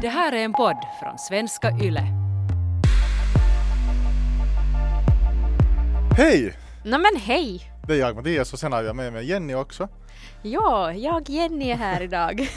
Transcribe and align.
Det 0.00 0.08
här 0.08 0.32
är 0.32 0.44
en 0.44 0.52
podd 0.52 0.76
från 1.02 1.18
svenska 1.18 1.70
YLE. 1.82 2.06
Hej! 6.16 6.56
No 6.84 6.90
men 6.98 7.20
hej! 7.20 7.72
Det 7.86 7.92
är 7.94 7.98
jag 7.98 8.16
Mattias 8.16 8.52
och 8.52 8.58
sen 8.58 8.72
har 8.72 8.82
jag 8.82 8.96
med 8.96 9.12
mig 9.12 9.24
Jenny 9.30 9.54
också. 9.54 9.88
Ja, 10.42 10.92
jag 10.92 11.28
Jenny 11.30 11.70
är 11.70 11.76
här 11.76 12.00
idag. 12.02 12.40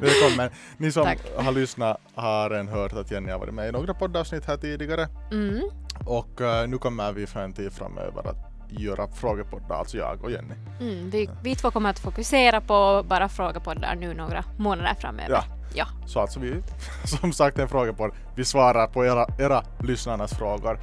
Välkommen! 0.00 0.50
Ni 0.76 0.92
som 0.92 1.04
Tack. 1.04 1.18
har 1.36 1.52
lyssnat 1.52 2.00
har 2.14 2.50
redan 2.50 2.68
hört 2.68 2.92
att 2.92 3.10
Jenny 3.10 3.30
har 3.32 3.38
varit 3.38 3.54
med 3.54 3.68
i 3.68 3.72
några 3.72 3.94
poddavsnitt 3.94 4.44
här 4.46 4.56
tidigare 4.56 5.08
Mm. 5.32 5.62
och 6.06 6.40
eh, 6.40 6.68
nu 6.68 6.78
kommer 6.78 7.12
vi 7.12 7.26
för 7.26 7.40
en 7.40 7.52
tid 7.52 7.72
framöver 7.72 8.28
att 8.30 8.36
göra 8.70 9.08
frågepoddar, 9.08 9.76
alltså 9.78 9.96
jag 9.96 10.24
och 10.24 10.30
Jenny. 10.30 10.54
Mm, 10.80 11.10
vi, 11.10 11.30
vi 11.42 11.54
två 11.56 11.70
kommer 11.70 11.90
att 11.90 11.98
fokusera 11.98 12.60
på 12.60 13.04
bara 13.08 13.28
frågepoddar 13.28 13.94
nu 13.94 14.14
några 14.14 14.44
månader 14.58 14.94
framöver. 14.94 15.30
Ja. 15.30 15.44
Ja. 15.74 15.86
Så 16.06 16.20
alltså 16.20 16.40
vi, 16.40 16.62
som 17.04 17.32
sagt 17.32 17.58
en 17.58 17.68
frågepodd, 17.68 18.10
vi 18.36 18.44
svarar 18.44 18.86
på 18.86 19.06
era, 19.06 19.26
era 19.38 19.64
lyssnarnas 19.80 20.34
frågor. 20.34 20.78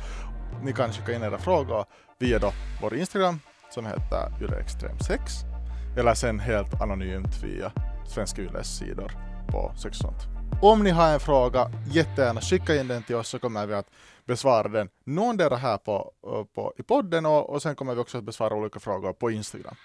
Ni 0.63 0.73
kan 0.73 0.93
skicka 0.93 1.13
in 1.13 1.23
era 1.23 1.37
frågor 1.37 1.85
via 2.19 2.39
då 2.39 2.51
vår 2.81 2.95
Instagram 2.95 3.39
som 3.69 3.85
heter 3.85 4.29
yleextrem6 4.39 5.19
eller 5.97 6.13
sen 6.13 6.39
helt 6.39 6.81
anonymt 6.81 7.43
via 7.43 7.71
Svenska 8.07 8.41
Yles 8.41 8.77
sidor 8.77 9.11
på 9.47 9.71
Sexsont. 9.77 10.27
Om 10.61 10.83
ni 10.83 10.89
har 10.89 11.13
en 11.13 11.19
fråga, 11.19 11.71
jättegärna 11.91 12.41
skicka 12.41 12.75
in 12.75 12.87
den 12.87 13.03
till 13.03 13.15
oss 13.15 13.29
så 13.29 13.39
kommer 13.39 13.67
vi 13.67 13.73
att 13.73 13.89
besvara 14.25 14.67
den 14.67 14.89
någondera 15.03 15.55
här 15.55 15.77
på, 15.77 16.11
eh, 16.27 16.43
på, 16.55 16.73
i 16.77 16.83
podden 16.83 17.25
och, 17.25 17.49
och 17.49 17.61
sen 17.61 17.75
kommer 17.75 17.95
vi 17.95 18.01
också 18.01 18.17
att 18.17 18.23
besvara 18.23 18.55
olika 18.55 18.79
frågor 18.79 19.13
på 19.13 19.31
Instagram. 19.31 19.75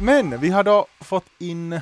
Men 0.00 0.40
vi 0.40 0.50
har 0.50 0.64
då 0.64 0.86
fått 1.00 1.26
in 1.38 1.80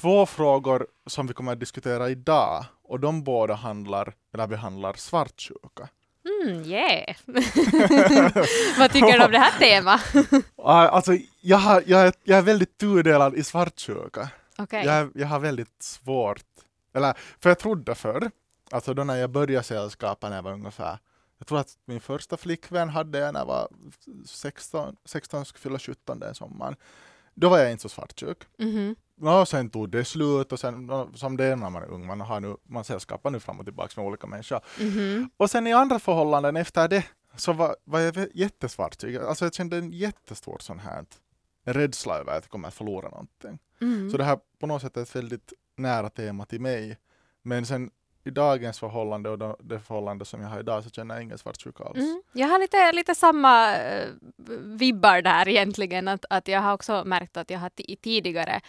två 0.00 0.26
frågor 0.26 0.86
som 1.06 1.26
vi 1.26 1.34
kommer 1.34 1.52
att 1.52 1.60
diskutera 1.60 2.10
idag 2.10 2.64
och 2.82 3.00
de 3.00 3.24
båda 3.24 3.54
handlar, 3.54 4.14
eller 4.34 4.46
behandlar 4.46 4.92
svartsjuka. 4.92 5.88
Mm, 6.24 6.62
yeah. 6.64 7.16
Vad 8.78 8.92
tycker 8.92 9.18
du 9.18 9.24
om 9.24 9.32
det 9.32 9.38
här 9.38 9.58
temat? 9.58 10.00
Ah, 10.56 10.88
Alltså, 10.88 11.12
jag, 11.40 11.56
har, 11.56 11.82
jag, 11.86 12.06
är, 12.06 12.12
jag 12.24 12.38
är 12.38 12.42
väldigt 12.42 12.78
tudelad 12.78 13.34
i 13.34 13.44
svartsjuka. 13.44 14.28
Okej. 14.58 14.84
Jag, 14.86 15.10
jag 15.14 15.26
har 15.26 15.38
väldigt 15.38 15.82
svårt, 15.82 16.44
eller 16.94 17.14
för 17.40 17.50
jag 17.50 17.58
trodde 17.58 17.94
förr, 17.94 18.30
alltså 18.70 18.94
då 18.94 19.04
när 19.04 19.16
jag 19.16 19.30
började 19.30 19.64
sällskapa 19.64 20.28
när 20.28 20.36
jag 20.36 20.42
var 20.42 20.52
ungefär, 20.52 20.98
jag 21.38 21.46
tror 21.46 21.58
att 21.58 21.74
min 21.84 22.00
första 22.00 22.36
flickvän 22.36 22.88
hade 22.88 23.18
jag 23.18 23.32
när 23.32 23.40
jag 23.40 23.46
var 23.46 23.68
16, 24.26 24.96
16 25.04 25.44
skulle 25.44 25.60
fylla 25.60 25.78
17 25.78 26.18
den 26.18 26.34
sommaren. 26.34 26.76
Då 27.40 27.48
var 27.48 27.58
jag 27.58 27.70
inte 27.70 27.82
så 27.82 27.88
svartsjuk. 27.88 28.38
Mhm. 28.58 28.96
Ja, 29.22 29.46
sen 29.46 29.70
tog 29.70 29.90
det 29.90 30.04
slut 30.04 30.52
och 30.52 30.60
sen, 30.60 30.90
som 31.14 31.36
det 31.36 31.44
är 31.44 31.56
när 31.56 31.70
man 31.70 31.82
är 31.82 31.90
ung, 31.90 32.06
man, 32.06 32.20
har 32.20 32.40
nu, 32.40 32.56
man 32.68 32.84
sällskapar 32.84 33.30
nu 33.30 33.40
fram 33.40 33.58
och 33.58 33.64
tillbaka 33.64 34.00
med 34.00 34.08
olika 34.08 34.26
människor. 34.26 34.60
Mhm. 34.80 35.30
Och 35.36 35.50
sen 35.50 35.66
i 35.66 35.72
andra 35.72 35.98
förhållanden 35.98 36.56
efter 36.56 36.88
det 36.88 37.04
så 37.36 37.52
var, 37.52 37.76
var 37.84 38.00
jag 38.00 38.28
jättesvartsjuk. 38.34 39.22
Alltså 39.22 39.44
jag 39.44 39.54
kände 39.54 39.76
en 39.76 39.92
jättestor 39.92 40.58
sån 40.60 40.78
här 40.78 41.04
rädsla 41.64 42.18
över 42.18 42.32
att 42.32 42.44
jag 42.44 42.50
kommer 42.50 42.68
att 42.68 42.74
förlora 42.74 43.08
någonting. 43.08 43.58
Mm. 43.80 44.10
Så 44.10 44.16
det 44.16 44.24
här 44.24 44.38
på 44.58 44.66
något 44.66 44.82
sätt 44.82 44.96
är 44.96 45.02
ett 45.02 45.16
väldigt 45.16 45.52
nära 45.76 46.10
tema 46.10 46.44
till 46.44 46.60
mig. 46.60 46.98
Men 47.42 47.66
sen 47.66 47.90
i 48.24 48.30
dagens 48.30 48.78
förhållande 48.78 49.30
och 49.30 49.56
det 49.60 49.80
förhållande 49.80 50.24
som 50.24 50.42
jag 50.42 50.48
har 50.48 50.60
idag 50.60 50.84
så 50.84 50.90
känner 50.90 51.14
jag 51.14 51.22
ingen 51.22 51.38
svartsjuka 51.38 51.84
alls. 51.84 51.98
Mm. 51.98 52.22
Jag 52.32 52.48
har 52.48 52.58
lite, 52.58 52.92
lite 52.92 53.14
samma 53.14 53.74
uh, 53.74 54.06
vibbar 54.58 55.22
där 55.22 55.48
egentligen. 55.48 56.08
Att, 56.08 56.24
att 56.30 56.48
jag 56.48 56.60
har 56.60 56.72
också 56.72 57.02
märkt 57.06 57.36
att 57.36 57.50
jag 57.50 57.58
har 57.58 57.70
i 57.76 57.96
tidigare 57.96 58.60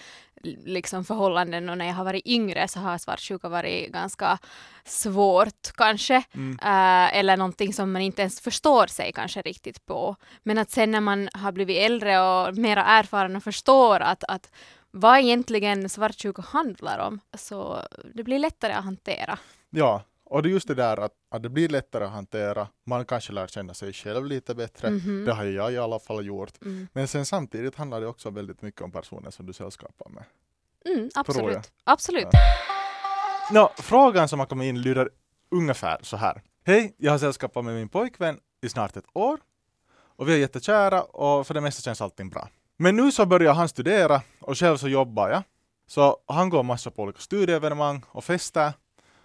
liksom, 0.44 1.06
förhållanden 1.06 1.70
och 1.70 1.78
när 1.78 1.86
jag 1.86 1.94
har 1.94 2.06
varit 2.06 2.28
yngre 2.28 2.68
så 2.68 2.80
har 2.80 2.98
svartsjuka 2.98 3.50
varit 3.50 3.92
ganska 3.92 4.38
svårt 4.86 5.72
kanske. 5.76 6.24
Mm. 6.34 6.60
Eh, 6.62 7.18
eller 7.18 7.38
någonting 7.38 7.74
som 7.74 7.92
man 7.92 8.02
inte 8.02 8.22
ens 8.22 8.42
förstår 8.42 8.88
sig 8.88 9.12
kanske 9.12 9.42
riktigt 9.42 9.86
på. 9.86 10.16
Men 10.44 10.58
att 10.58 10.72
sen 10.72 10.92
när 10.92 11.02
man 11.02 11.30
har 11.34 11.52
blivit 11.52 11.78
äldre 11.78 12.20
och 12.20 12.58
mera 12.58 12.86
erfaren 12.86 13.36
och 13.36 13.44
förstår 13.44 14.00
att, 14.00 14.24
att 14.28 14.52
vad 14.92 15.20
egentligen 15.20 15.90
svartsjuka 15.90 16.42
handlar 16.42 17.00
om, 17.00 17.20
så 17.34 17.82
det 18.14 18.24
blir 18.24 18.40
lättare 18.40 18.74
att 18.74 18.84
hantera. 18.84 19.40
Ja, 19.70 20.04
och 20.24 20.44
det 20.44 20.50
är 20.50 20.52
just 20.52 20.68
det 20.68 20.76
där 20.76 20.98
att, 20.98 21.12
att 21.30 21.44
det 21.44 21.50
blir 21.50 21.70
lättare 21.70 22.04
att 22.04 22.12
hantera. 22.12 22.68
Man 22.86 23.06
kanske 23.06 23.34
lär 23.34 23.48
känna 23.48 23.74
sig 23.74 23.94
själv 23.94 24.26
lite 24.26 24.56
bättre. 24.56 24.90
Mhm. 24.90 25.26
Det 25.26 25.34
har 25.34 25.44
jag 25.44 25.74
i 25.74 25.78
alla 25.78 26.00
fall 26.00 26.26
gjort. 26.26 26.54
Mm. 26.62 26.88
Men 26.94 27.08
sen 27.08 27.26
samtidigt 27.26 27.76
handlar 27.76 28.02
det 28.02 28.08
också 28.08 28.30
väldigt 28.30 28.62
mycket 28.62 28.82
om 28.82 28.92
personer 28.92 29.32
som 29.32 29.46
du 29.46 29.54
sällskapar 29.54 30.10
med. 30.10 30.24
Mm, 30.86 31.10
absolut. 31.16 31.72
Absolut. 31.84 32.28
Nå, 33.52 33.72
frågan 33.78 34.28
som 34.28 34.40
har 34.40 34.46
kommit 34.46 34.66
in 34.66 34.82
lyder 34.82 35.10
ungefär 35.52 35.98
så 36.02 36.18
här. 36.18 36.42
Hej, 36.66 36.96
jag 36.98 37.12
har 37.12 37.18
sällskapat 37.18 37.66
med 37.66 37.76
min 37.76 37.90
pojkvän 37.90 38.40
i 38.62 38.70
snart 38.70 38.98
ett 38.98 39.06
år. 39.14 39.40
Och 39.94 40.30
vi 40.30 40.34
är 40.34 40.38
jättekära 40.38 41.04
och 41.04 41.48
för 41.48 41.54
det 41.54 41.62
mesta 41.62 41.82
känns 41.82 42.02
allting 42.02 42.30
bra. 42.30 42.50
Men 42.82 42.96
nu 42.96 43.12
så 43.12 43.26
börjar 43.26 43.54
han 43.54 43.70
studera 43.70 44.22
och 44.40 44.58
själv 44.58 44.78
så 44.78 44.88
jobbar 44.88 45.30
jag. 45.30 45.44
Så 45.88 46.18
han 46.28 46.50
går 46.50 46.64
massa 46.64 46.92
på 46.92 47.02
olika 47.02 47.20
studieevenemang 47.20 48.04
och 48.08 48.24
fester. 48.24 48.74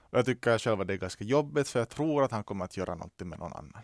Och 0.01 0.19
jag 0.19 0.25
tycker 0.27 0.59
själv 0.59 0.81
att 0.81 0.87
det 0.87 0.93
är 0.93 0.99
ganska 0.99 1.25
jobbigt 1.25 1.69
för 1.69 1.79
jag 1.79 1.89
tror 1.89 2.25
att 2.25 2.33
han 2.33 2.45
kommer 2.45 2.65
att 2.65 2.77
göra 2.77 2.95
någonting 2.95 3.29
med 3.29 3.39
någon 3.39 3.53
annan. 3.53 3.83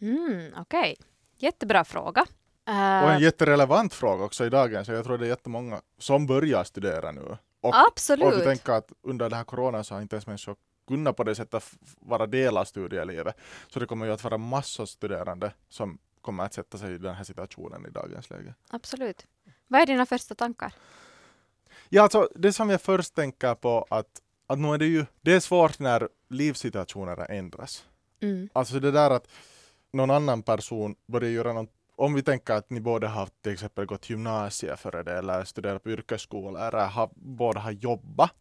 Mm, 0.00 0.54
Okej, 0.56 0.96
jättebra 1.36 1.84
fråga. 1.84 2.20
Och 2.22 2.72
Eh, 2.72 3.14
en 3.14 3.20
jätterelevant 3.20 3.94
fråga 3.94 4.24
också 4.24 4.46
i 4.46 4.50
dagens. 4.50 4.88
Jag 4.88 5.04
tror 5.04 5.18
det 5.18 5.26
är 5.26 5.28
jättemånga 5.28 5.80
som 5.98 6.26
börjar 6.26 6.64
studera 6.64 7.12
nu. 7.12 7.20
Och, 7.20 7.68
och 7.68 7.74
vi 7.74 7.84
absolut. 7.88 8.44
tänker 8.44 8.72
att 8.72 8.92
under 9.02 9.28
den 9.28 9.36
här 9.36 9.44
coronan 9.44 9.84
så 9.84 9.94
har 9.94 10.02
inte 10.02 10.16
ens 10.16 10.26
människor 10.26 10.56
kunnat 10.88 11.16
på 11.16 11.24
det 11.24 11.34
sättet 11.34 11.64
vara 12.00 12.26
del 12.26 12.56
av 12.56 12.64
studielivet. 12.64 13.36
Så 13.68 13.80
det 13.80 13.86
kommer 13.86 14.06
ju 14.06 14.12
att 14.12 14.24
vara 14.24 14.38
massor 14.38 14.86
studerande 14.86 15.52
som 15.68 15.98
kommer 16.26 16.44
att 16.44 16.54
sätta 16.54 16.78
sig 16.78 16.94
i 16.94 16.98
den 16.98 17.14
här 17.14 17.24
situationen 17.24 17.86
i 17.86 17.90
dagens 17.90 18.30
läge. 18.30 18.54
absolut. 18.70 19.26
Vad 19.68 19.80
är 19.80 19.86
dina 19.86 20.06
första 20.06 20.34
tankar? 20.34 20.72
Ja, 21.88 22.02
alltså 22.02 22.28
det 22.34 22.52
som 22.52 22.70
jag 22.70 22.82
först 22.82 23.14
tänker 23.14 23.54
på 23.54 23.86
att, 23.90 24.22
att 24.46 24.58
nu 24.58 24.68
är 24.74 24.78
det 24.78 24.86
ju, 24.86 25.06
det 25.20 25.32
är 25.32 25.40
svårt 25.40 25.78
när 25.78 26.08
livssituationer 26.28 27.30
ändras. 27.30 27.86
Mm. 28.20 28.48
Alltså 28.52 28.80
det 28.80 28.90
där 28.90 29.10
att 29.10 29.28
någon 29.92 30.10
annan 30.10 30.42
person 30.42 30.96
börjar 31.06 31.30
göra 31.30 31.52
något 31.52 31.72
om 31.96 32.14
vi 32.14 32.22
tänker 32.22 32.54
att 32.54 32.70
ni 32.70 32.80
båda 32.80 33.08
har 33.08 33.28
till 33.42 33.52
exempel 33.52 33.86
gått 33.86 34.10
gymnasiet 34.10 34.80
före 34.80 35.02
det 35.02 35.18
eller 35.18 35.44
studerat 35.44 35.82
på 35.82 35.90
yrkesskola 35.90 36.68
eller 36.68 36.86
har, 36.86 37.10
båda 37.14 37.60
har 37.60 37.70
jobbat 37.70 38.32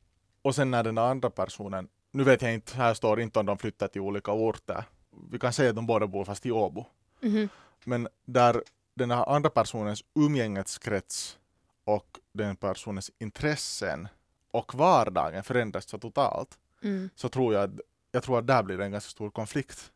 och 0.41 0.55
sen 0.55 0.71
när 0.71 0.83
den 0.83 0.97
andra 0.97 1.29
personen, 1.29 1.87
nu 2.11 2.23
vet 2.23 2.41
jag 2.41 2.53
inte, 2.53 2.75
här 2.75 2.93
står 2.93 3.21
inte 3.21 3.39
om 3.39 3.45
de 3.45 3.57
flyttar 3.57 3.87
till 3.87 4.01
olika 4.01 4.31
orter. 4.31 4.83
Vi 5.31 5.39
kan 5.39 5.53
säga 5.53 5.69
att 5.69 5.75
de 5.75 5.85
båda 5.85 6.07
bor 6.07 6.25
fast 6.25 6.45
i 6.45 6.51
Åbo. 6.51 6.85
Mhm. 7.21 7.49
Men 7.85 8.07
där 8.25 8.63
den 8.93 9.11
här 9.11 9.29
andra 9.29 9.49
personens 9.49 10.03
umgängeskrets 10.13 11.37
och 11.83 12.19
den 12.31 12.55
personens 12.55 13.11
intressen 13.19 14.07
och 14.51 14.75
vardagen 14.75 15.43
förändras 15.43 15.85
så 15.89 15.97
totalt 15.97 16.57
Mm. 16.81 17.09
så 17.15 17.29
tror 17.29 17.53
jag, 17.53 17.79
jag 18.11 18.23
tror 18.23 18.39
att 18.39 18.47
där 18.47 18.63
blir 18.63 18.77
det 18.77 18.85
en 18.85 18.91
ganska 18.91 19.09
stor 19.09 19.29
konflikt. 19.29 19.91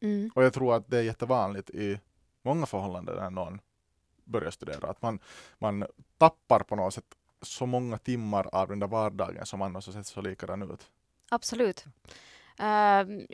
Mm. 0.00 0.30
Och 0.34 0.44
jag 0.44 0.52
tror 0.52 0.74
att 0.74 0.90
det 0.90 0.98
är 0.98 1.02
jättevanligt 1.02 1.70
i 1.70 2.00
många 2.42 2.66
förhållanden 2.66 3.16
när 3.16 3.30
någon 3.30 3.60
börjar 4.24 4.50
studera. 4.50 4.90
Att 4.90 5.02
man, 5.02 5.18
man 5.58 5.86
tappar 6.18 6.60
på 6.60 6.76
något 6.76 6.94
sätt 6.94 7.04
så 7.42 7.66
många 7.66 7.98
timmar 7.98 8.48
av 8.52 8.68
den 8.68 8.78
där 8.78 8.86
vardagen 8.86 9.46
som 9.46 9.62
annars 9.62 9.86
har 9.86 9.92
sett 9.92 10.06
så 10.06 10.20
likadan 10.20 10.62
ut. 10.62 10.90
Absolut. 11.30 11.84
Ehm, 12.62 13.26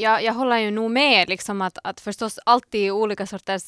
jag, 0.00 0.22
jag 0.22 0.32
håller 0.32 0.56
ju 0.56 0.70
nog 0.70 0.90
med 0.90 1.28
liksom 1.28 1.62
att, 1.62 1.78
att 1.84 2.00
förstås 2.00 2.38
alltid 2.46 2.92
olika 2.92 3.26
sorters 3.26 3.62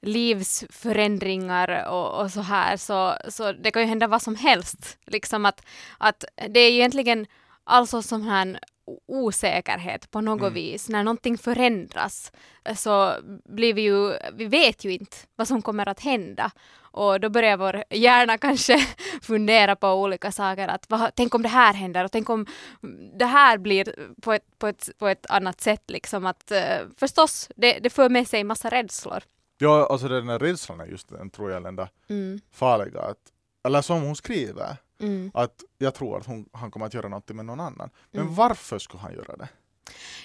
livsförändringar 0.00 1.88
och, 1.88 2.20
och 2.20 2.30
så 2.30 2.40
här 2.40 2.76
så, 2.76 3.14
så 3.28 3.52
det 3.52 3.70
kan 3.70 3.82
ju 3.82 3.88
hända 3.88 4.06
vad 4.06 4.22
som 4.22 4.36
helst. 4.36 4.98
Liksom 5.06 5.46
att, 5.46 5.62
att 5.98 6.24
det 6.48 6.60
är 6.60 6.70
egentligen 6.70 7.26
alltså 7.64 8.02
som 8.02 8.22
här 8.22 8.58
osäkerhet 9.06 10.10
på 10.10 10.20
något 10.20 10.40
Mm. 10.40 10.54
vis. 10.54 10.88
När 10.88 11.04
någonting 11.04 11.38
förändras 11.38 12.32
så 12.76 13.14
blir 13.44 13.74
vi 13.74 13.82
ju, 13.82 14.12
vi 14.34 14.44
vet 14.44 14.84
ju 14.84 14.92
inte 14.92 15.16
vad 15.36 15.48
som 15.48 15.62
kommer 15.62 15.88
att 15.88 16.00
hända. 16.00 16.50
Och 16.80 17.20
då 17.20 17.28
börjar 17.28 17.56
vår 17.56 17.84
hjärna 17.90 18.38
kanske 18.46 18.78
fundera 19.22 19.76
på 19.76 19.88
olika 19.88 20.32
saker. 20.32 20.68
Att 20.68 20.90
vad, 20.90 21.10
tänk 21.14 21.34
om 21.34 21.42
det 21.42 21.48
här 21.48 21.74
händer 21.74 22.04
och 22.04 22.12
tänk 22.12 22.30
om 22.30 22.46
det 23.18 23.24
här 23.24 23.58
blir 23.58 23.94
på 24.22 24.32
ett, 24.32 24.58
på 24.58 24.66
ett, 24.66 24.88
på 24.98 25.08
ett 25.08 25.26
annat 25.30 25.60
sätt. 25.60 25.82
Liksom 25.90 26.26
att, 26.26 26.50
eh, 26.50 26.78
förstås, 26.96 27.48
det, 27.56 27.78
det 27.78 27.90
för 27.90 28.08
med 28.08 28.28
sig 28.28 28.44
massa 28.44 28.68
rädslor. 28.68 29.22
Ja, 29.58 29.86
alltså 29.90 30.08
den 30.08 30.26
där 30.26 30.38
rädslan 30.38 30.80
är 30.80 30.86
just 30.86 31.08
den 31.08 31.30
tror 31.30 31.50
jag 31.50 31.62
den 31.62 31.76
där 31.76 31.88
Mm, 32.08 32.40
farliga. 32.52 33.00
Att, 33.00 33.18
eller 33.66 33.82
som 33.82 34.02
hon 34.02 34.16
skriver, 34.16 34.76
mm. 35.00 35.30
att 35.34 35.64
jag 35.78 35.94
tror 35.94 36.18
att 36.18 36.26
hon, 36.26 36.48
han 36.52 36.70
kommer 36.70 36.86
att 36.86 36.94
göra 36.94 37.08
någonting 37.08 37.36
med 37.36 37.44
någon 37.44 37.60
annan. 37.60 37.90
Men 38.10 38.22
Mm. 38.22 38.34
varför 38.34 38.78
skulle 38.78 39.00
han 39.00 39.14
göra 39.14 39.36
det? 39.36 39.48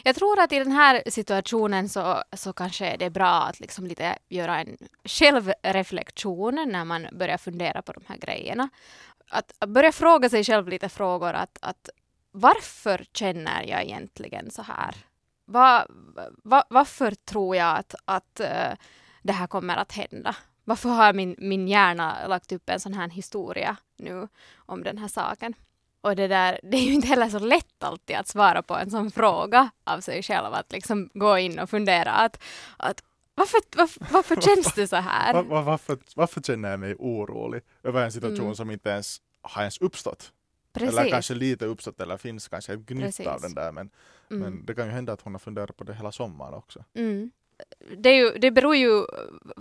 Jag 0.04 0.16
tror 0.16 0.40
att 0.40 0.52
i 0.52 0.60
den 0.60 0.72
här 0.72 1.04
situationen 1.08 1.90
så, 1.90 2.24
så 2.34 2.54
kanske 2.54 2.98
det 2.98 3.06
är 3.06 3.10
bra 3.10 3.42
att 3.42 3.60
liksom 3.60 3.88
lite 3.88 4.18
göra 4.30 4.60
en 4.60 4.78
självreflektion 5.04 6.56
när 6.72 6.86
man 6.86 7.08
börjar 7.12 7.38
fundera 7.38 7.82
på 7.82 7.94
de 7.94 8.04
här 8.08 8.18
grejerna. 8.18 8.70
Att, 9.30 9.54
börja 9.68 9.92
fråga 9.92 10.30
sig 10.30 10.44
själv 10.44 10.68
lite 10.68 10.90
frågor 10.90 11.34
att, 11.34 11.58
att 11.62 11.90
varför 12.32 13.06
känner 13.14 13.64
jag 13.64 13.84
egentligen 13.84 14.52
så 14.52 14.62
här? 14.62 14.96
Va, 15.46 15.86
va, 16.44 16.64
varför 16.70 17.12
tror 17.12 17.56
jag 17.56 17.78
att, 17.78 17.96
att 18.06 18.40
uh, 18.40 18.78
det 19.22 19.34
här 19.34 19.48
kommer 19.48 19.78
att 19.78 19.92
hända? 19.92 20.36
Varför 20.64 20.90
har 20.90 21.14
min, 21.14 21.36
min 21.38 21.68
hjärna 21.68 22.28
lagt 22.28 22.52
upp 22.52 22.70
en 22.70 22.80
sån 22.80 22.94
här 22.94 23.10
historia 23.10 23.78
nu 23.98 24.28
om 24.56 24.84
den 24.84 24.98
här 24.98 25.08
saken? 25.08 25.54
Och 26.02 26.16
det 26.16 26.28
där, 26.28 26.60
det 26.64 26.78
är 26.78 26.82
ju 26.82 26.94
inte 26.94 27.08
heller 27.08 27.30
så 27.30 27.40
lätt 27.40 27.84
alltid 27.84 28.16
att 28.16 28.28
svara 28.28 28.62
på 28.62 28.76
en 28.76 28.92
sån 28.92 29.12
fråga 29.12 29.70
av 29.84 30.02
sig 30.02 30.24
själv, 30.24 30.54
att 30.54 30.72
liksom 30.72 31.10
gå 31.14 31.38
in 31.38 31.60
och 31.60 31.70
fundera 31.70 32.12
att, 32.12 32.44
att 32.78 33.04
varför, 33.36 33.60
varför, 33.76 34.06
varför 34.12 34.36
känns 34.36 34.74
det 34.76 34.88
så 34.88 34.96
här? 34.96 35.34
Var, 35.34 35.44
var, 35.44 35.62
varför, 35.62 35.98
varför 36.16 36.42
känner 36.42 36.70
jag 36.72 36.80
mig 36.80 36.96
orolig 37.00 37.62
över 37.84 38.04
en 38.06 38.12
situation 38.12 38.46
Mm. 38.46 38.56
som 38.56 38.72
inte 38.72 38.90
ens 38.90 39.22
har 39.42 39.62
ens 39.62 39.78
uppstått? 39.78 40.32
Precis. 40.74 41.00
Eller 41.00 41.10
kanske 41.10 41.34
lite 41.34 41.66
uppstått 41.66 42.02
eller 42.02 42.18
finns 42.18 42.48
kanske 42.48 42.74
ett 42.74 42.80
gnytt 42.80 43.06
Precis. 43.06 43.28
av 43.28 43.42
den 43.42 43.54
där 43.54 43.72
men, 43.72 43.90
mm. 44.32 44.44
men 44.44 44.66
det 44.66 44.76
kan 44.76 44.86
ju 44.86 44.92
hända 44.92 45.14
att 45.14 45.22
hon 45.22 45.34
har 45.34 45.40
funderat 45.40 45.78
på 45.78 45.84
det 45.84 45.94
hela 45.94 46.12
sommaren 46.12 46.54
också. 46.54 46.84
Mm. 46.94 47.32
Det, 47.98 48.10
är 48.10 48.16
ju, 48.16 48.38
det 48.38 48.52
beror 48.52 48.76
ju 48.76 48.98
eh, 48.98 49.06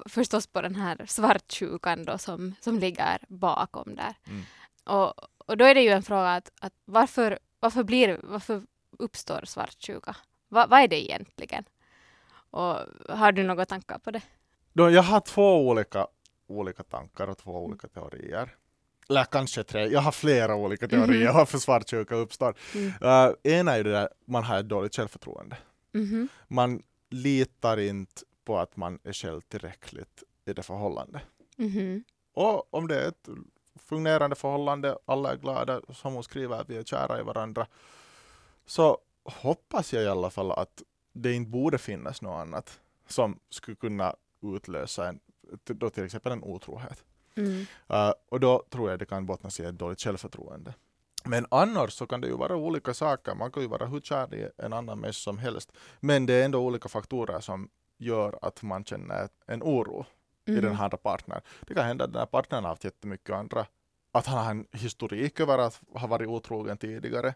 förstås 0.06 0.46
på 0.46 0.60
den 0.62 0.75
här 0.75 1.04
svartsjukan 1.08 2.04
då 2.04 2.19
som, 2.19 2.54
som 2.60 2.78
ligger 2.78 3.19
bakom 3.28 3.94
där. 3.94 4.14
Mm. 4.28 4.43
Och, 4.84 5.14
och 5.46 5.56
då 5.56 5.64
är 5.64 5.75
det 5.75 5.82
ju 5.82 5.90
en 5.90 6.02
fråga 6.02 6.28
att, 6.34 6.52
att 6.60 6.72
varför, 6.84 7.38
varför, 7.60 7.82
blir, 7.84 8.20
varför 8.22 8.62
uppstår 8.99 9.40
svartsjuka? 9.44 10.16
Va, 10.49 10.66
vad 10.70 10.81
är 10.81 10.88
det 10.88 11.04
egentligen? 11.04 11.64
Och 12.50 12.76
har 13.08 13.32
du 13.32 13.43
några 13.43 13.64
tankar 13.64 13.99
på 13.99 14.10
det? 14.10 14.22
Då, 14.72 14.90
jag 14.90 15.02
har 15.02 15.20
två 15.20 15.69
olika, 15.69 16.06
olika 16.46 16.82
tankar 16.82 17.26
och 17.28 17.38
två 17.38 17.64
olika 17.64 17.88
teorier. 17.88 18.56
Eller 19.08 19.25
kanske 19.25 19.64
tre, 19.64 19.87
jag 19.87 20.00
har 20.00 20.12
flera 20.12 20.54
olika 20.54 20.88
teorier 20.88 21.26
Mhm. 21.26 21.34
varför 21.37 21.58
svartsjuka 21.58 22.14
uppstår. 22.14 22.54
Mm. 22.75 22.87
Uh, 22.88 23.34
ena 23.43 23.72
är 23.72 23.76
ju 23.76 23.82
det 23.82 23.90
där 23.93 24.08
man 24.26 24.44
har 24.44 24.58
ett 24.58 24.69
dåligt 24.69 24.96
självförtroende. 24.96 25.56
Mhm. 25.93 26.28
Man 26.49 26.82
litar 27.12 27.79
inte 27.79 28.23
på 28.44 28.59
att 28.59 28.76
man 28.76 28.99
är 29.05 29.12
själv 29.12 29.41
tillräckligt 29.41 30.23
i 30.44 30.53
det 30.53 30.62
förhållande. 30.62 31.20
Mhm. 31.56 32.05
Och 32.32 32.75
om 32.75 32.88
det 32.88 33.00
är 33.00 33.09
ett 33.09 33.29
fungerande 33.75 34.37
förhållande, 34.37 34.99
alla 35.05 35.32
är 35.32 35.37
glada, 35.37 35.81
som 35.93 36.14
hon 36.14 36.25
skriver 36.25 36.61
att 36.61 36.70
vi 36.70 36.76
är 36.76 36.82
kära 36.82 37.20
i 37.20 37.23
varandra, 37.23 37.67
så 38.67 38.99
hoppas 39.25 39.93
jag 39.93 40.03
i 40.03 40.09
alla 40.09 40.31
fall 40.31 40.53
att 40.53 40.82
det 41.12 41.32
inte 41.32 41.50
borde 41.50 41.79
finnas 41.79 42.23
något 42.23 42.41
annat 42.41 42.81
som 43.06 43.38
skulle 43.50 43.76
kunna 43.76 44.17
utlösa 44.43 45.09
en, 45.09 45.20
då 45.64 45.91
till 45.91 46.05
exempel 46.05 46.32
en 46.32 46.43
otrohet. 46.43 47.05
Mm. 47.35 47.67
Uh, 47.91 48.12
och 48.29 48.41
då 48.41 48.64
tror 48.70 48.91
jag 48.91 48.99
det 48.99 49.06
kan 49.06 49.26
bottna 49.26 49.50
sig 49.50 49.64
i 49.64 49.69
ett 49.69 49.79
dåligt 49.79 50.00
självförtroende. 50.00 50.75
Men 51.24 51.46
annars 51.50 51.92
så 51.92 52.06
kan 52.06 52.20
det 52.20 52.26
ju 52.28 52.36
vara 52.36 52.56
olika 52.56 52.94
saker. 52.94 53.34
Man 53.34 53.52
kan 53.52 53.62
ju 53.62 53.69
vara 53.69 53.86
hur 53.86 54.00
kär 54.00 54.34
i 54.34 54.48
en 54.58 54.72
annan 54.72 54.98
människa 55.00 55.12
som 55.12 55.38
helst. 55.38 55.72
Men 56.00 56.26
det 56.26 56.34
är 56.34 56.44
ändå 56.44 56.58
olika 56.60 56.88
faktorer 56.88 57.40
som 57.40 57.69
gör 57.98 58.38
att 58.42 58.62
man 58.62 58.84
känner 58.84 59.28
en 59.46 59.62
oro 59.62 60.06
i 60.44 60.54
den 60.54 60.64
Mhm. 60.64 60.76
här 60.76 60.88
partnern. 60.88 61.40
Det 61.66 61.74
kan 61.74 61.84
hända 61.86 62.04
att 62.04 62.12
den 62.12 62.19
här 62.19 62.26
partnern 62.26 62.62
har 62.64 62.69
haft 62.70 62.84
jättemycket 62.84 63.30
andra, 63.36 63.66
att 64.12 64.26
han 64.26 64.44
har 64.44 64.50
en 64.50 64.66
historik 64.72 65.40
över 65.40 65.58
att 65.58 65.80
ha 65.94 66.06
varit 66.06 66.28
otrogen 66.28 66.76
tidigare. 66.76 67.28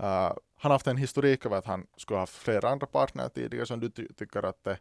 Uh, 0.00 0.06
han 0.06 0.36
har 0.56 0.70
haft 0.70 0.86
en 0.86 0.96
historik 0.96 1.46
över 1.46 1.56
att 1.56 1.66
han 1.66 1.86
skulle 1.96 2.16
ha 2.16 2.22
haft 2.22 2.34
flera 2.34 2.68
andra 2.68 2.86
partner 2.86 3.28
tidigare 3.28 3.66
som 3.66 3.80
du 3.80 3.90
ty- 3.90 4.08
tycker 4.16 4.42
att 4.42 4.64
det, 4.64 4.78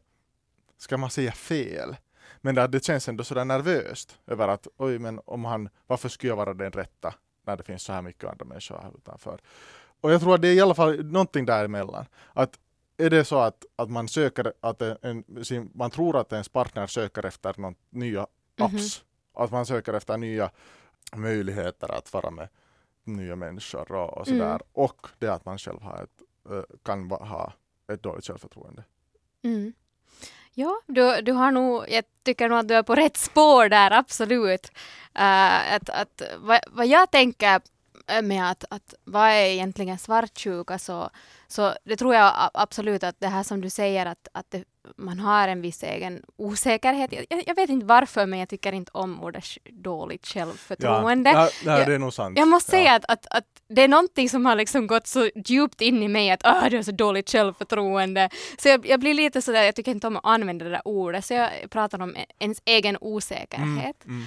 ska 0.78 0.98
man 0.98 1.10
säga 1.10 1.32
fel? 1.32 1.96
Men 2.42 2.56
det, 2.56 2.68
det 2.68 2.84
känns 2.86 3.10
ändå 3.10 3.24
sådär 3.24 3.46
nervöst 3.46 4.20
över 4.28 4.48
att 4.48 4.68
oj 4.78 5.00
men 5.00 5.22
om 5.26 5.46
han, 5.46 5.70
varför 5.88 6.10
skulle 6.10 6.32
jag 6.32 6.38
vara 6.38 6.54
den 6.54 6.72
rätta 6.72 7.14
när 7.50 7.58
det 7.58 7.64
finns 7.64 7.84
så 7.84 7.94
här 7.94 8.02
mycket 8.02 8.30
andra 8.30 8.46
människor 8.46 8.80
här 8.84 8.92
utanför? 8.98 9.40
Och 10.02 10.12
jag 10.12 10.22
tror 10.22 10.36
att 10.36 10.42
det 10.42 10.48
är 10.48 10.54
i 10.54 10.62
alla 10.62 10.76
fall 10.76 11.06
någonting 11.06 11.46
däremellan. 11.46 12.06
Att 12.34 12.60
är 12.98 13.10
det 13.10 13.26
så 13.26 13.40
att, 13.40 13.66
att 13.76 13.90
man 13.90 14.08
söker 14.08 14.54
att 14.60 14.82
en, 14.82 15.24
man 15.74 15.92
tror 15.92 16.18
att 16.18 16.32
ens 16.32 16.50
partner 16.50 16.88
söker 16.88 17.26
efter 17.26 17.56
någon 17.58 17.76
nya 17.90 18.28
apps, 18.58 19.04
att 19.34 19.52
man 19.52 19.66
söker 19.66 19.94
efter 19.94 20.18
nya 20.18 20.52
möjligheter 21.16 21.92
att 21.92 22.14
vara 22.14 22.32
med 22.32 22.48
nya 23.04 23.36
människor 23.36 23.92
och, 23.92 24.18
och 24.18 24.28
sådär. 24.28 24.46
Mm. 24.46 24.62
Och 24.74 25.08
det 25.20 25.28
att 25.28 25.46
man 25.46 25.58
själv 25.58 25.82
har 25.82 26.04
ett, 26.04 26.22
eh, 26.50 26.78
kan 26.84 27.12
ha 27.12 27.54
ett 27.92 28.04
dåligt 28.04 28.26
självförtroende. 28.26 28.84
Mm. 29.44 29.74
Ja, 30.54 30.82
du, 30.88 31.22
du 31.22 31.32
har 31.32 31.52
nog, 31.52 31.86
jag 31.90 32.04
tycker 32.24 32.50
nog 32.50 32.60
att 32.60 32.68
du 32.68 32.74
är 32.74 32.84
på 32.84 32.96
rätt 32.96 33.18
spår 33.18 33.70
där, 33.70 33.92
absolut. 33.92 34.72
Uh, 35.20 35.74
att, 35.74 35.90
att, 35.90 36.22
vad, 36.38 36.60
vad 36.68 36.88
jag 36.88 37.12
tänker 37.12 37.62
med 38.22 38.52
att, 38.52 38.66
att 38.70 38.94
vad 39.04 39.30
är 39.30 39.46
egentligen 39.46 39.98
svartsjuka 39.98 40.80
så, 40.80 41.10
så 41.52 41.74
det 41.84 41.96
tror 41.96 42.16
jag 42.16 42.50
absolut 42.54 43.04
att 43.04 43.16
det 43.20 43.28
här 43.28 43.44
som 43.44 43.62
du 43.62 43.70
säger 43.70 44.06
att, 44.06 44.28
att 44.32 44.52
det, 44.52 44.64
man 44.98 45.20
har 45.20 45.48
en 45.48 45.62
viss 45.62 45.84
egen 45.84 46.24
osäkerhet. 46.36 47.12
Jag, 47.12 47.44
jag- 47.46 47.56
vet 47.56 47.70
inte 47.70 47.86
varför 47.86 48.26
men 48.26 48.40
jag 48.40 48.50
tycker 48.50 48.72
inte 48.72 48.92
om 48.94 49.24
ordet 49.24 49.46
dåligt 49.72 50.28
självförtroende. 50.28 51.30
Ja, 51.30 51.50
ja, 51.66 51.86
det 51.86 51.94
är 51.94 52.00
nog 52.00 52.14
sant. 52.14 52.38
Jag 52.38 52.48
måste 52.48 52.76
ja. 52.76 52.82
säga 52.82 52.96
att, 52.96 53.06
att, 53.08 53.28
att 53.30 53.46
det 53.68 53.82
är 53.82 53.88
någonting 53.88 54.30
som 54.30 54.46
har 54.46 54.56
liksom 54.56 54.88
gått 54.88 55.08
så 55.08 55.30
djupt 55.36 55.82
in 55.82 56.04
i 56.04 56.08
mig 56.08 56.32
att 56.32 56.42
ah, 56.44 56.70
du 56.70 56.76
har 56.76 56.84
så 56.84 56.92
dåligt 56.92 57.30
självförtroende. 57.30 58.30
Så 58.58 58.70
jag, 58.70 58.86
jag 58.86 59.00
blir 59.00 59.14
lite 59.14 59.42
sådär, 59.42 59.64
jag 59.64 59.76
tycker 59.76 59.92
inte 59.92 60.08
om 60.08 60.18
att 60.18 60.26
använda 60.26 60.66
det 60.66 60.72
där 60.72 60.88
ordet, 60.88 61.26
så 61.26 61.34
jag 61.34 61.50
pratar 61.70 62.02
om 62.02 62.16
ens 62.40 62.62
egen 62.66 62.98
osäkerhet. 63.02 64.06
Mm, 64.06 64.26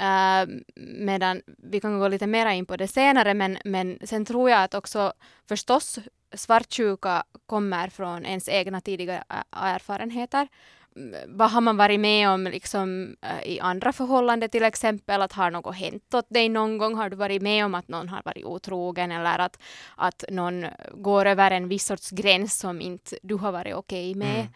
Uh, 0.00 0.48
medan 0.76 1.42
vi 1.46 1.80
kan 1.80 1.98
gå 1.98 2.08
lite 2.08 2.26
mer 2.26 2.46
in 2.46 2.66
på 2.66 2.76
det 2.76 2.88
senare, 2.88 3.34
men, 3.34 3.58
men 3.64 3.98
sen 4.04 4.24
tror 4.24 4.50
jag 4.50 4.62
att 4.62 4.74
också 4.74 5.12
förstås 5.48 5.98
svartsjuka 6.32 7.24
kommer 7.46 7.88
från 7.88 8.26
ens 8.26 8.48
egna 8.48 8.80
tidiga 8.80 9.24
erfarenheter. 9.52 10.48
Mm, 10.96 11.36
vad 11.36 11.50
har 11.50 11.60
man 11.60 11.76
varit 11.76 12.00
med 12.00 12.28
om 12.28 12.44
liksom, 12.44 13.16
i 13.44 13.60
andra 13.60 13.92
förhållanden 13.92 14.48
till 14.48 14.62
exempel? 14.62 15.22
Att 15.22 15.32
har 15.32 15.50
något 15.50 15.76
hänt 15.76 16.14
åt 16.14 16.30
dig 16.30 16.48
någon 16.48 16.78
gång? 16.78 16.94
Har 16.94 17.10
du 17.10 17.16
varit 17.16 17.42
med 17.42 17.64
om 17.64 17.74
att 17.74 17.88
någon 17.88 18.08
har 18.08 18.22
varit 18.24 18.44
otrogen 18.44 19.12
eller 19.12 19.38
att, 19.38 19.58
att 19.96 20.24
någon 20.30 20.66
går 20.92 21.26
över 21.26 21.50
en 21.50 21.68
viss 21.68 21.86
sorts 21.86 22.10
gräns 22.10 22.58
som 22.58 22.80
inte 22.80 23.18
du 23.22 23.34
har 23.34 23.52
varit 23.52 23.74
okej 23.74 24.14
med? 24.14 24.40
Mm. 24.40 24.52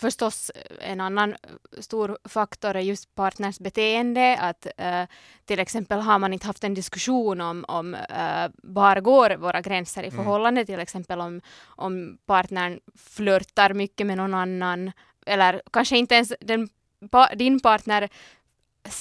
Förstås 0.00 0.50
eh, 0.54 0.90
en 0.90 1.00
annan 1.00 1.32
eh, 1.32 1.80
stor 1.80 2.18
faktor 2.24 2.76
är 2.76 2.80
just 2.80 3.14
partners 3.14 3.58
beteende. 3.58 4.36
Att 4.40 4.66
eh, 4.76 5.04
till 5.44 5.58
exempel 5.58 6.00
har 6.00 6.18
man 6.18 6.32
inte 6.32 6.46
haft 6.46 6.64
en 6.64 6.74
diskussion 6.74 7.40
om, 7.40 7.64
om 7.68 7.94
eh, 7.94 8.48
var 8.62 9.00
går 9.00 9.36
våra 9.36 9.60
gränser 9.60 10.02
i 10.02 10.06
Mm. 10.08 10.16
förhållande. 10.16 10.66
Till 10.66 10.80
exempel 10.80 11.20
om, 11.20 11.40
om 11.66 12.18
partnern 12.26 12.80
flörtar 12.96 13.74
mycket 13.74 14.06
med 14.06 14.16
någon 14.16 14.34
annan. 14.34 14.92
Eller 15.26 15.62
kanske 15.72 15.98
inte 15.98 16.14
ens 16.14 16.32
den, 16.40 16.68
pa, 17.10 17.28
din 17.34 17.60
partner 17.60 18.08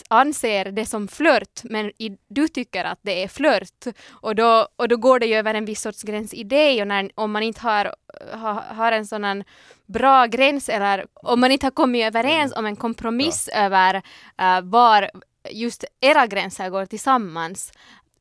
anser 0.08 0.66
det 0.66 0.86
som 0.86 1.08
flört 1.08 1.64
men 1.64 1.92
i, 1.98 2.18
du 2.28 2.48
tycker 2.48 2.84
att 2.86 3.00
det 3.02 3.24
är 3.24 3.28
flört 3.28 3.86
och 4.10 4.36
då, 4.36 4.68
och 4.76 4.88
då 4.88 4.98
går 4.98 5.20
det 5.20 5.26
ju 5.26 5.36
över 5.36 5.54
en 5.54 5.66
viss 5.66 5.82
sorts 5.82 6.04
gräns 6.04 6.34
i 6.34 6.44
dig 6.44 6.82
och 6.82 6.88
när, 6.88 7.12
om 7.16 7.32
man 7.32 7.44
inte 7.44 7.62
har, 7.62 7.96
har, 8.32 8.54
har 8.54 8.92
en 8.92 9.06
sån 9.08 9.44
bra 9.86 10.26
gräns 10.26 10.70
eller 10.70 11.06
om 11.14 11.40
man 11.40 11.52
inte 11.52 11.66
har 11.66 11.72
kommit 11.72 12.06
överens 12.06 12.54
om 12.56 12.66
en 12.66 12.76
kompromiss 12.76 13.48
över 13.54 14.02
eh, 14.38 14.62
var 14.62 15.10
just 15.52 15.84
era 16.02 16.28
gränser 16.28 16.70
går 16.70 16.86
tillsammans 16.86 17.72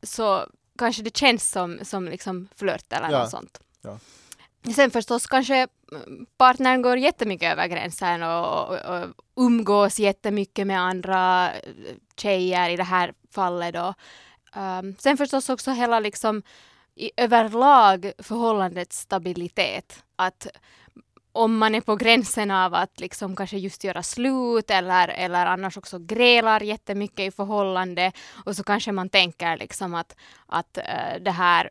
så 0.03 0.47
kanske 0.79 1.03
det 1.03 1.17
känns 1.17 1.51
som, 1.51 1.79
som 1.83 2.05
liksom 2.09 2.49
flört 2.57 2.93
eller 2.93 3.11
Ja. 3.11 3.19
något 3.19 3.31
sånt. 3.31 3.61
Ja. 3.83 3.99
Sen 4.75 4.91
förstås 4.91 5.27
kanske 5.27 5.69
mm, 5.93 6.27
partnern 6.37 6.83
går 6.83 6.99
jättemycket 6.99 7.53
över 7.53 7.67
gränsen 7.67 8.23
och, 8.23 8.69
och, 8.69 8.75
och 8.75 9.07
umgås 9.37 9.99
jättemycket 9.99 10.67
med 10.67 10.81
andra 10.81 11.53
eh, 11.53 11.95
tjejer 12.17 12.71
i 12.71 12.77
det 12.77 12.85
här 12.85 13.13
fallet 13.31 13.75
då. 13.75 13.95
Um, 14.61 14.97
sen 14.99 15.17
förstås 15.17 15.49
också 15.49 15.71
hela 15.71 16.01
liksom 16.01 16.43
i, 16.95 17.11
överlag 17.17 18.13
förhållandets 18.19 18.99
stabilitet. 18.99 20.05
Att 20.17 20.47
om 21.33 21.59
man 21.59 21.75
är 21.75 21.81
på 21.81 21.97
gränsen 21.97 22.51
av 22.51 22.75
att 22.75 23.01
liksom 23.01 23.37
kanske 23.37 23.59
just 23.59 23.85
göra 23.85 24.03
slut 24.03 24.71
eller, 24.71 25.09
eller 25.09 25.47
annars 25.47 25.77
också 25.77 25.99
grälar 25.99 26.61
jättemycket 26.61 27.21
i 27.21 27.31
förhållande 27.31 28.13
och 28.45 28.57
så 28.57 28.65
kanske 28.65 28.93
man 28.93 29.09
tänker 29.09 29.57
liksom 29.57 29.95
att, 29.95 30.17
att 30.47 30.79
äh, 30.79 31.21
det 31.21 31.31
här 31.31 31.71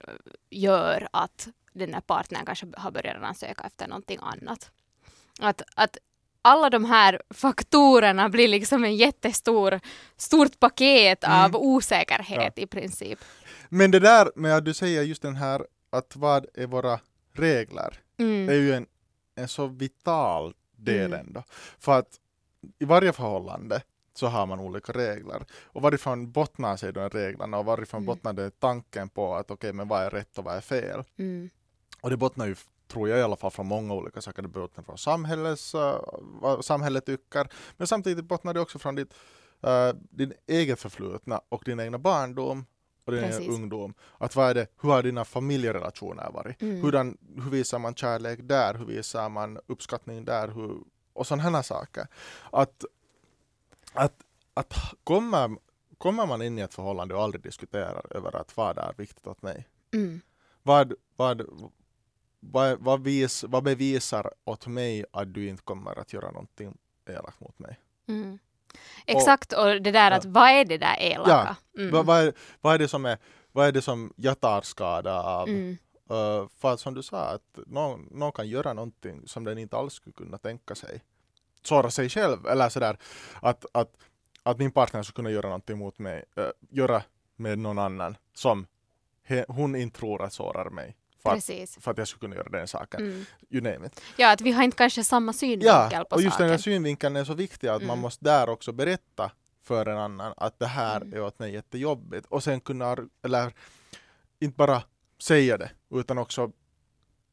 gör 0.50 1.08
att 1.12 1.48
den 1.80 1.94
här 1.94 2.02
partnern 2.02 2.46
kanske 2.46 2.68
har 2.78 2.92
börjat 2.92 3.16
redan 3.16 3.36
söka 3.36 3.64
efter 3.64 3.88
någonting 3.88 4.20
annat. 4.22 4.72
Att, 5.40 5.62
att 5.76 5.98
alla 6.42 6.70
de 6.70 6.86
här 6.86 7.22
faktorerna 7.30 8.30
blir 8.30 8.48
liksom 8.48 8.84
en 8.84 8.96
jättestor 8.96 9.80
stort 10.18 10.60
paket 10.60 11.24
Mm. 11.24 11.38
av 11.46 11.56
osäkerhet 11.56 12.60
i 12.60 12.68
princip. 12.68 13.20
Men 13.70 13.92
det 13.92 14.00
där 14.00 14.32
med 14.36 14.56
att 14.58 14.66
du 14.66 14.74
säger 14.74 15.04
just 15.04 15.22
den 15.22 15.36
här 15.36 15.66
att 15.90 16.16
vad 16.16 16.46
är 16.54 16.68
våra 16.68 17.00
regler 17.34 18.00
Mm. 18.18 18.50
är 18.50 18.54
ju 18.54 18.74
en, 18.74 18.86
en 19.36 19.48
så 19.48 19.68
vital 19.68 20.54
del 20.76 21.14
Mm. 21.14 21.20
ändå. 21.28 21.44
För 21.80 22.00
att 22.00 22.20
i 22.80 22.86
varje 22.86 23.14
förhållande 23.14 23.82
så 24.14 24.28
har 24.28 24.46
man 24.46 24.60
olika 24.60 24.92
regler. 24.94 25.46
Och 25.64 25.82
varifrån 25.82 26.32
bottnar 26.32 26.78
sig 26.78 26.94
de 26.94 27.10
reglerna 27.10 27.58
och 27.58 27.66
varifrån 27.66 27.98
Mm. 27.98 28.06
bottnar 28.06 28.34
det 28.34 28.60
tanken 28.60 29.10
på 29.10 29.36
att 29.36 29.52
okej, 29.52 29.74
men 29.74 29.88
vad 29.88 30.04
är 30.04 30.10
rätt 30.10 30.38
och 30.38 30.44
vad 30.44 30.56
är 30.56 30.62
fel? 30.62 31.04
Mm. 31.18 31.50
Och 32.02 32.10
det 32.10 32.18
bottnar 32.18 32.46
ju, 32.46 32.56
tror 32.88 33.10
jag 33.10 33.20
i 33.20 33.22
alla 33.22 33.36
fall, 33.36 33.52
från 33.52 33.68
många 33.68 33.94
olika 33.94 34.22
saker. 34.22 34.42
Det 34.42 34.48
bottnar 34.48 34.84
från 34.84 34.98
samhällets, 34.98 35.76
uh, 35.76 36.00
vad 36.22 36.66
samhället 36.66 37.06
tycker, 37.06 37.48
men 37.78 37.88
samtidigt 37.88 38.26
bottnar 38.26 38.54
det 38.54 38.60
också 38.60 38.80
från 38.80 38.96
ditt, 38.96 39.14
uh, 39.68 40.00
din 40.10 40.34
eget 40.48 40.80
förflutna 40.80 41.42
och 41.50 41.64
din 41.66 41.80
egna 41.80 41.98
barndom 41.98 42.66
och 43.06 43.12
din 43.12 43.22
Precis. 43.22 43.40
egen 43.40 43.54
ungdom. 43.54 43.94
Att 44.18 44.36
vad 44.36 44.50
är 44.50 44.54
det, 44.54 44.68
hur 44.82 44.90
har 44.90 45.04
dina 45.04 45.26
familjerelationer 45.26 46.32
varit? 46.32 46.62
Mm. 46.62 46.82
Hurdan, 46.82 47.18
hur 47.36 47.50
visar 47.50 47.80
man 47.80 47.96
kärlek 47.96 48.40
där? 48.44 48.74
Hur 48.74 48.86
visar 48.86 49.30
man 49.30 49.60
uppskattning 49.68 50.26
där? 50.26 50.48
Hur, 50.48 50.78
och 51.14 51.28
sådana 51.28 51.64
saker. 51.64 52.08
Att, 52.52 52.86
att, 53.94 54.14
att 54.54 54.74
kommer, 55.04 55.58
kommer 55.98 56.26
man 56.26 56.42
in 56.42 56.60
i 56.60 56.62
ett 56.62 56.74
förhållande 56.74 57.16
och 57.16 57.22
aldrig 57.22 57.44
diskuterar 57.44 58.18
över 58.18 58.36
att 58.36 58.58
vad 58.58 58.78
är 58.78 58.94
viktigt 58.98 59.28
åt 59.28 59.42
mig? 59.42 59.68
Mm. 59.94 60.22
Vad, 60.64 60.94
vad, 61.16 61.42
vad, 62.40 62.80
vad, 62.80 63.04
vis, 63.04 63.44
vad 63.44 63.64
bevisar 63.64 64.34
åt 64.44 64.68
mig 64.68 65.06
att 65.12 65.34
du 65.34 65.48
inte 65.48 65.64
kommer 65.64 66.00
att 66.00 66.14
göra 66.14 66.32
någonting 66.32 66.78
elakt 67.10 67.40
mot 67.40 67.60
mig? 67.60 67.80
Mm. 68.08 68.40
Exakt, 69.06 69.54
och 69.54 69.82
det 69.82 69.92
där 69.92 70.12
att 70.12 70.24
Ja. 70.24 70.30
vad 70.34 70.50
är 70.50 70.66
det 70.66 70.78
där 70.78 70.96
elaka? 71.00 71.56
Mm. 71.78 71.92
Vad, 71.92 72.06
vad, 72.06 72.20
är, 72.22 72.34
vad, 72.62 72.74
är 72.74 72.78
det 72.80 72.88
som 72.88 73.06
är, 73.06 73.18
vad 73.52 73.68
är 73.68 73.72
det 73.72 73.82
som 73.82 74.14
jag 74.16 74.40
tar 74.40 74.62
skada 74.62 75.24
av? 75.24 75.48
Mm. 75.50 75.78
Uh, 76.12 76.48
för 76.58 76.78
som 76.78 76.94
du 76.94 77.04
sa, 77.04 77.18
att 77.18 77.60
någon, 77.68 78.10
någon 78.12 78.32
kan 78.32 78.48
göra 78.48 78.74
någonting 78.74 79.28
som 79.28 79.44
den 79.44 79.58
inte 79.58 79.78
alls 79.78 79.94
skulle 79.94 80.14
kunna 80.14 80.38
tänka 80.38 80.76
sig. 80.76 81.02
Såra 81.64 81.92
sig 81.92 82.10
själv, 82.10 82.48
eller 82.48 82.70
sådär 82.70 82.98
att, 83.42 83.66
att, 83.72 83.98
att 84.44 84.60
min 84.60 84.72
partner 84.72 85.04
skulle 85.04 85.16
kunna 85.16 85.32
göra 85.32 85.48
någonting 85.48 85.78
mot 85.78 86.00
mig, 86.00 86.24
uh, 86.40 86.46
göra 86.70 87.04
med 87.36 87.60
någon 87.60 87.80
annan 87.80 88.18
som 88.34 88.68
he, 89.24 89.46
hon 89.48 89.76
inte 89.76 90.00
tror 90.00 90.24
att 90.24 90.34
sårar 90.34 90.70
mig. 90.70 90.96
För 91.26 91.32
att, 91.32 91.36
Precis. 91.36 91.78
för 91.82 91.92
att 91.92 91.98
jag 91.98 92.08
skulle 92.08 92.20
kunna 92.20 92.36
göra 92.36 92.50
den 92.50 92.68
saken. 92.68 93.00
Mm. 93.02 93.26
You 93.50 93.62
name 93.64 93.88
it. 93.88 94.02
Ja, 94.18 94.32
att 94.32 94.42
vi 94.42 94.52
har 94.52 94.64
inte 94.64 94.78
kanske 94.78 95.04
samma 95.04 95.34
synvinkel 95.34 95.90
Ja, 95.92 96.06
på 96.10 96.16
och 96.16 96.22
just 96.22 96.38
den 96.38 96.50
här 96.50 96.58
saken. 96.58 96.64
synvinkeln 96.74 97.16
är 97.16 97.24
så 97.24 97.34
viktig 97.34 97.68
att 97.68 97.82
man 97.82 97.90
Mm. 97.90 98.00
måste 98.00 98.26
där 98.26 98.50
också 98.50 98.72
berätta 98.72 99.32
för 99.64 99.86
en 99.86 99.98
annan 99.98 100.34
att 100.38 100.60
det 100.60 100.66
här 100.68 101.02
Mm. 101.02 101.14
är 101.14 101.22
åt 101.22 101.40
mig 101.40 101.54
jättejobbigt 101.54 102.26
och 102.30 102.44
sen 102.44 102.60
kunna, 102.62 102.98
eller 103.24 103.54
inte 104.40 104.56
bara 104.58 104.84
säga 105.22 105.58
det 105.58 105.72
utan 105.90 106.18
också 106.18 106.52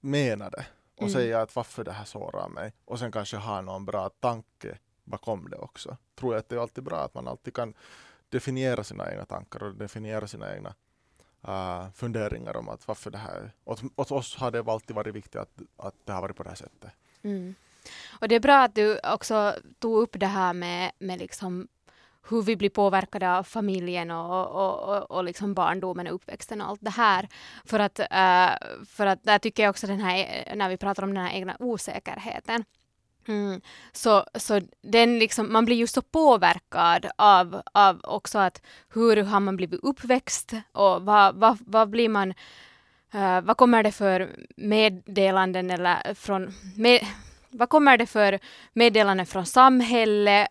mena 0.01 0.51
det 0.51 0.67
och 0.97 1.03
Mm. 1.03 1.13
säga 1.13 1.41
att 1.43 1.57
varför 1.57 1.85
det 1.85 1.93
här 1.93 2.05
sårar 2.05 2.49
mig 2.49 2.73
och 2.85 2.99
sen 2.99 3.13
kanske 3.13 3.37
ha 3.37 3.61
någon 3.61 3.85
bra 3.85 4.09
tanke 4.09 4.79
bakom 5.05 5.51
det 5.51 5.57
också. 5.57 5.97
Tror 6.19 6.35
jag 6.35 6.39
att 6.41 6.49
det 6.49 6.57
är 6.57 6.61
alltid 6.61 6.85
bra 6.85 6.99
att 6.99 7.15
man 7.15 7.29
alltid 7.29 7.55
kan 7.55 7.75
definiera 8.29 8.85
sina 8.85 9.11
egna 9.11 9.25
tankar 9.25 9.63
och 9.63 9.75
definiera 9.75 10.27
sina 10.27 10.55
egna 10.55 10.75
uh, 11.49 11.91
funderingar 11.95 12.57
om 12.57 12.69
att 12.69 12.89
varför 12.89 13.11
det 13.11 13.19
här, 13.19 13.51
åt, 13.65 13.83
åt 13.97 14.11
oss 14.11 14.37
har 14.37 14.51
det 14.51 14.69
alltid 14.69 14.97
varit 14.97 15.15
viktigt 15.15 15.37
att, 15.37 15.59
att 15.77 15.95
det 16.05 16.13
har 16.13 16.21
varit 16.21 16.37
på 16.37 16.43
det 16.43 16.49
här 16.49 16.57
sättet. 16.57 16.91
Mm. 17.23 17.55
Och 18.21 18.29
det 18.29 18.35
är 18.35 18.41
bra 18.41 18.63
att 18.63 18.75
du 18.75 18.99
också 18.99 19.55
tog 19.79 20.03
upp 20.03 20.21
det 20.21 20.27
här 20.27 20.53
med, 20.53 20.93
med 20.99 21.19
liksom 21.19 21.69
hur 22.29 22.43
vi 22.43 22.57
blir 22.57 22.71
påverkade 22.71 23.37
av 23.39 23.43
familjen 23.43 24.11
och, 24.11 24.51
och, 24.51 24.97
och, 24.97 25.11
och 25.11 25.25
liksom 25.25 25.55
barndomen 25.55 26.07
och 26.07 26.15
uppväxten 26.15 26.61
och 26.61 26.69
allt 26.69 26.81
det 26.83 26.91
här. 26.91 27.29
För 27.65 27.79
att, 27.79 27.99
äh, 27.99 28.85
för 28.87 29.07
att 29.07 29.23
där 29.23 29.39
tycker 29.39 29.63
jag 29.63 29.71
också 29.71 29.87
den 29.87 30.01
här, 30.01 30.53
när 30.57 30.69
vi 30.69 30.77
pratar 30.77 31.03
om 31.03 31.15
den 31.15 31.25
här 31.25 31.33
egna 31.33 31.57
osäkerheten, 31.59 32.65
Mm. 33.29 33.61
Så, 33.93 34.25
så 34.35 34.61
den 34.83 35.19
liksom, 35.19 35.53
man 35.53 35.65
blir 35.65 35.77
ju 35.77 35.87
så 35.87 36.03
påverkad 36.03 37.07
av, 37.17 37.63
av 37.73 38.01
också 38.03 38.39
att 38.39 38.63
hur 38.95 39.23
har 39.23 39.41
man 39.41 39.57
blivit 39.57 39.81
uppväxt 39.83 40.53
och 40.73 41.03
vad, 41.03 41.35
vad, 41.35 41.59
vad 41.61 41.91
blir 41.91 42.09
man 42.09 42.35
uh, 43.15 43.41
vad 43.41 43.57
kommer 43.57 43.83
det 43.83 43.93
för 43.93 44.31
meddelanden 44.57 45.71
eller 45.71 46.15
från 46.15 46.53
med, 46.77 47.07
vad 47.53 47.69
kommer 47.69 47.97
det 47.99 48.07
för 48.07 48.39
meddelanden 48.73 49.27
från 49.27 49.47
samhället, 49.47 50.49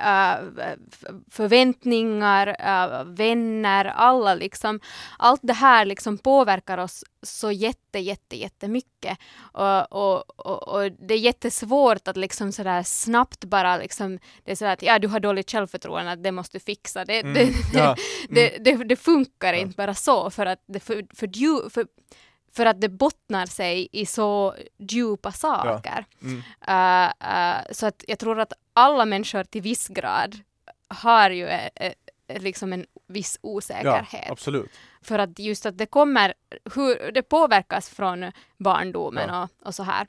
f- 0.94 1.04
förväntningar, 1.32 2.48
eh, 2.60 3.04
vänner, 3.06 3.86
alla 3.86 4.36
liksom. 4.36 4.80
Allt 5.20 5.40
det 5.44 5.54
här 5.54 5.86
liksom 5.86 6.18
påverkar 6.18 6.78
oss 6.78 7.04
så 7.24 7.52
jätte, 7.52 8.00
jätte, 8.00 8.36
jättemycket. 8.38 9.18
Och, 9.54 9.92
och, 9.92 10.40
och, 10.40 10.68
och 10.68 10.92
det 10.92 11.14
är 11.14 11.18
jättesvårt 11.18 12.08
att 12.08 12.18
liksom 12.18 12.52
sådär 12.52 12.84
snabbt 12.84 13.46
bara 13.46 13.78
liksom, 13.78 14.20
det 14.44 14.52
är 14.52 14.56
sådär 14.56 14.74
att 14.74 14.82
ja, 14.84 15.00
du 15.00 15.08
har 15.08 15.20
dåligt 15.20 15.52
självförtroende, 15.52 16.16
det 16.16 16.32
måste 16.32 16.58
du 16.58 16.64
fixa. 16.64 17.06
Det, 17.06 17.20
Mm, 17.22 17.34
det, 17.34 17.50
ja, 17.74 17.96
det, 18.30 18.58
det, 18.64 18.76
det 18.84 18.96
funkar 18.96 19.54
Ja. 19.54 19.60
inte 19.60 19.76
bara 19.76 19.94
så 19.94 20.30
för 20.30 20.46
att 20.46 20.64
det, 20.68 20.80
för, 20.80 21.06
för, 21.16 21.28
dju- 21.28 21.70
för, 21.70 21.86
för 22.54 22.66
att 22.66 22.82
det 22.82 22.90
bottnar 22.90 23.46
sig 23.46 23.88
i 23.92 24.06
så 24.06 24.56
djupa 24.78 25.32
saker. 25.32 26.06
Mm. 26.22 26.38
Uh, 26.38 27.12
uh, 27.34 27.62
så 27.72 27.86
att 27.86 28.04
jag 28.08 28.20
tror 28.20 28.40
att 28.40 28.54
alla 28.74 29.06
människor 29.06 29.44
till 29.44 29.62
viss 29.62 29.88
grad 29.88 30.40
har 30.88 31.30
ju 31.30 31.48
eh, 31.48 31.70
eh, 31.76 32.42
liksom 32.42 32.74
en 32.74 32.86
viss 33.08 33.40
Ja, 33.42 33.50
osäkerhet. 33.50 34.32
absolut. 34.32 34.72
för 35.02 35.20
att 35.20 35.40
just 35.40 35.66
att 35.66 35.78
det 35.78 35.86
kommer, 35.86 36.34
hur 36.76 37.12
det 37.12 37.22
påverkas 37.22 37.90
från 37.90 38.32
barndomen 38.58 39.30
Ja. 39.30 39.44
och, 39.44 39.68
och 39.68 39.76
så 39.76 39.84
här. 39.84 40.08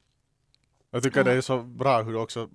Jag 0.90 1.02
tycker 1.02 1.18
Ja. 1.20 1.24
det 1.24 1.32
är 1.32 1.40
så 1.40 1.58
bra 1.58 2.02
hur 2.02 2.12
du 2.12 2.18
också 2.18 2.48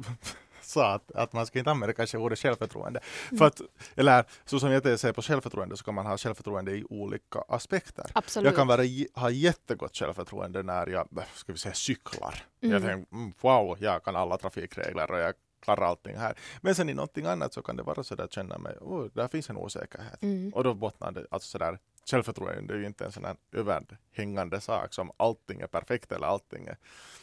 sa 0.67 0.93
att, 0.93 1.11
att 1.11 1.33
man 1.33 1.45
ska 1.45 1.59
inte 1.59 1.71
använda 1.71 1.93
kanske 1.93 2.17
ordet 2.17 2.39
självförtroende. 2.39 2.99
Mm. 3.29 3.37
För 3.37 3.45
att, 3.45 3.61
eller 3.95 4.25
så 4.45 4.59
som 4.59 4.71
jag 4.71 4.99
ser 4.99 5.11
på 5.13 5.21
självförtroende 5.21 5.77
så 5.77 5.83
kan 5.83 5.93
man 5.93 6.05
ha 6.05 6.17
självförtroende 6.17 6.71
i 6.71 6.83
olika 6.89 7.39
aspekter. 7.47 8.05
Absolut. 8.13 8.45
Jag 8.45 8.55
kan 8.55 8.67
vara, 8.67 8.81
ha 9.13 9.29
jättegott 9.29 9.97
självförtroende 9.97 10.63
när 10.63 10.87
jag, 10.87 11.07
ska 11.33 11.51
vi 11.51 11.57
säga 11.57 11.73
cyklar. 11.73 12.43
Jag 12.59 12.71
Mm. 12.71 12.83
tänker, 12.83 13.15
mm, 13.15 13.33
wow, 13.41 13.77
jag 13.79 14.03
kan 14.03 14.15
alla 14.15 14.37
trafikregler 14.37 15.11
och 15.11 15.19
jag 15.19 15.33
klarar 15.61 15.81
allting 15.85 16.17
här. 16.17 16.37
Men 16.61 16.75
sen 16.75 16.89
i 16.89 16.93
någonting 16.93 17.25
annat 17.25 17.53
så 17.53 17.61
kan 17.61 17.75
det 17.75 17.83
vara 17.83 18.03
så 18.03 18.15
där 18.15 18.23
att 18.23 18.33
känna 18.33 18.57
mig, 18.57 18.77
oh, 18.81 19.07
där 19.13 19.27
finns 19.27 19.49
en 19.49 19.57
osäkerhet. 19.57 20.23
Mm. 20.23 20.53
Och 20.53 20.63
då 20.63 20.73
bottnar 20.73 21.11
det, 21.11 21.25
alltså 21.31 21.49
sådär, 21.49 21.79
självförtroende 22.11 22.73
är 22.73 22.77
ju 22.77 22.85
inte 22.85 23.05
en 23.05 23.11
sån 23.11 23.25
här 23.25 23.35
överhängande 23.51 24.61
sak 24.61 24.93
som 24.93 25.11
allting 25.17 25.61
är 25.61 25.67
perfekt 25.67 26.11
eller 26.11 26.27
allting 26.27 26.67
är 26.67 26.77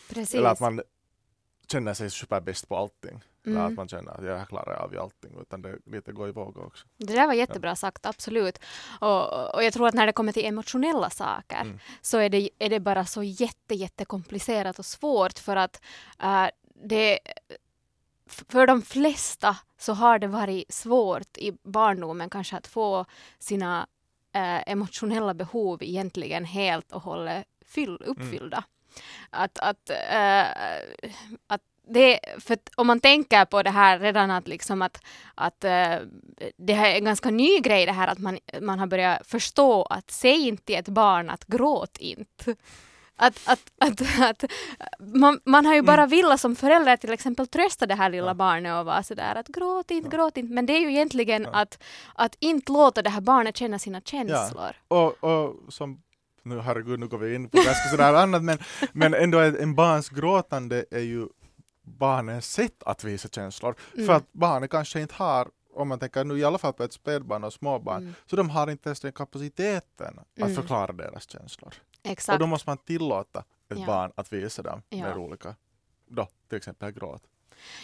Precis. 0.09 0.35
eller 0.35 0.51
att 0.51 0.61
man 0.61 0.83
känner 1.69 1.95
sig 1.95 2.11
superbäst 2.11 2.69
på 2.69 2.77
allting. 2.77 3.21
Eller 3.47 3.57
att 3.61 3.63
Mm. 3.63 3.75
man 3.75 3.89
känner 3.89 4.13
att 4.13 4.25
jag 4.25 4.49
klarar 4.49 4.75
av 4.75 4.99
allting. 5.01 5.39
Utan 5.41 5.63
det 5.63 5.79
lite 5.87 6.13
går 6.13 6.29
i 6.29 6.33
vågor 6.33 6.67
också. 6.67 6.87
Det 6.97 7.13
där 7.15 7.27
var 7.27 7.35
jättebra 7.35 7.77
sagt, 7.77 8.07
absolut. 8.07 8.59
Och, 9.01 9.55
och 9.55 9.65
jag 9.65 9.73
tror 9.73 9.89
att 9.89 9.95
när 9.95 10.07
det 10.07 10.13
kommer 10.13 10.33
till 10.33 10.45
emotionella 10.45 11.11
saker 11.11 11.61
Mm. 11.61 11.79
så 12.03 12.19
är 12.19 12.29
det, 12.29 12.51
är 12.59 12.71
det 12.71 12.81
bara 12.81 13.05
så 13.07 13.23
jätte, 13.23 13.75
jättekomplicerat 13.75 14.79
och 14.79 14.87
svårt 14.87 15.39
för 15.39 15.57
att 15.57 15.83
äh, 16.23 16.47
det 16.85 17.19
för 18.27 18.67
de 18.67 18.83
flesta 18.83 19.57
så 19.79 19.93
har 19.93 20.19
det 20.19 20.27
varit 20.27 20.73
svårt 20.75 21.37
i 21.39 21.53
barndomen 21.63 22.31
kanske 22.31 22.57
att 22.57 22.67
få 22.67 23.05
sina 23.39 23.87
äh, 24.33 24.71
emotionella 24.73 25.35
behov 25.35 25.83
egentligen 25.83 26.45
helt 26.45 26.93
och 26.93 27.03
hållet 27.03 27.47
fyll, 27.67 28.03
uppfyllda. 28.07 28.65
Att, 29.31 29.59
att, 29.59 29.91
äh, 29.91 30.47
att 31.47 31.61
det, 31.89 32.21
för 32.41 32.59
om 32.77 32.87
man 32.87 33.01
tänker 33.01 33.45
på 33.45 33.63
det 33.63 33.71
här 33.71 33.99
redan 33.99 34.31
att 34.31 34.49
liksom 34.49 34.83
att, 34.83 35.03
att 35.35 35.65
eh, 35.65 35.97
det 36.57 36.73
här 36.75 36.91
är 36.91 36.95
en 36.97 37.05
ganska 37.05 37.31
ny 37.31 37.61
grej 37.61 37.87
det 37.87 37.93
här 37.93 38.09
att 38.09 38.19
man, 38.19 38.39
man 38.61 38.79
har 38.79 38.87
börjat 38.87 39.27
förstå 39.27 39.83
att 39.83 40.11
säg 40.11 40.49
inte 40.49 40.65
till 40.65 40.77
ett 40.77 40.89
barn 40.89 41.31
att 41.31 41.45
gråt 41.45 41.97
inte. 41.99 42.55
Att, 43.17 43.41
att, 43.49 43.73
att, 43.79 44.01
att, 44.21 44.45
man, 45.01 45.41
man 45.45 45.67
har 45.67 45.75
ju 45.75 45.83
bara 45.83 46.07
velat 46.07 46.41
som 46.41 46.57
förälder 46.57 46.97
till 46.97 47.13
exempel 47.13 47.47
trösta 47.47 47.87
det 47.87 47.95
här 47.95 48.11
lilla 48.11 48.27
Ja. 48.27 48.35
barnet 48.35 48.81
och 48.81 48.87
vara 48.87 49.03
sådär 49.03 49.35
att 49.35 49.49
gråt 49.49 49.91
inte, 49.91 50.09
Ja. 50.13 50.17
gråt 50.17 50.37
inte. 50.37 50.55
Men 50.55 50.67
det 50.67 50.73
är 50.73 50.81
ju 50.81 50.91
egentligen 50.91 51.43
Ja. 51.43 51.51
att, 51.53 51.83
att 52.15 52.37
inte 52.41 52.73
låta 52.73 53.03
det 53.03 53.11
här 53.11 53.21
barnet 53.21 53.57
känna 53.57 53.79
sina 53.79 54.01
känslor. 54.01 54.77
Och, 54.89 55.25
och 55.25 55.73
som, 55.73 56.03
nu 56.45 56.61
herregud 56.61 57.01
nu 57.01 57.09
går 57.09 57.19
vi 57.19 57.35
in 57.35 57.49
på 57.49 57.57
ganska 57.57 57.89
sådär 57.89 58.15
annat 58.15 58.43
men, 58.43 58.59
men 58.93 59.15
ändå 59.15 59.39
en 59.39 59.75
barns 59.75 60.09
gråtande 60.09 60.85
är 60.91 61.01
ju 61.01 61.29
barnens 61.83 62.53
sätt 62.53 62.83
att 62.83 63.05
visa 63.05 63.29
känslor. 63.29 63.75
Mm. 63.95 64.07
För 64.07 64.13
att 64.15 64.33
barnet 64.33 64.71
kanske 64.71 65.01
inte 65.01 65.15
har 65.15 65.49
om 65.77 65.89
man 65.89 65.99
tänker 65.99 66.25
nu 66.25 66.39
i 66.39 66.45
alla 66.45 66.59
fall 66.59 66.73
på 66.73 66.83
ett 66.83 66.93
spädbarn 66.93 67.45
och 67.45 67.53
småbarn, 67.53 68.03
Mm. 68.03 68.15
så 68.27 68.37
de 68.37 68.51
har 68.51 68.71
inte 68.71 68.89
ens 68.89 69.01
den 69.01 69.13
kapaciteten 69.13 70.19
att 70.19 70.39
Mm. 70.43 70.55
förklara 70.55 70.93
deras 70.93 71.31
känslor. 71.31 71.75
Exakt. 72.03 72.35
Och 72.35 72.41
då 72.41 72.47
måste 72.47 72.71
man 72.71 72.79
tillåta 72.79 73.39
ett 73.69 73.79
Ja. 73.79 73.87
barn 73.87 74.13
att 74.15 74.33
visa 74.33 74.63
dem 74.63 74.83
Ja. 74.89 74.97
med 75.03 75.17
olika, 75.17 75.55
då, 76.09 76.29
till 76.49 76.57
exempel 76.59 76.91
gråt. 76.91 77.23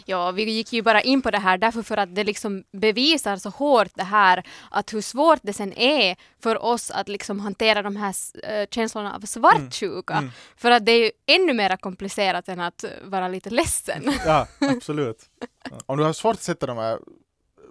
Ja, 0.05 0.31
vi 0.31 0.43
gick 0.51 0.73
ju 0.73 0.83
bara 0.83 1.01
in 1.01 1.23
på 1.23 1.31
det 1.31 1.39
här 1.39 1.59
därför 1.59 1.83
för 1.83 1.97
att 1.97 2.15
det 2.15 2.25
liksom 2.25 2.65
bevisar 2.73 3.37
så 3.37 3.49
hårt 3.51 3.91
det 3.95 4.05
här 4.05 4.47
att 4.71 4.93
hur 4.93 5.01
svårt 5.01 5.39
det 5.43 5.53
sen 5.53 5.73
är 5.73 6.17
för 6.43 6.65
oss 6.65 6.91
att 6.91 7.09
liksom 7.09 7.41
hantera 7.41 7.83
de 7.83 7.97
här 7.97 8.15
äh, 8.43 8.67
känslorna 8.71 9.15
av 9.15 9.21
svartsjuka. 9.21 10.15
Mm. 10.15 10.31
För 10.57 10.71
att 10.71 10.87
det 10.87 10.93
är 10.93 11.05
ju 11.05 11.11
ännu 11.27 11.53
mer 11.53 11.77
komplicerat 11.77 12.49
än 12.49 12.61
att 12.61 12.85
vara 13.05 13.29
lite 13.29 13.51
ledsen. 13.51 14.15
Ja, 14.27 14.47
absolut. 14.61 15.19
Om 15.87 15.99
du 15.99 16.05
har 16.05 16.13
svårt 16.13 16.35
att 16.35 16.43
sätta 16.43 16.67
de 16.67 16.79
här 16.79 16.99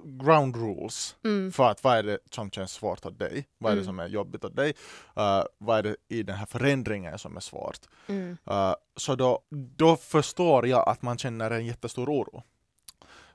ground 0.06 0.56
rules 0.56 1.15
Mm. 1.24 1.51
för 1.51 1.70
att 1.70 1.84
vad 1.84 1.98
är 1.98 2.03
det 2.03 2.20
som 2.32 2.51
känns 2.51 2.72
svårt 2.72 3.06
åt 3.06 3.20
dig? 3.20 3.48
Vad 3.58 3.72
är 3.72 3.75
det 3.75 3.82
Mm. 3.82 3.86
som 3.86 4.00
är 4.00 4.08
jobbigt 4.08 4.44
åt 4.44 4.56
dig? 4.56 4.70
Uh, 5.18 5.44
vad 5.58 5.77
är 5.79 5.84
det 5.84 5.96
i 6.08 6.24
den 6.24 6.36
här 6.36 6.46
förändringen 6.46 7.20
som 7.20 7.36
är 7.38 7.39
svårt? 7.41 7.79
Mm. 8.08 8.38
Uh, 8.51 8.74
så 8.96 9.15
då, 9.15 9.39
då 9.50 9.96
förstår 9.96 10.68
jag 10.68 10.89
att 10.89 11.01
man 11.01 11.18
känner 11.18 11.51
en 11.51 11.65
jättestor 11.65 12.10
oro. 12.10 12.44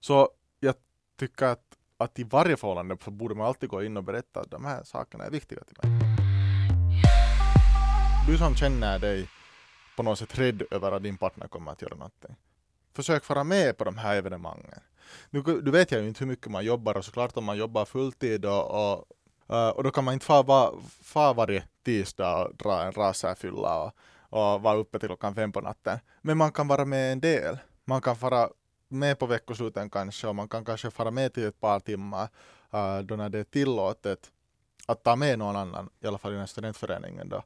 Så 0.00 0.28
jag 0.60 0.74
tycker 1.18 1.46
att, 1.46 1.64
att 1.96 2.18
i 2.18 2.24
varje 2.24 2.56
förhållande 2.56 2.96
så 3.04 3.10
borde 3.10 3.34
man 3.34 3.46
alltid 3.46 3.68
gå 3.68 3.82
in 3.82 3.96
och 3.96 4.04
berätta 4.04 4.40
att 4.40 4.50
de 4.50 4.64
här 4.64 4.84
sakerna 4.84 5.24
är 5.24 5.30
viktiga 5.30 5.60
till 5.64 5.76
mig. 5.82 6.00
Du 8.28 8.38
som 8.38 8.54
känner 8.56 8.98
dig 8.98 9.28
på 9.96 10.02
något 10.02 10.18
sätt 10.18 10.38
rädd 10.38 10.62
över 10.70 10.92
att 10.92 11.02
din 11.02 11.16
partner 11.16 11.48
kommer 11.48 11.72
att 11.72 11.82
göra 11.82 11.94
någonting. 11.94 12.36
Försök 12.94 13.28
vara 13.28 13.44
med 13.44 13.76
på 13.78 13.84
de 13.84 13.98
här 13.98 14.16
evenemangen. 14.16 14.80
Nu, 15.30 15.42
du 15.42 15.70
vet 15.70 15.90
jag 15.90 16.02
ju 16.02 16.08
inte 16.08 16.20
hur 16.20 16.26
mycket 16.26 16.50
man 16.50 16.64
jobbar 16.64 16.96
och 16.96 17.04
såklart 17.04 17.36
om 17.36 17.44
man 17.44 17.56
jobbar 17.56 17.84
fulltid 17.84 18.44
och, 18.44 18.70
och, 18.70 19.04
eh, 19.56 19.68
och 19.68 19.82
då 19.82 19.90
kan 19.90 20.04
man 20.04 20.14
inte 20.14 20.26
fara 20.26 20.42
va, 20.42 21.32
varje 21.32 21.64
tisdag 21.84 22.44
och 22.44 22.56
dra 22.56 22.82
en 22.82 22.92
racerfylla 22.92 23.82
och, 23.82 23.92
och 24.38 24.62
vara 24.62 24.76
uppe 24.76 24.98
till 24.98 25.08
klockan 25.08 25.34
fem 25.34 25.52
på 25.52 25.60
natten. 25.60 25.98
Men 26.22 26.38
man 26.38 26.52
kan 26.52 26.68
vara 26.68 26.84
med 26.84 27.12
en 27.12 27.20
del. 27.20 27.58
Man 27.84 28.00
kan 28.00 28.16
vara 28.20 28.48
med 28.88 29.18
på 29.18 29.26
veckosluten 29.26 29.90
kanske 29.90 30.26
och 30.26 30.34
man 30.34 30.48
kan 30.48 30.64
kanske 30.64 30.90
fara 30.90 31.10
med 31.10 31.32
till 31.32 31.44
ett 31.44 31.60
par 31.60 31.80
timmar 31.80 32.28
eh, 32.72 32.98
då 32.98 33.16
när 33.16 33.28
det 33.28 33.38
är 33.38 33.44
tillåtet 33.44 34.30
att 34.86 35.02
ta 35.02 35.16
med 35.16 35.38
någon 35.38 35.56
annan, 35.56 35.90
i 36.00 36.06
alla 36.06 36.18
fall 36.18 36.30
i 36.30 36.34
den 36.34 36.40
här 36.40 36.46
studentföreningen 36.46 37.28
då. 37.28 37.42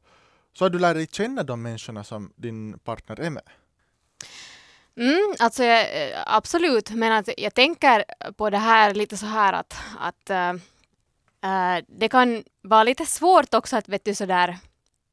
Så 0.53 0.65
att 0.65 0.73
du 0.73 0.79
lär 0.79 0.95
dig 0.95 1.09
känna 1.13 1.43
de 1.43 1.63
människorna 1.63 2.05
som 2.05 2.33
din 2.37 2.79
partner 2.79 3.21
är 3.21 3.31
med. 3.31 3.43
Mm, 4.99 5.35
alltså 5.39 5.65
jag, 5.65 5.81
eh, 5.81 6.19
absolut, 6.27 6.91
men 6.91 7.13
att 7.13 7.29
jag 7.37 7.55
tänker 7.55 8.05
på 8.33 8.51
det 8.51 8.59
här 8.59 8.95
lite 8.95 9.17
så 9.17 9.27
här 9.27 9.53
att, 9.53 9.75
att 9.99 10.31
äh, 10.31 11.85
det 11.89 12.09
kan 12.09 12.45
vara 12.63 12.83
lite 12.85 13.07
svårt 13.07 13.55
också 13.55 13.77
att 13.77 13.89
vet 13.89 14.05
du 14.05 14.15
sådär 14.15 14.59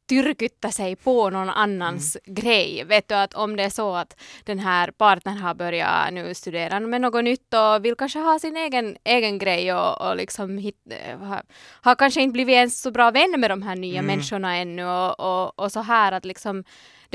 tyrkytta 0.10 0.72
sig 0.72 0.96
på 0.96 1.30
någon 1.30 1.50
annans 1.50 2.18
mm. 2.26 2.36
grej. 2.36 2.84
Vet 2.84 3.08
du 3.08 3.16
att 3.16 3.34
om 3.34 3.56
det 3.56 3.64
är 3.64 3.70
så 3.70 3.96
att 3.96 4.22
den 4.44 4.60
här 4.60 4.92
partnern 4.92 5.38
har 5.38 5.54
börjat 5.54 6.14
nu 6.14 6.34
studera 6.34 6.80
med 6.80 7.02
något 7.02 7.24
nytt 7.24 7.54
och 7.54 7.86
vill 7.86 7.96
kanske 7.96 8.20
ha 8.20 8.40
sin 8.40 8.58
egen, 8.58 8.98
egen 9.04 9.38
grej 9.38 9.74
och, 9.74 10.02
och 10.02 10.16
liksom 10.16 10.58
hit, 10.58 10.78
har, 11.20 11.42
har 11.82 11.96
kanske 11.96 12.22
inte 12.22 12.34
blivit 12.34 12.54
ens 12.54 12.82
så 12.82 12.92
bra 12.92 13.12
vän 13.12 13.36
med 13.38 13.52
de 13.52 13.62
här 13.62 13.76
nya 13.76 14.00
mm. 14.00 14.06
människorna 14.06 14.56
ännu 14.56 14.86
och, 14.86 15.20
och, 15.20 15.60
och 15.60 15.72
så 15.72 15.80
här 15.80 16.12
att 16.12 16.26
liksom 16.26 16.64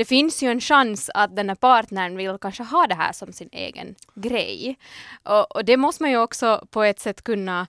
det 0.01 0.05
finns 0.05 0.43
ju 0.43 0.51
en 0.51 0.61
chans 0.61 1.09
att 1.13 1.35
den 1.35 1.49
här 1.49 1.55
partnern 1.55 2.17
vill 2.17 2.37
kanske 2.41 2.63
ha 2.63 2.87
det 2.87 2.95
här 2.95 3.11
som 3.13 3.33
sin 3.33 3.49
egen 3.51 3.95
grej. 4.15 4.77
Och, 5.23 5.55
och 5.55 5.65
det 5.65 5.77
måste 5.77 6.03
man 6.03 6.11
ju 6.11 6.17
också 6.17 6.65
på 6.71 6.83
ett 6.83 6.99
sätt 6.99 7.23
kunna 7.23 7.67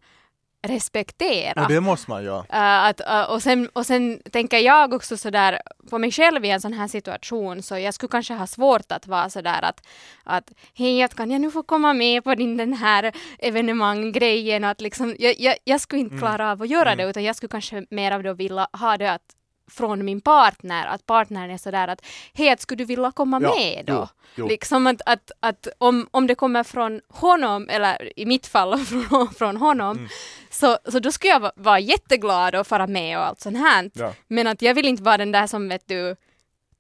respektera. 0.67 1.53
Ja, 1.57 1.67
det 1.69 1.81
måste 1.81 2.11
man 2.11 2.25
göra. 2.25 2.39
Uh, 2.41 2.87
att, 2.89 3.01
uh, 3.01 3.31
och, 3.33 3.43
sen, 3.43 3.69
och 3.73 3.87
sen 3.87 4.21
tänker 4.31 4.59
jag 4.59 4.95
också 4.95 5.17
sådär 5.17 5.61
på 5.91 5.99
mig 5.99 6.11
själv 6.11 6.45
i 6.45 6.51
en 6.51 6.61
sån 6.61 6.73
här 6.73 6.89
situation 6.89 7.63
så 7.63 7.79
jag 7.79 7.95
skulle 7.95 8.11
kanske 8.11 8.35
ha 8.35 8.47
svårt 8.47 8.93
att 8.93 9.07
vara 9.07 9.31
sådär 9.31 9.63
att, 9.63 9.87
att 10.25 10.53
hej, 10.75 11.03
att 11.03 11.15
kan 11.15 11.31
jag 11.31 11.41
nu 11.41 11.51
få 11.51 11.63
komma 11.63 11.95
med 11.95 12.25
på 12.25 12.35
din 12.35 12.57
den 12.57 12.73
här 12.73 13.13
evenemanggrejen 13.39 14.65
att 14.65 14.81
liksom 14.81 15.17
jag, 15.19 15.41
jag, 15.41 15.57
jag 15.65 15.81
skulle 15.81 16.01
inte 16.01 16.19
klara 16.19 16.53
av 16.53 16.63
att 16.63 16.69
göra 16.69 16.93
Mm. 16.93 16.99
det 17.05 17.11
utan 17.11 17.25
jag 17.25 17.37
skulle 17.37 17.51
kanske 17.51 17.87
mer 17.91 18.13
av 18.13 18.23
det 18.23 18.35
vilja 18.35 18.69
ha 18.73 18.97
det 18.97 19.13
att 19.13 19.42
från 19.71 20.05
min 20.05 20.21
partner, 20.21 20.87
att 20.87 21.07
partnern 21.07 21.51
är 21.51 21.59
sådär 21.59 21.89
att 21.89 22.05
hej, 22.35 22.57
skulle 22.59 22.79
du 22.79 22.85
vilja 22.85 23.13
komma 23.13 23.41
Ja, 23.43 23.55
med 23.57 23.85
då? 23.87 23.93
jo, 23.93 24.07
jo. 24.35 24.49
Liksom 24.49 24.87
att, 24.87 25.01
att, 25.07 25.31
att 25.41 25.69
om, 25.79 26.09
om 26.11 26.27
det 26.27 26.35
kommer 26.35 26.65
från 26.65 27.01
honom, 27.09 27.69
eller 27.69 28.19
i 28.19 28.27
mitt 28.27 28.47
fall 28.47 28.79
från, 28.85 29.29
från 29.35 29.57
honom, 29.57 29.97
Mm. 29.97 30.09
så, 30.51 30.79
så 30.91 30.99
då 30.99 31.13
skulle 31.13 31.33
jag 31.33 31.41
va- 31.41 31.53
vara 31.57 31.79
jätteglad 31.79 32.55
att 32.55 32.67
fara 32.69 32.87
med 32.87 33.19
och 33.19 33.25
allt 33.27 33.41
sånt 33.41 33.59
här. 33.59 33.91
Ja. 33.95 34.15
Men 34.29 34.47
att 34.47 34.63
jag 34.63 34.75
vill 34.75 34.87
inte 34.89 35.03
vara 35.03 35.17
den 35.17 35.33
där 35.33 35.47
som 35.47 35.69
vet 35.69 35.89
du 35.89 36.17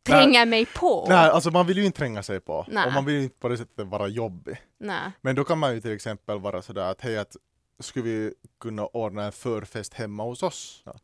tränger 0.07 0.47
mig 0.47 0.67
på. 0.67 1.07
Nej, 1.09 1.31
alltså 1.31 1.51
man 1.51 1.67
vill 1.67 1.79
ju 1.79 1.85
inte 1.85 1.99
tränga 1.99 2.23
sig 2.23 2.41
på 2.41 2.67
Nej. 2.71 2.87
och 2.87 2.93
man 2.93 3.05
vill 3.05 3.15
ju 3.15 3.23
inte 3.23 3.39
på 3.39 3.49
det 3.49 3.57
sättet 3.57 3.87
vara 3.87 4.09
jobbig. 4.09 4.57
Nej. 4.81 5.13
Men 5.21 5.35
då 5.37 5.45
kan 5.45 5.59
man 5.59 5.75
ju 5.75 5.81
till 5.81 5.93
exempel 5.95 6.39
vara 6.39 6.63
sådär 6.63 6.91
att 6.91 7.01
hej, 7.01 7.19
att 7.19 7.37
skulle 7.81 8.05
vi 8.05 8.35
kunna 8.61 8.87
ordna 8.87 9.25
en 9.25 9.33
förfest 9.33 9.95
hemma 9.95 10.23
hos 10.23 10.43
oss? 10.43 10.83
Ja. 10.85 10.95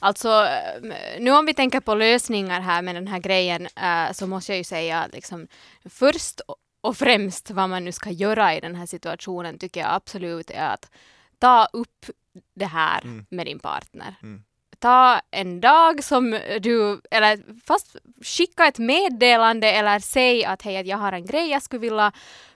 Alltså, 0.00 0.28
eh, 0.28 0.82
nu 1.20 1.30
om 1.30 1.46
vi 1.46 1.54
tänker 1.54 1.80
på 1.80 1.94
lösningar 1.94 2.60
här 2.60 2.82
med 2.82 2.94
den 2.94 3.06
här 3.06 3.18
grejen 3.18 3.68
eh, 3.76 4.12
så 4.12 4.26
måste 4.26 4.52
jag 4.52 4.58
ju 4.58 4.64
säga 4.64 4.98
att 5.02 5.12
liksom, 5.12 5.48
först 5.84 6.40
och 6.80 6.96
främst 6.96 7.50
vad 7.50 7.68
man 7.68 7.84
nu 7.84 7.92
ska 7.92 8.10
göra 8.10 8.54
i 8.54 8.60
den 8.60 8.74
här 8.74 8.86
situationen 8.86 9.58
tycker 9.58 9.80
jag 9.80 9.90
absolut 9.92 10.50
är 10.50 10.68
att 10.68 10.90
ta 11.38 11.68
upp 11.72 12.06
det 12.54 12.66
här 12.66 13.00
Mm. 13.04 13.26
med 13.30 13.46
din 13.46 13.58
partner. 13.58 14.14
Mm. 14.22 14.42
Ta 14.78 15.20
en 15.30 15.60
dag 15.60 16.04
som 16.04 16.38
du, 16.60 17.00
eller 17.10 17.60
fast 17.66 17.96
skicka 18.22 18.66
ett 18.66 18.78
meddelande 18.78 19.72
eller 19.72 19.98
säg 19.98 20.44
att 20.44 20.62
hej, 20.62 20.88
jag 20.88 20.96
har 20.98 21.12
en 21.12 21.26
grej 21.26 21.50
jag 21.50 21.62
skulle 21.62 21.80
vilja 21.80 22.12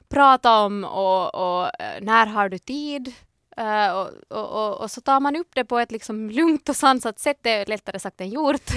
prata 0.09 0.59
om 0.59 0.85
och, 0.85 1.35
och 1.35 1.81
eh, 1.81 2.01
när 2.03 2.27
har 2.27 2.49
du 2.49 2.59
tid? 2.59 3.15
Eh, 3.57 3.93
och, 3.93 4.11
och, 4.29 4.67
och, 4.67 4.81
och 4.81 4.91
så 4.91 5.01
tar 5.01 5.21
man 5.21 5.37
upp 5.37 5.49
det 5.55 5.65
på 5.65 5.79
ett 5.79 5.93
liksom 5.93 6.31
lugnt 6.31 6.69
och 6.69 6.77
sansat 6.77 7.19
sätt. 7.19 7.39
Det 7.43 7.51
är 7.51 7.67
lättare 7.67 7.99
sagt 7.99 8.21
än 8.21 8.31
gjort. 8.31 8.71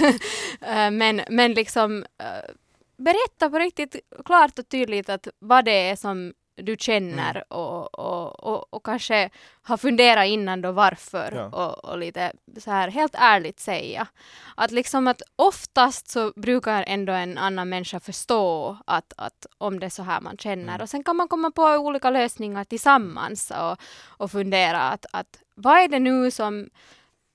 Eh, 0.62 0.90
men, 0.90 1.20
men 1.28 1.54
liksom 1.54 1.98
uh, 1.98 2.54
berätta 2.96 3.50
på 3.50 3.58
riktigt 3.58 3.96
klart 4.24 4.58
och 4.58 4.68
tydligt 4.68 5.08
att 5.08 5.28
vad 5.38 5.64
det 5.64 5.88
är 5.90 5.96
som 5.96 6.32
du 6.62 6.76
känner 6.78 7.30
Mm. 7.30 7.42
och, 7.48 7.98
och, 7.98 8.40
och, 8.44 8.74
och 8.74 8.82
kanske 8.86 9.30
har 9.62 9.76
funderat 9.76 10.26
innan 10.26 10.62
då 10.62 10.72
varför 10.72 11.32
Ja. 11.34 11.44
och, 11.66 11.84
och 11.84 11.98
lite 11.98 12.32
så 12.58 12.70
här 12.70 12.88
helt 12.90 13.14
ärligt 13.18 13.60
säga. 13.60 14.06
Att 14.56 14.70
liksom 14.70 15.06
att 15.08 15.22
oftast 15.36 16.10
så 16.10 16.32
brukar 16.36 16.84
ändå 16.86 17.12
en 17.12 17.38
annan 17.38 17.68
människa 17.68 18.00
förstå 18.00 18.76
att, 18.86 19.12
att 19.16 19.46
om 19.58 19.80
det 19.80 19.86
är 19.86 19.90
så 19.90 20.02
här 20.02 20.20
man 20.20 20.36
känner 20.36 20.62
Mm. 20.74 20.80
och 20.80 20.88
sen 20.90 21.04
kan 21.04 21.16
man 21.16 21.28
komma 21.28 21.50
på 21.50 21.62
olika 21.62 22.10
lösningar 22.10 22.64
tillsammans 22.64 23.50
och, 23.60 23.76
och 24.06 24.30
fundera 24.30 24.80
att, 24.80 25.06
att 25.12 25.38
vad 25.54 25.78
är 25.78 25.88
det 25.88 25.98
nu 25.98 26.30
som 26.30 26.70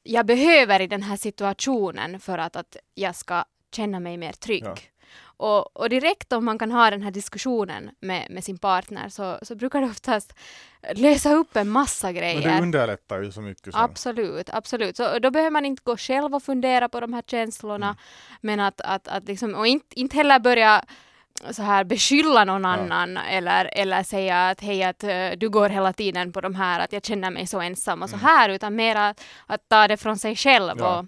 jag 0.03 0.25
behöver 0.25 0.79
i 0.79 0.87
den 0.87 1.03
här 1.03 1.17
situationen 1.17 2.19
för 2.19 2.37
att, 2.37 2.55
att 2.55 2.77
jag 2.95 3.15
ska 3.15 3.43
känna 3.75 3.99
mig 3.99 4.17
mer 4.17 4.31
trygg. 4.33 4.63
Ja. 4.65 4.75
Och, 5.37 5.77
och 5.77 5.89
direkt 5.89 6.33
om 6.33 6.45
man 6.45 6.57
kan 6.59 6.71
ha 6.71 6.89
den 6.89 7.01
här 7.01 7.11
diskussionen 7.11 7.89
med, 7.99 8.27
med 8.29 8.43
sin 8.43 8.57
partner 8.57 9.09
så, 9.09 9.39
så 9.41 9.55
brukar 9.55 9.81
det 9.81 9.87
oftast 9.87 10.33
lösa 10.95 11.33
upp 11.33 11.55
en 11.55 11.69
massa 11.69 12.07
Men 12.07 12.15
grejer. 12.15 12.41
det 12.55 12.61
underlättar 12.61 13.21
ju 13.21 13.31
så 13.31 13.41
mycket. 13.41 13.63
Sen. 13.73 13.81
Absolut, 13.81 14.49
absolut. 14.53 14.97
Så 14.97 15.19
då 15.19 15.31
behöver 15.31 15.51
man 15.51 15.65
inte 15.65 15.81
gå 15.85 15.97
själv 15.97 16.35
och 16.35 16.43
fundera 16.43 16.89
på 16.89 16.99
de 16.99 17.13
här 17.13 17.21
känslorna. 17.27 17.85
Mm. 17.87 17.97
Men 18.41 18.59
att, 18.59 18.81
att, 18.81 19.07
att 19.07 19.27
liksom, 19.27 19.55
och 19.55 19.67
inte, 19.67 19.99
inte 19.99 20.17
heller 20.17 20.39
börja 20.39 20.83
så 21.51 21.63
här 21.63 21.83
beskylla 21.83 22.43
någon 22.45 22.63
Ja. 22.63 22.69
annan 22.69 23.17
eller, 23.17 23.65
eller 23.73 24.03
säga 24.03 24.49
att 24.49 24.61
hej 24.61 24.83
att 24.83 25.03
eh, 25.03 25.29
du 25.37 25.49
går 25.49 25.69
hela 25.69 25.93
tiden 25.93 26.31
på 26.31 26.41
de 26.41 26.55
här 26.55 26.79
att 26.79 26.93
jag 26.93 27.05
känner 27.05 27.31
mig 27.31 27.47
så 27.47 27.59
ensam 27.61 28.03
och 28.03 28.09
så 28.09 28.15
Mm. 28.15 28.25
här 28.25 28.49
utan 28.49 28.75
mer 28.75 28.95
att, 28.95 29.23
att 29.47 29.69
ta 29.69 29.87
det 29.87 29.97
från 29.97 30.17
sig 30.17 30.35
själv 30.35 30.73
Ja. 30.79 30.99
och 30.99 31.05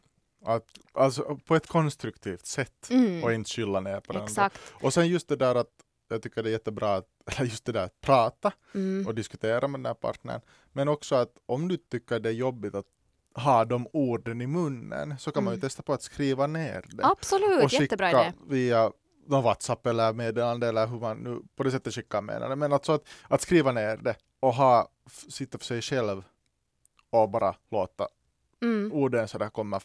Att, 0.47 0.65
alltså 0.93 1.39
på 1.45 1.55
ett 1.55 1.67
konstruktivt 1.67 2.45
sätt 2.45 2.87
mm, 2.89 3.23
och 3.23 3.33
inte 3.33 3.49
skylla 3.49 3.79
ner 3.79 3.99
på 3.99 4.13
den 4.13 4.21
andra. 4.21 4.31
exakt. 4.31 4.59
Och 4.81 4.93
sen 4.93 5.07
just 5.07 5.27
det 5.27 5.35
där 5.35 5.55
att 5.55 5.71
jag 6.09 6.21
tycker 6.21 6.43
det 6.43 6.49
är 6.49 6.51
jättebra 6.51 6.95
att, 6.95 7.07
just 7.39 7.65
det 7.65 7.71
där 7.71 7.83
att 7.85 8.01
prata 8.01 8.51
Mm. 8.73 9.07
och 9.07 9.15
diskutera 9.15 9.67
med 9.67 9.79
den 9.79 9.85
här 9.85 9.93
partnern. 9.93 10.41
Men 10.73 10.87
också 10.87 11.15
att 11.15 11.31
om 11.45 11.67
du 11.67 11.77
tycker 11.77 12.19
det 12.19 12.29
är 12.29 12.33
jobbigt 12.33 12.75
att 12.75 12.85
ha 13.35 13.65
de 13.65 13.87
orden 13.93 14.41
i 14.41 14.47
munnen 14.47 15.15
så 15.19 15.31
kan 15.31 15.43
man 15.43 15.53
ju 15.53 15.55
Mm. 15.55 15.61
testa 15.61 15.83
på 15.83 15.93
att 15.93 16.01
skriva 16.01 16.47
ner 16.47 16.85
det. 16.87 17.05
Absolut, 17.05 17.63
och 17.63 17.73
jättebra 17.73 18.11
idé. 18.11 18.33
via 18.47 18.91
någon 19.27 19.43
WhatsApp 19.43 19.87
eller 19.87 20.13
meddelande 20.13 20.67
eller 20.67 20.87
hur 20.87 20.99
man 20.99 21.17
nu 21.17 21.41
på 21.55 21.63
det 21.63 21.71
sättet 21.71 21.93
skickar 21.93 22.21
meddelande. 22.21 22.55
Men 22.55 22.73
alltså 22.73 22.91
att, 22.91 23.03
att 23.27 23.41
skriva 23.41 23.71
ner 23.71 23.97
det 23.97 24.15
och 24.39 24.53
ha, 24.53 24.89
sitta 25.29 25.57
för 25.57 25.65
sig 25.65 25.81
själv 25.81 26.23
och 27.09 27.29
bara 27.29 27.55
låta 27.71 28.07
Mm. 28.61 28.91
orden 28.93 29.27
sådär 29.27 29.49
komma, 29.49 29.79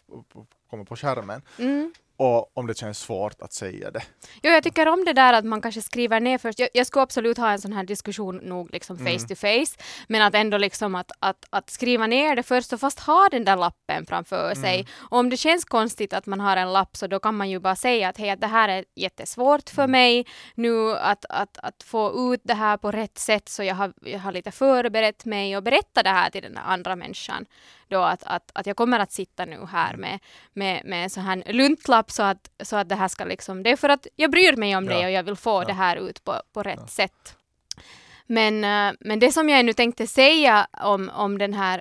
komma 0.71 0.85
på 0.85 0.97
skärmen. 0.97 1.43
Mm. 1.59 1.93
Och 2.17 2.57
om 2.59 2.67
det 2.67 2.79
känns 2.79 2.99
svårt 2.99 3.43
att 3.43 3.53
säga 3.53 3.91
det. 3.91 4.03
Jo, 4.43 4.51
jag 4.51 4.63
tycker 4.63 4.89
om 4.89 5.05
det 5.05 5.13
där 5.13 5.33
att 5.33 5.45
man 5.45 5.61
kanske 5.63 5.83
skriver 5.83 6.21
ner 6.21 6.39
först. 6.39 6.59
Jag, 6.59 6.69
jag 6.75 6.87
skulle 6.87 7.03
absolut 7.03 7.39
ha 7.39 7.51
en 7.51 7.61
sån 7.61 7.73
här 7.73 7.85
diskussion 7.85 8.37
nog 8.37 8.73
liksom 8.73 8.99
face 8.99 9.09
Mm. 9.11 9.27
to 9.29 9.35
face. 9.35 9.83
Men 10.09 10.23
att 10.23 10.35
ändå 10.35 10.59
liksom 10.59 10.95
att, 10.95 11.11
att, 11.19 11.45
att 11.51 11.71
skriva 11.71 12.07
ner 12.07 12.37
det 12.37 12.43
först 12.43 12.73
och 12.73 12.81
fast 12.81 13.01
ha 13.01 13.29
den 13.31 13.45
där 13.45 13.57
lappen 13.57 14.07
framför 14.07 14.55
sig. 14.55 14.75
Mm. 14.75 14.87
Och 15.11 15.19
om 15.19 15.31
det 15.31 15.37
känns 15.37 15.65
konstigt 15.65 16.13
att 16.13 16.27
man 16.27 16.41
har 16.41 16.57
en 16.57 16.73
lapp 16.73 16.97
så 16.97 17.07
då 17.07 17.19
kan 17.21 17.35
man 17.37 17.51
ju 17.51 17.59
bara 17.59 17.77
säga 17.77 18.09
att 18.09 18.19
hej, 18.19 18.31
att 18.31 18.41
det 18.41 18.47
här 18.47 18.69
är 18.69 18.85
jättesvårt 18.97 19.71
för 19.71 19.83
Mm. 19.83 19.91
mig 19.91 20.27
nu 20.55 20.93
att, 20.97 21.25
att, 21.29 21.59
att 21.63 21.83
få 21.83 22.33
ut 22.35 22.41
det 22.45 22.55
här 22.55 22.77
på 22.77 22.91
rätt 22.91 23.19
sätt 23.19 23.49
så 23.49 23.63
jag 23.63 23.75
har, 23.75 23.93
jag 24.01 24.19
har 24.19 24.33
lite 24.33 24.51
förberett 24.51 25.25
mig 25.25 25.57
och 25.57 25.63
berätta 25.63 26.03
det 26.03 26.11
här 26.11 26.31
till 26.31 26.43
den 26.43 26.59
andra 26.59 26.97
människan. 26.97 27.47
Då 27.93 28.03
att, 28.03 28.23
att, 28.25 28.51
att 28.55 28.67
jag 28.67 28.77
kommer 28.77 28.99
att 28.99 29.13
sitta 29.13 29.45
nu 29.45 29.67
här 29.73 29.95
Mm. 29.95 30.01
med, 30.01 30.19
med, 30.53 30.83
med 30.85 31.05
en 31.05 31.11
sån 31.11 31.23
här 31.25 31.43
luntlapp 31.47 32.11
så 32.11 32.23
att, 32.23 32.51
så 32.63 32.77
att 32.77 32.89
det 32.89 32.95
här 32.95 33.09
ska 33.09 33.25
liksom, 33.25 33.63
det 33.63 33.71
är 33.71 33.77
för 33.77 33.89
att 33.89 34.07
jag 34.17 34.31
bryr 34.31 34.57
mig 34.57 34.77
om 34.77 34.85
Ja. 34.85 34.99
det 34.99 35.05
och 35.05 35.11
jag 35.11 35.23
vill 35.23 35.37
få 35.37 35.63
Ja. 35.63 35.65
det 35.67 35.73
här 35.73 35.97
ut 35.97 36.25
på, 36.25 36.43
på 36.53 36.63
rätt 36.63 36.79
Ja. 36.81 36.87
sätt. 36.87 37.37
Men, 38.27 38.65
eh, 38.65 38.95
men 39.01 39.19
det 39.19 39.33
som 39.33 39.49
jag 39.49 39.65
nu 39.65 39.73
tänkte 39.73 40.07
säga 40.07 40.67
om, 40.83 41.11
om 41.15 41.39
den 41.39 41.55
här 41.55 41.81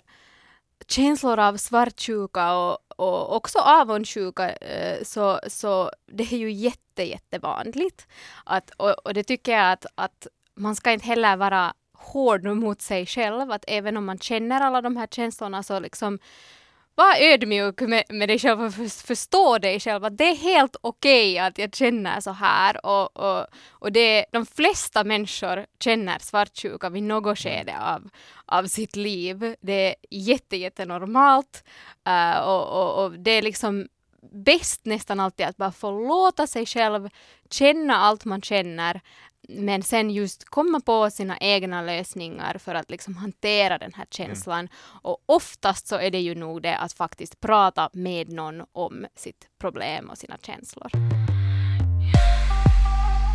känslor 0.88 1.40
av 1.40 1.58
svartsjuka 1.58 2.54
och, 2.54 2.78
och 3.00 3.36
också 3.36 3.60
avundsjuka 3.60 4.50
eh, 4.50 5.04
så, 5.04 5.40
så 5.48 5.92
det 6.06 6.24
är 6.34 6.38
ju 6.38 6.52
jätte, 6.52 7.04
jättevanligt. 7.04 8.08
Att, 8.46 8.70
och, 8.78 8.90
och 9.06 9.14
det 9.14 9.24
tycker 9.24 9.52
jag 9.52 9.72
att, 9.72 9.86
att 9.96 10.28
man 10.56 10.76
ska 10.76 10.92
inte 10.92 11.06
heller 11.06 11.38
vara 11.38 11.74
hård 12.02 12.44
mot 12.46 12.82
sig 12.82 13.06
själv. 13.06 13.52
Att 13.52 13.66
även 13.68 13.98
om 13.98 14.06
man 14.06 14.20
känner 14.20 14.62
alla 14.62 14.82
de 14.82 14.98
här 14.98 15.08
känslorna 15.08 15.64
så 15.64 15.80
liksom 15.80 16.20
var 16.96 17.16
ödmjuk 17.22 17.82
med, 17.82 18.04
med 18.10 18.30
dig 18.30 18.40
själv 18.40 18.62
och 18.62 18.74
för, 18.74 19.08
förstå 19.08 19.58
dig 19.58 19.80
själv 19.80 20.06
att 20.06 20.18
det 20.18 20.24
är 20.24 20.36
helt 20.36 20.76
okej 20.82 21.34
okay 21.34 21.48
att 21.48 21.58
jag 21.58 21.76
känner 21.76 22.20
så 22.20 22.32
här 22.32 22.86
och, 22.86 23.18
och, 23.18 23.48
och 23.70 23.92
det, 23.92 24.26
de 24.32 24.46
flesta 24.46 25.04
människor 25.04 25.66
känner 25.80 26.20
svartsjuka 26.20 26.90
vid 26.90 27.04
något 27.04 27.26
mm. 27.26 27.36
skede 27.36 27.80
av, 27.80 28.10
av 28.46 28.68
sitt 28.68 28.96
liv. 28.96 29.56
Det 29.62 29.74
är 29.90 29.96
jätte, 30.10 30.58
jättenormalt 30.58 31.64
uh, 32.08 32.40
och, 32.40 32.82
och, 32.82 33.04
och 33.04 33.12
det 33.12 33.32
är 33.32 33.42
liksom 33.42 33.88
bäst 34.32 34.86
nästan 34.86 35.20
alltid 35.20 35.46
att 35.46 35.58
bara 35.58 35.72
få 35.72 35.92
låta 36.08 36.48
sig 36.48 36.66
själv 36.66 37.10
känna 37.50 37.96
allt 37.96 38.26
man 38.26 38.42
känner 38.42 39.02
men 39.50 39.84
sen 39.84 40.10
just 40.10 40.46
komma 40.46 40.80
på 40.80 41.10
sina 41.10 41.38
egna 41.38 41.82
lösningar 41.82 42.58
för 42.58 42.76
att 42.76 42.92
liksom 42.92 43.16
hantera 43.16 43.78
den 43.78 43.94
här 43.94 44.06
känslan. 44.12 44.60
Mm. 44.60 44.72
Och 45.02 45.18
oftast 45.26 45.88
så 45.88 45.96
är 45.96 46.12
det 46.12 46.20
ju 46.20 46.36
nog 46.36 46.62
det 46.62 46.78
att 46.78 46.94
faktiskt 46.94 47.40
prata 47.40 47.90
med 47.94 48.32
någon 48.32 48.64
om 48.72 49.06
sitt 49.16 49.48
problem 49.60 50.10
och 50.10 50.18
sina 50.18 50.38
känslor. 50.38 50.92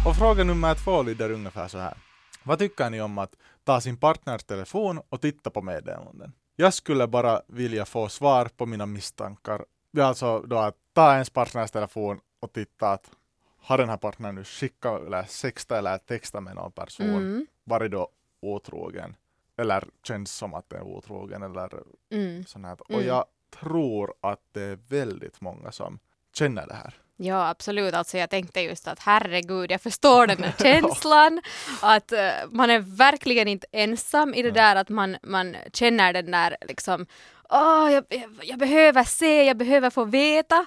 Och 0.07 0.16
fråga 0.16 0.45
nummer 0.45 0.75
två 0.75 1.03
lyder 1.03 1.31
ungefär 1.31 1.69
så 1.69 1.79
här. 1.79 1.97
Vad 2.42 2.59
tycker 2.59 2.90
ni 2.90 3.01
om 3.01 3.19
att 3.19 3.37
ta 3.64 3.81
sin 3.81 3.97
partners 3.97 4.45
telefon 4.45 5.01
och 5.09 5.21
titta 5.21 5.51
på 5.51 5.62
meddelanden? 5.62 6.33
Jag 6.57 6.75
skulle 6.75 7.07
bara 7.07 7.40
vilja 7.49 7.85
få 7.85 8.09
svar 8.09 8.49
på 8.57 8.66
mina 8.66 8.87
misstankar. 8.87 9.64
Alltså 10.01 10.40
då 10.40 10.59
att 10.59 10.77
ta 10.92 11.12
ens 11.12 11.31
partners 11.31 11.71
telefon 11.71 12.21
och 12.40 12.53
titta 12.53 12.90
att 12.90 13.11
har 13.66 13.79
den 13.79 13.88
här 13.88 13.96
partnern 13.96 14.35
nu 14.35 14.44
skickat 14.44 15.07
eller 15.07 15.22
sexta 15.22 15.79
eller 15.79 15.98
texta 15.98 16.40
med 16.40 16.55
någon 16.55 16.72
person, 16.72 17.07
mm. 17.07 17.46
varit 17.64 17.90
då 17.90 18.09
otrogen 18.40 19.16
eller 19.57 19.85
känns 20.02 20.33
som 20.33 20.55
att 20.55 20.70
den 20.70 20.81
är 20.81 20.85
otrogen 20.85 21.42
eller 21.42 21.68
mm. 22.11 22.44
sånt 22.44 22.66
här. 22.66 22.81
Och 22.81 22.90
mm. 22.90 23.07
jag 23.07 23.24
tror 23.61 24.14
att 24.20 24.40
det 24.52 24.62
är 24.62 24.79
väldigt 24.88 25.40
många 25.40 25.72
som 25.72 25.98
känner 26.35 26.66
det 26.66 26.74
här. 26.74 26.94
Ja, 27.16 27.48
absolut. 27.48 27.94
Alltså 27.94 28.18
jag 28.18 28.31
tänkte 28.31 28.61
just 28.61 28.88
att 28.88 28.98
herregud, 29.00 29.70
jag 29.70 29.81
förstår 29.81 30.26
den 30.26 30.42
här 30.42 30.55
känslan. 30.62 31.42
att 31.83 32.12
uh, 32.12 32.18
man 32.50 32.70
är 32.70 32.79
verkligen 32.79 33.48
inte 33.48 33.66
ensam 33.72 34.35
i 34.35 34.42
det 34.42 34.50
där 34.50 34.76
att 34.76 34.88
man, 34.88 35.16
man 35.22 35.57
känner 35.72 36.12
den 36.12 36.31
där 36.31 36.57
liksom, 36.61 37.07
åh, 37.48 37.87
oh, 37.87 37.92
jag, 37.92 38.05
jag, 38.09 38.31
jag, 38.42 38.59
behöver 38.59 39.05
se, 39.05 39.44
jag 39.44 39.57
behöver 39.57 39.90
få 39.90 40.05
veta. 40.05 40.66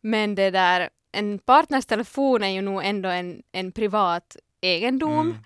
Men 0.00 0.34
det 0.34 0.50
där, 0.50 0.90
en 1.16 1.38
partners 1.38 1.86
telefon 1.86 2.42
är 2.42 2.48
ju 2.48 2.62
nog 2.62 2.84
ändå 2.84 3.08
en, 3.08 3.42
en 3.52 3.72
privat 3.72 4.36
egendom. 4.60 5.30
Mm. 5.30 5.42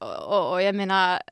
Och, 0.00 0.52
och, 0.52 0.62
jag 0.62 0.74
menar, 0.74 1.22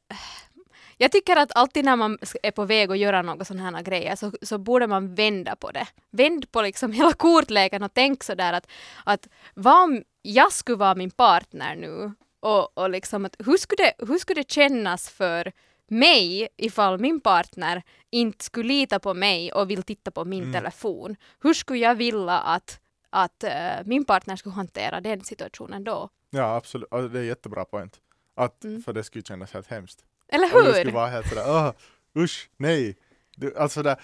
jag 0.97 1.13
tycker 1.13 1.37
att 1.37 1.57
alltid 1.57 1.85
när 1.85 1.97
man 1.97 2.19
är 2.43 2.51
på 2.51 2.65
väg 2.65 2.91
att 2.91 2.99
göra 2.99 3.23
några 3.23 3.45
sådana 3.45 3.77
här 3.77 3.83
grejer 3.83 4.17
så, 4.17 4.33
så 4.43 4.59
borde 4.59 4.87
man 4.87 5.15
vända 5.15 5.57
på 5.57 5.71
det. 5.71 5.87
Vänd 6.11 6.53
på 6.53 6.63
liksom 6.63 6.93
hela 6.93 7.13
kortleken 7.13 7.83
och 7.83 7.95
tänk 7.95 8.25
sådär 8.25 8.53
att, 8.53 8.67
att 9.05 9.29
vad 9.55 9.83
om 9.83 10.03
jag 10.23 10.53
skulle 10.53 10.79
vara 10.79 10.95
min 10.95 11.11
partner 11.11 11.77
nu 11.77 12.13
och, 12.41 12.79
och 12.79 12.91
liksom 12.91 13.25
att 13.25 13.37
hur 13.39 13.57
skulle, 13.57 13.85
det, 13.85 14.07
hur 14.07 14.19
skulle 14.19 14.41
det 14.41 14.51
kännas 14.51 15.11
för 15.11 15.53
mig 15.89 16.49
ifall 16.57 16.99
min 16.99 17.21
partner 17.21 17.83
inte 18.11 18.45
skulle 18.45 18.69
lita 18.69 18.99
på 18.99 19.15
mig 19.15 19.53
och 19.53 19.71
vill 19.71 19.83
titta 19.83 20.11
på 20.11 20.25
min 20.25 20.43
mm. 20.43 20.53
telefon. 20.53 21.17
Hur 21.43 21.55
skulle 21.55 21.79
jag 21.79 21.95
vilja 21.95 22.39
att 22.39 22.81
att 23.11 23.45
uh, 23.45 23.87
min 23.87 24.05
partner 24.05 24.37
skulle 24.37 24.55
hantera 24.55 25.01
den 25.01 25.25
situationen 25.25 25.85
då. 25.85 26.09
Ja, 26.31 26.57
absolut. 26.57 26.89
Alltså, 26.91 27.09
det 27.09 27.19
är 27.19 27.25
jättebra 27.25 27.65
point. 27.65 28.01
Att, 28.35 28.65
mm. 28.65 28.83
För 28.83 28.93
det 28.93 29.05
skulle 29.05 29.25
kännas 29.25 29.53
helt 29.53 29.67
hemskt. 29.67 30.05
Eller 30.29 30.49
hur? 30.49 30.65
Det 30.65 30.75
skulle 30.75 30.93
vara 30.93 31.07
helt 31.07 31.29
sådär, 31.29 31.75
usch, 32.19 32.51
nej. 32.57 32.97
Du, 33.37 33.57
alltså 33.57 33.83
där, 33.83 34.01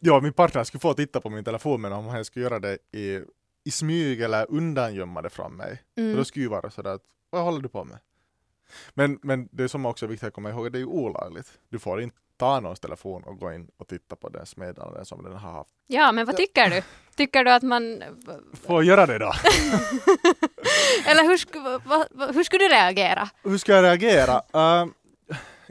ja, 0.00 0.20
min 0.20 0.32
partner 0.32 0.64
skulle 0.64 0.80
få 0.80 0.94
titta 0.94 1.20
på 1.20 1.30
min 1.30 1.44
telefon, 1.44 1.80
men 1.80 1.92
om 1.92 2.06
han 2.06 2.24
skulle 2.24 2.44
göra 2.44 2.58
det 2.58 2.78
i, 2.92 3.20
i 3.64 3.70
smyg 3.70 4.20
eller 4.20 4.50
undangömma 4.50 5.22
det 5.22 5.30
från 5.30 5.56
mig, 5.56 5.82
mm. 5.96 6.16
då 6.16 6.24
skulle 6.24 6.44
det 6.44 6.50
vara 6.50 6.70
sådär 6.70 6.90
att, 6.90 7.02
vad 7.30 7.42
håller 7.42 7.60
du 7.60 7.68
på 7.68 7.84
med? 7.84 7.98
Men, 8.94 9.18
men 9.22 9.48
det 9.52 9.68
som 9.68 9.86
också 9.86 10.06
är 10.06 10.10
viktigt 10.10 10.28
att 10.28 10.34
komma 10.34 10.50
ihåg, 10.50 10.72
det 10.72 10.78
är 10.78 10.80
ju 10.80 10.86
olagligt. 10.86 11.58
Du 11.68 11.78
får 11.78 12.00
inte 12.00 12.16
ta 12.36 12.60
någons 12.60 12.80
telefon 12.80 13.24
och 13.24 13.38
gå 13.38 13.52
in 13.52 13.68
och 13.76 13.88
titta 13.88 14.16
på 14.16 14.28
dess 14.28 14.56
meddelanden 14.56 15.04
som 15.04 15.22
den 15.22 15.32
har 15.32 15.52
haft. 15.52 15.70
Ja, 15.86 16.12
men 16.12 16.26
vad 16.26 16.36
tycker 16.36 16.70
du? 16.70 16.82
Tycker 17.16 17.44
du 17.44 17.50
att 17.50 17.62
man... 17.62 18.02
Får 18.66 18.84
göra 18.84 19.06
det 19.06 19.18
då? 19.18 19.26
Eller 21.06 21.22
hur, 21.22 21.60
va, 21.88 22.06
va, 22.10 22.26
hur 22.32 22.44
skulle 22.44 22.64
du 22.64 22.68
reagera? 22.68 23.28
Hur 23.42 23.58
ska 23.58 23.72
jag 23.72 23.82
reagera? 23.82 24.42
Uh, 24.54 24.86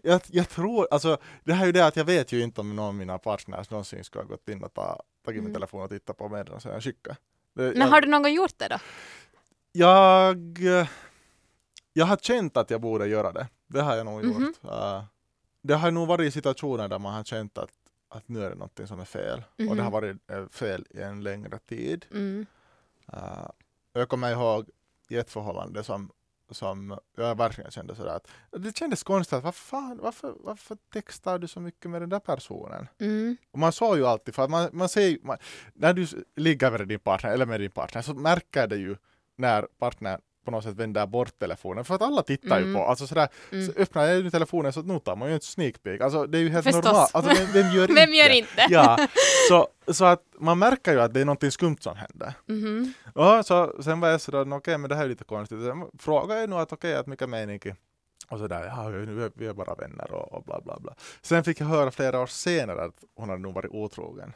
jag, 0.04 0.22
jag, 0.28 0.50
tror, 0.50 0.88
alltså 0.92 1.18
det 1.44 1.54
här 1.54 1.62
är 1.64 1.66
ju 1.66 1.72
det 1.72 1.86
att 1.86 1.96
jag 1.96 2.06
vet 2.06 2.32
ju 2.32 2.44
inte 2.44 2.62
om 2.62 2.76
någon 2.76 2.86
av 2.86 2.96
mina 2.96 3.18
partners 3.18 3.70
någonsin 3.70 4.04
skulle 4.04 4.24
ha 4.24 4.30
gått 4.30 4.50
in 4.50 4.64
och 4.64 4.74
ta, 4.74 5.04
tagit 5.26 5.40
mm. 5.40 5.44
min 5.44 5.54
telefon 5.54 5.82
och 5.82 5.90
tittat 5.90 6.18
på 6.18 6.30
meddelanden 6.30 6.62
som 6.62 6.72
jag 6.72 6.84
skickade. 6.84 7.18
Men 7.54 7.78
jag, 7.78 7.88
har 7.88 8.02
du 8.02 8.08
någon 8.08 8.24
gång 8.24 8.34
gjort 8.34 8.58
det 8.58 8.68
då? 8.68 8.78
Jag, 9.72 10.58
jag 11.94 12.06
har 12.06 12.18
känt 12.18 12.58
att 12.58 12.70
jag 12.70 12.82
borde 12.82 13.08
göra 13.08 13.32
det. 13.32 13.48
Det 13.68 13.82
har 13.82 13.96
jag 13.96 14.06
nog 14.06 14.24
mm 14.24 14.34
-hmm. 14.34 14.46
gjort. 14.46 14.64
Uh, 14.64 15.04
det 15.64 15.76
har 15.76 15.92
nog 15.92 16.08
varit 16.08 16.34
situationer 16.34 16.88
där 16.88 17.00
man 17.00 17.14
har 17.14 17.24
känt 17.24 17.58
att, 17.58 17.72
att 18.10 18.28
nu 18.28 18.44
är 18.44 18.50
det 18.50 18.56
någonting 18.56 18.88
som 18.88 19.00
är 19.00 19.06
fel. 19.06 19.44
Mm. 19.58 19.70
Och 19.70 19.76
det 19.76 19.82
har 19.82 19.90
mhm. 19.90 19.94
varit 19.94 20.30
eh, 20.32 20.48
fel 20.48 20.86
i 20.90 21.02
en 21.02 21.24
längre 21.24 21.60
tid. 21.60 22.06
Mm. 22.12 22.46
Uh, 23.14 23.50
jag 23.94 24.10
kommer 24.10 24.32
ihåg 24.32 24.70
i 25.10 25.18
ett 25.18 25.30
förhållande 25.30 25.84
som, 25.84 26.12
som 26.52 27.00
jag 27.16 27.38
verkligen 27.38 27.72
kände 27.72 27.96
sådär 27.96 28.16
att 28.16 28.28
det 28.52 28.78
kändes 28.78 29.04
konstigt 29.04 29.34
att 29.38 29.44
vad 29.44 29.56
fan, 29.56 30.00
varför, 30.04 30.34
varför 30.40 30.78
textar 30.94 31.40
du 31.40 31.48
så 31.48 31.60
mycket 31.60 31.92
med 31.92 32.02
den 32.02 32.10
där 32.10 32.20
personen? 32.20 32.88
Mm. 33.00 33.38
Och 33.52 33.60
man 33.60 33.72
såg 33.72 33.98
ju 33.98 34.06
alltid, 34.06 34.36
för 34.36 34.48
man, 34.48 34.70
man 34.74 34.90
ser 34.90 35.18
man, 35.22 35.38
när 35.74 35.94
du 35.94 36.08
ligger 36.36 36.72
med 36.72 36.88
din 36.88 37.00
partner 37.00 37.32
eller 37.32 37.46
med 37.46 37.60
din 37.60 37.72
partner 37.72 38.02
så 38.02 38.14
märker 38.14 38.68
det 38.68 38.78
ju 38.78 38.96
när 39.36 39.68
partnern 39.78 40.22
på 40.46 40.52
något 40.52 40.64
sätt 40.64 40.76
vänder 40.76 41.08
bort 41.08 41.40
telefonen 41.40 41.86
för 41.86 41.96
att 41.96 42.02
alla 42.02 42.24
tittar 42.24 42.58
mm. 42.58 42.70
ju 42.70 42.76
på, 42.76 42.84
alltså 42.84 43.08
sådär, 43.08 43.28
mm. 43.52 43.66
så 43.66 43.72
öppnar 43.78 44.06
jag 44.06 44.32
telefonen 44.32 44.74
så 44.74 44.82
nu 44.82 45.00
tar 45.00 45.16
man 45.16 45.30
ju 45.30 45.36
en 45.36 45.42
sneak 45.42 45.84
peek, 45.84 46.02
alltså 46.02 46.26
det 46.26 46.38
är 46.38 46.42
ju 46.42 46.50
helt 46.50 46.64
Förstås. 46.64 46.86
normalt, 46.86 47.16
alltså 47.16 47.32
vem, 47.34 47.48
vem 47.54 47.72
gör 47.72 47.84
inte? 47.90 47.94
vem 47.94 48.14
gör 48.14 48.30
inte? 48.30 48.66
ja, 48.70 49.08
så, 49.50 49.68
så 49.88 50.06
att 50.06 50.24
man 50.40 50.60
märker 50.60 50.92
ju 50.94 51.02
att 51.02 51.14
det 51.14 51.22
är 51.22 51.26
någonting 51.26 51.52
skumt 51.52 51.78
som 51.80 51.96
händer. 51.96 52.34
Mm. 52.50 52.94
Och 53.14 53.46
så, 53.46 53.84
sen 53.84 54.00
var 54.00 54.10
jag 54.10 54.22
sådär, 54.22 54.42
okej 54.42 54.56
okay, 54.58 54.78
men 54.78 54.90
det 54.90 54.96
här 54.96 55.04
är 55.04 55.10
lite 55.10 55.24
konstigt, 55.24 55.60
sen 55.62 55.90
frågade 56.00 56.40
jag 56.40 56.50
nog 56.50 56.60
att 56.60 56.74
okej, 56.74 56.92
okay, 56.92 57.00
att 57.00 57.08
mycket 57.08 57.30
mening 57.30 57.60
och 58.30 58.40
sådär, 58.40 58.66
ja 58.66 58.90
nu 58.90 59.32
vi 59.36 59.48
är 59.48 59.54
bara 59.54 59.76
vänner 59.76 60.12
och, 60.12 60.34
och 60.34 60.44
bla 60.44 60.62
bla 60.62 60.80
bla. 60.80 60.96
Sen 61.22 61.44
fick 61.44 61.62
jag 61.62 61.68
höra 61.68 61.92
flera 61.92 62.20
år 62.20 62.28
senare 62.28 62.84
att 62.84 63.04
hon 63.16 63.30
hade 63.30 63.42
nog 63.42 63.54
varit 63.54 63.72
otrogen 63.72 64.34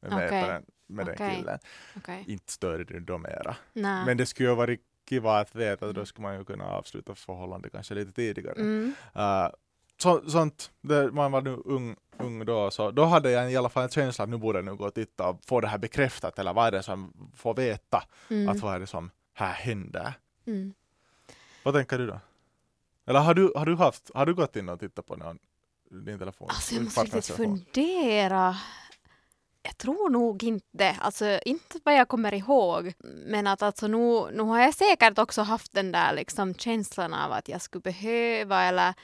med, 0.00 0.26
okay. 0.26 0.42
den, 0.42 0.62
med 0.86 1.08
okay. 1.08 1.16
den 1.18 1.36
killen. 1.36 1.58
Okay. 1.96 2.24
Inte 2.26 2.52
större 2.52 3.00
då 3.00 3.18
mera. 3.18 3.56
Men 3.72 4.16
det 4.16 4.26
skulle 4.26 4.48
ju 4.48 4.50
ha 4.50 4.56
varit 4.56 4.80
kiva 5.08 5.38
att 5.38 5.54
veta, 5.54 5.92
då 5.92 6.06
skulle 6.06 6.28
man 6.28 6.38
ju 6.38 6.44
kunna 6.44 6.64
avsluta 6.64 7.14
förhållande 7.14 7.70
kanske 7.70 7.94
lite 7.94 8.12
tidigare. 8.12 8.60
Mm. 8.60 8.94
Uh, 9.16 9.48
så, 9.98 10.30
sånt, 10.30 10.70
det, 10.80 11.12
man 11.12 11.32
var 11.32 11.42
nu 11.42 11.62
ung, 11.64 11.96
ung 12.18 12.44
då, 12.44 12.70
så 12.70 12.90
då 12.90 13.04
hade 13.04 13.30
jag 13.30 13.52
i 13.52 13.56
alla 13.56 13.68
fall 13.68 13.82
en 13.82 13.88
känsla 13.88 14.24
att 14.24 14.30
nu 14.30 14.36
borde 14.36 14.58
jag 14.58 14.64
nu 14.64 14.74
gå 14.74 14.86
och 14.86 14.94
titta 14.94 15.28
och 15.28 15.40
få 15.46 15.60
det 15.60 15.68
här 15.68 15.78
bekräftat, 15.78 16.38
eller 16.38 16.52
vad 16.52 16.66
är 16.66 16.70
det 16.70 16.82
som 16.82 17.30
får 17.36 17.54
veta 17.54 18.04
mm. 18.30 18.48
att 18.48 18.60
vad 18.60 18.74
är 18.74 18.80
det 18.80 18.86
som 18.86 19.10
här 19.34 19.52
händer. 19.52 20.14
Mm. 20.46 20.74
Vad 21.62 21.74
tänker 21.74 21.98
du 21.98 22.06
då? 22.06 22.20
Eller 23.06 23.20
har 23.20 23.34
du, 23.34 23.52
har 23.56 23.66
du 23.66 23.76
haft, 23.76 24.10
har 24.14 24.26
du 24.26 24.34
gått 24.34 24.56
in 24.56 24.68
och 24.68 24.80
tittat 24.80 25.06
på 25.06 25.16
någon, 25.16 25.38
din 25.90 26.18
telefon? 26.18 26.48
Alltså 26.50 26.74
jag 26.74 26.84
måste 26.84 27.00
riktigt 27.00 27.26
fundera 27.26 28.56
jag 29.66 29.78
tror 29.78 30.10
nog 30.10 30.42
inte, 30.42 30.96
alltså 31.00 31.38
inte 31.44 31.78
vad 31.84 31.94
jag 31.94 32.08
kommer 32.08 32.34
ihåg, 32.34 32.92
men 33.26 33.46
att 33.46 33.62
alltså 33.62 33.86
nu, 33.86 34.30
nu 34.32 34.42
har 34.42 34.60
jag 34.60 34.74
säkert 34.74 35.18
också 35.18 35.42
haft 35.42 35.72
den 35.72 35.92
där 35.92 36.12
liksom 36.14 36.54
känslan 36.54 37.14
av 37.14 37.32
att 37.32 37.48
jag 37.48 37.62
skulle 37.62 37.82
behöva 37.82 38.64
eller, 38.64 38.94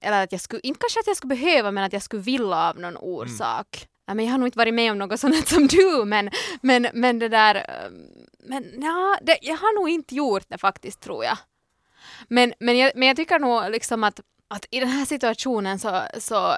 eller 0.00 0.24
att 0.24 0.32
jag 0.32 0.40
skulle, 0.40 0.60
inte 0.62 0.80
kanske 0.80 1.00
att 1.00 1.06
jag 1.06 1.16
skulle 1.16 1.34
behöva, 1.34 1.70
men 1.70 1.84
att 1.84 1.92
jag 1.92 2.02
skulle 2.02 2.22
vilja 2.22 2.56
av 2.56 2.78
någon 2.78 2.96
orsak. 2.96 3.88
Mm. 4.06 4.16
men 4.16 4.24
jag 4.24 4.32
har 4.32 4.38
nog 4.38 4.48
inte 4.48 4.58
varit 4.58 4.74
med 4.74 4.92
om 4.92 4.98
något 4.98 5.20
sånt 5.24 5.48
som 5.48 5.66
du, 5.66 6.04
men, 6.04 6.30
men, 6.60 6.86
men 6.94 7.18
det 7.18 7.28
där, 7.28 7.54
ehm, 7.54 8.26
men 8.38 8.82
ja, 8.82 9.18
det, 9.22 9.38
jag 9.42 9.56
har 9.56 9.80
nog 9.80 9.88
inte 9.88 10.14
gjort 10.14 10.44
det 10.48 10.58
faktiskt 10.58 11.00
tror 11.00 11.24
jag. 11.24 11.38
Men, 12.28 12.54
men, 12.60 12.78
jag, 12.78 12.92
men 12.94 13.08
jag 13.08 13.16
tycker 13.16 13.38
nog 13.38 13.70
liksom 13.70 14.04
att, 14.04 14.20
att 14.48 14.66
i 14.70 14.80
den 14.80 14.88
här 14.88 15.04
situationen 15.04 15.78
så, 15.78 16.02
så 16.18 16.54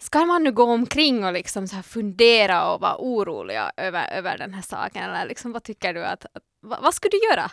ska 0.00 0.24
man 0.24 0.44
nu 0.44 0.52
gå 0.52 0.62
omkring 0.64 1.24
och 1.24 1.32
liksom 1.32 1.68
så 1.68 1.82
fundera 1.82 2.70
och 2.72 2.80
vara 2.80 2.96
oroliga 2.98 3.72
över, 3.76 4.10
över 4.12 4.38
den 4.38 4.54
här 4.54 4.62
saken? 4.62 5.02
Eller 5.02 5.26
liksom, 5.26 5.52
vad 5.52 5.62
tycker 5.62 5.94
du 5.94 6.04
att, 6.04 6.24
att 6.24 6.42
vad, 6.60 6.82
vad 6.82 6.94
skulle 6.94 7.10
du 7.10 7.30
göra? 7.30 7.50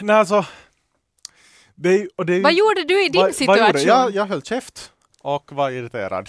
Nej, 0.00 0.16
alltså, 0.16 0.44
Det 1.74 2.08
och 2.16 2.26
det 2.26 2.40
Vad 2.40 2.52
gjorde 2.54 2.84
du 2.84 3.04
i 3.04 3.08
din 3.08 3.20
vad- 3.20 3.26
vad 3.28 3.34
situation? 3.34 3.66
jag? 3.80 3.86
Jag, 3.86 4.10
jag 4.14 4.26
höll 4.26 4.42
käft 4.42 4.92
och 5.20 5.52
var 5.52 5.70
irriterad. 5.70 6.28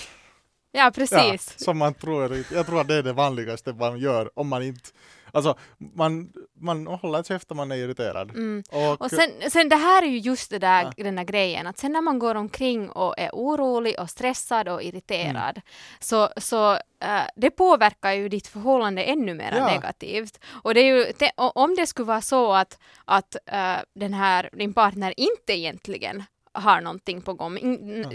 Ja, 0.71 0.91
precis. 0.95 1.55
Ja, 1.59 1.63
som 1.65 1.77
man 1.77 1.93
tror, 1.93 2.43
jag 2.51 2.65
tror 2.65 2.81
att 2.81 2.87
det 2.87 2.95
är 2.95 3.03
det 3.03 3.13
vanligaste 3.13 3.73
man 3.73 3.99
gör 3.99 4.39
om 4.39 4.47
man 4.47 4.63
inte, 4.63 4.89
alltså 5.33 5.55
man, 5.77 6.33
man 6.61 6.87
håller 6.87 7.23
käft 7.23 7.51
om 7.51 7.57
man 7.57 7.71
är 7.71 7.75
irriterad. 7.75 8.29
Mm. 8.29 8.63
Och, 8.71 9.01
Och 9.01 9.09
sen, 9.09 9.29
sen 9.51 9.69
det 9.69 9.75
här 9.75 10.01
är 10.03 10.07
ju 10.07 10.17
just 10.17 10.49
det 10.49 10.59
där, 10.59 10.83
Ja. 10.97 11.03
den 11.03 11.15
där 11.15 11.23
grejen 11.23 11.67
att 11.67 11.77
sen 11.77 11.91
när 11.93 12.01
man 12.01 12.19
går 12.19 12.35
omkring 12.35 12.89
och 12.89 13.13
är 13.17 13.29
orolig 13.33 13.99
och 13.99 14.09
stressad 14.09 14.67
och 14.69 14.83
irriterad 14.83 15.57
Mm. 15.57 15.61
så, 15.99 16.29
så 16.37 16.71
äh, 16.99 17.21
det 17.35 17.51
påverkar 17.51 18.11
ju 18.11 18.29
ditt 18.29 18.47
förhållande 18.47 19.03
ännu 19.03 19.33
mer 19.33 19.53
Ja. 19.57 19.67
negativt. 19.67 20.39
Och 20.63 20.73
det 20.73 20.79
är 20.81 20.95
ju, 20.95 21.13
och 21.37 21.57
om 21.57 21.75
det 21.75 21.87
skulle 21.87 22.05
vara 22.05 22.21
så 22.21 22.53
att, 22.53 22.79
att 23.05 23.35
äh, 23.45 23.75
den 23.95 24.13
här, 24.13 24.49
din 24.53 24.73
partner 24.73 25.13
inte 25.17 25.53
egentligen 25.53 26.23
har 26.55 26.81
någonting 26.81 27.21
på 27.21 27.33
gång, 27.33 27.59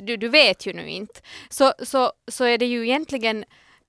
du, 0.02 0.16
du 0.16 0.28
vet 0.28 0.66
ju 0.66 0.72
nu 0.72 0.88
inte, 0.88 1.20
så, 1.50 1.72
så, 1.82 2.12
så 2.30 2.44
är 2.44 2.58
det 2.58 2.66
ju 2.66 2.82
egentligen 2.84 3.44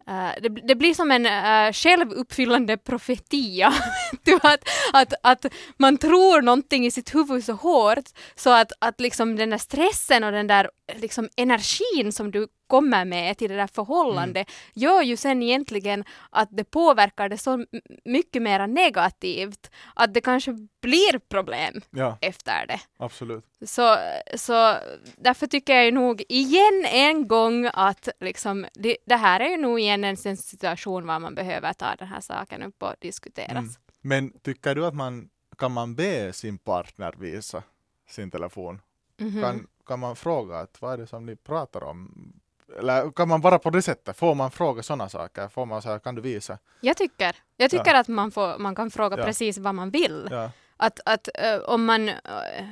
Uh, 0.09 0.31
det, 0.41 0.49
det 0.49 0.75
blir 0.75 0.93
som 0.93 1.11
en 1.11 1.25
uh, 1.25 1.73
självuppfyllande 1.73 2.77
profetia. 2.77 3.73
du, 4.23 4.39
att, 4.43 4.69
att, 4.93 5.13
att 5.23 5.45
man 5.77 5.97
tror 5.97 6.41
någonting 6.41 6.85
i 6.85 6.91
sitt 6.91 7.15
huvud 7.15 7.43
så 7.43 7.53
hårt 7.53 8.09
så 8.35 8.49
att, 8.49 8.71
att 8.79 8.99
liksom 8.99 9.35
den 9.35 9.49
där 9.49 9.57
stressen 9.57 10.23
och 10.23 10.31
den 10.31 10.47
där 10.47 10.69
liksom 10.95 11.29
energin 11.35 12.11
som 12.11 12.31
du 12.31 12.47
kommer 12.69 13.05
med 13.05 13.37
till 13.37 13.49
det 13.49 13.55
där 13.55 13.67
förhållandet 13.67 14.51
gör 14.73 15.01
ju 15.01 15.17
sen 15.17 15.43
egentligen 15.43 16.03
att 16.29 16.49
det 16.51 16.63
påverkar 16.63 17.29
det 17.29 17.37
så 17.37 17.65
mycket 18.05 18.41
mer 18.41 18.67
negativt 18.67 19.71
att 19.95 20.13
det 20.13 20.21
kanske 20.21 20.51
blir 20.81 21.19
problem 21.19 21.81
ja, 21.89 22.17
efter 22.21 22.67
det. 22.67 22.79
absolut. 22.97 23.45
Så, 23.65 23.97
så 24.35 24.75
därför 25.17 25.47
tycker 25.47 25.75
jag 25.75 25.85
ju 25.85 25.91
nog 25.91 26.23
igen 26.29 26.85
en 26.85 27.27
gång 27.27 27.69
att 27.73 28.09
liksom, 28.19 28.65
det, 28.73 28.97
det 29.05 29.15
här 29.15 29.39
är 29.39 29.49
ju 29.49 29.57
nog 29.57 29.79
igen 29.79 30.03
en 30.03 30.17
situation 30.37 31.07
var 31.07 31.19
man 31.19 31.35
behöver 31.35 31.73
ta 31.73 31.95
den 31.95 32.07
här 32.07 32.21
saken 32.21 32.63
upp 32.63 32.83
och 32.83 32.93
diskuteras. 32.99 33.51
Mm. 33.51 33.71
Men 34.01 34.31
tycker 34.41 34.75
du 34.75 34.85
att 34.85 34.95
man 34.95 35.29
kan 35.57 35.71
man 35.71 35.95
be 35.95 36.33
sin 36.33 36.57
partner 36.57 37.13
visa 37.17 37.63
sin 38.07 38.31
telefon? 38.31 38.81
Mhm. 39.17 39.41
Kan, 39.41 39.67
kan 39.85 39.99
man 39.99 40.15
fråga 40.15 40.59
att 40.59 40.81
vad 40.81 40.93
är 40.93 40.97
det 40.97 41.07
som 41.07 41.25
ni 41.25 41.35
pratar 41.35 41.83
om? 41.83 42.33
Eller 42.79 43.11
kan 43.11 43.27
man 43.27 43.41
bara 43.41 43.59
på 43.59 43.69
det 43.69 43.81
sättet, 43.81 44.17
får 44.17 44.35
man 44.35 44.51
fråga 44.51 44.83
sådana 44.83 45.09
saker? 45.09 45.47
Får 45.47 45.65
man 45.65 45.81
säga, 45.81 45.99
kan 45.99 46.15
du 46.15 46.21
visa? 46.21 46.57
Jag 46.81 46.97
tycker, 46.97 47.35
jag 47.57 47.71
tycker 47.71 47.93
att 47.95 48.07
man, 48.07 48.31
får, 48.31 48.57
man 48.57 48.75
kan 48.75 48.91
fråga 48.91 49.17
Ja. 49.17 49.25
precis 49.25 49.57
vad 49.57 49.75
man 49.75 49.89
vill. 49.91 50.27
Ja, 50.31 50.51
Att, 50.77 50.99
att 51.05 51.29
eh, 51.33 51.57
om, 51.57 51.85
man, 51.85 52.09
eh, 52.09 52.15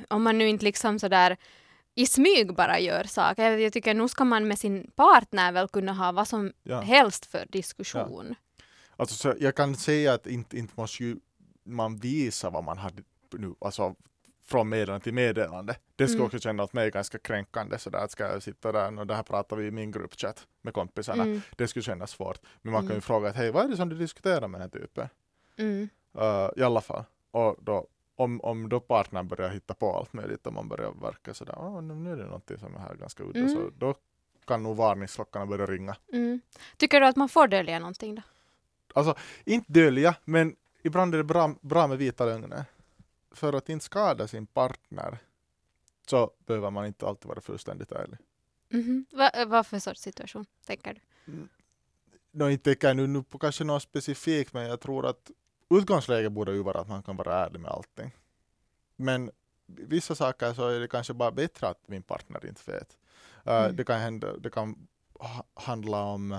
om 0.08 0.22
man 0.22 0.38
nu 0.38 0.48
inte 0.48 0.64
liksom 0.64 0.98
sådär 0.98 1.36
i 1.94 2.06
smyg 2.06 2.54
bara 2.54 2.78
gör 2.78 3.04
saker. 3.04 3.58
Jag, 3.58 3.72
tycker 3.72 3.94
nu 3.94 4.08
ska 4.08 4.24
man 4.24 4.48
med 4.48 4.58
sin 4.58 4.90
partner 4.96 5.52
väl 5.52 5.68
kunna 5.68 5.92
ha 5.92 6.12
vad 6.12 6.28
som 6.28 6.52
ja. 6.62 6.80
helst 6.80 7.26
för 7.26 7.46
diskussion. 7.48 8.34
Alltså, 8.96 9.14
så 9.14 9.34
jag 9.40 9.54
kan 9.56 9.76
säga 9.76 10.14
att 10.14 10.26
inte, 10.26 10.58
inte 10.58 10.72
måste 10.76 11.04
ju 11.04 11.16
man 11.64 11.96
visa 11.96 12.50
vad 12.50 12.64
man 12.64 12.78
hade 12.78 13.02
nu, 13.32 13.54
alltså 13.60 13.94
från 14.48 14.68
meddelande 14.68 15.04
till 15.04 15.14
meddelande. 15.14 15.76
Det 15.96 16.06
skulle 16.08 16.18
Mm. 16.18 16.26
också 16.26 16.38
kännas 16.38 16.64
åt 16.64 16.72
mig 16.72 16.90
ganska 16.90 17.18
kränkande 17.18 17.78
sådär 17.78 17.98
att 17.98 18.10
ska 18.10 18.24
jag 18.24 18.42
sitta 18.42 18.72
där 18.72 18.98
och 18.98 19.06
det 19.06 19.14
här 19.14 19.22
pratar 19.22 19.56
vi 19.56 19.66
i 19.66 19.70
min 19.70 19.90
gruppchatt 19.90 20.46
med 20.62 20.74
kompisarna. 20.74 21.22
Mm, 21.22 21.40
Det 21.56 21.68
skulle 21.68 21.82
kännas 21.82 22.10
svårt. 22.10 22.38
Men 22.62 22.72
man 22.72 22.80
kan 22.82 22.88
ju 22.88 22.92
Mm. 22.92 23.02
fråga 23.02 23.28
att 23.28 23.36
hej 23.36 23.50
vad 23.50 23.64
är 23.64 23.68
det 23.68 23.76
som 23.76 23.88
du 23.88 23.96
diskuterar 23.96 24.48
med 24.48 24.60
den 24.60 24.70
här 24.74 24.80
typen? 24.80 25.08
mm, 25.56 25.88
Uh, 26.18 26.50
I 26.56 26.62
alla 26.62 26.80
fall. 26.80 27.04
Och 27.30 27.56
då, 27.60 27.86
om, 28.16 28.40
om 28.40 28.68
då 28.68 28.80
partnern 28.80 29.28
börjar 29.28 29.50
hitta 29.50 29.74
på 29.74 29.96
allt 29.96 30.12
möjligt 30.12 30.46
och 30.46 30.52
man 30.52 30.68
börjar 30.68 30.92
verka 31.02 31.34
sådär, 31.34 31.54
"Åh, 31.58 31.82
nu 31.82 32.12
är 32.12 32.16
det 32.16 32.24
någonting 32.24 32.58
som 32.58 32.74
är 32.74 32.78
här 32.78 32.94
ganska 32.94 33.22
udda, 33.24 33.38
Mm. 33.38 33.54
så 33.54 33.70
då 33.78 33.94
kan 34.46 34.62
nog 34.62 34.76
varningsklockorna 34.76 35.46
börja 35.46 35.66
ringa. 35.66 35.96
mm. 36.12 36.40
Tycker 36.76 37.00
du 37.00 37.06
att 37.06 37.16
man 37.16 37.28
får 37.28 37.48
dölja 37.48 37.78
någonting 37.78 38.14
då? 38.14 38.22
Alltså, 38.94 39.14
inte 39.44 39.72
dölja, 39.72 40.14
men 40.24 40.56
ibland 40.82 41.14
är 41.14 41.18
det 41.18 41.24
bra, 41.24 41.54
bra 41.60 41.86
med 41.86 41.98
vita 41.98 42.24
lögner. 42.24 42.64
För 43.38 43.52
att 43.52 43.68
inte 43.68 43.84
skada 43.84 44.28
sin 44.28 44.46
partner 44.46 45.18
så 46.06 46.30
behöver 46.46 46.70
man 46.70 46.86
inte 46.86 47.06
alltid 47.06 47.28
vara 47.28 47.40
fullständigt 47.40 47.92
ärlig. 47.92 48.18
Mhm. 48.68 49.06
Va, 49.12 49.30
vad 49.46 49.66
för 49.66 49.78
sorts 49.78 50.00
situation 50.00 50.46
tänker 50.66 50.94
du? 50.94 51.48
Nå, 52.30 52.50
inte 52.50 52.64
tänker 52.64 52.94
nu, 52.94 53.06
nu 53.06 53.22
på 53.22 53.38
kanske 53.38 53.64
något 53.64 53.82
specifikt, 53.82 54.52
men 54.52 54.66
jag 54.66 54.80
tror 54.80 55.06
att 55.06 55.30
utgångsläget 55.70 56.32
borde 56.32 56.52
ju 56.52 56.62
vara 56.62 56.80
att 56.80 56.88
man 56.88 57.02
kan 57.02 57.16
vara 57.16 57.34
ärlig 57.46 57.60
med 57.60 57.70
allting. 57.70 58.10
Men 58.96 59.30
vissa 59.66 60.14
saker 60.14 60.54
så 60.54 60.68
är 60.68 60.80
det 60.80 60.88
kanske 60.88 61.14
bara 61.14 61.30
bättre 61.30 61.68
att 61.68 61.88
min 61.88 62.02
partner 62.02 62.46
inte 62.46 62.70
vet. 62.72 62.98
Uh, 63.46 63.52
Mm. 63.54 63.76
det, 63.76 63.84
kan 63.84 64.00
hända, 64.00 64.36
det 64.36 64.50
kan 64.50 64.88
ha, 65.14 65.44
handla 65.54 66.02
om 66.04 66.38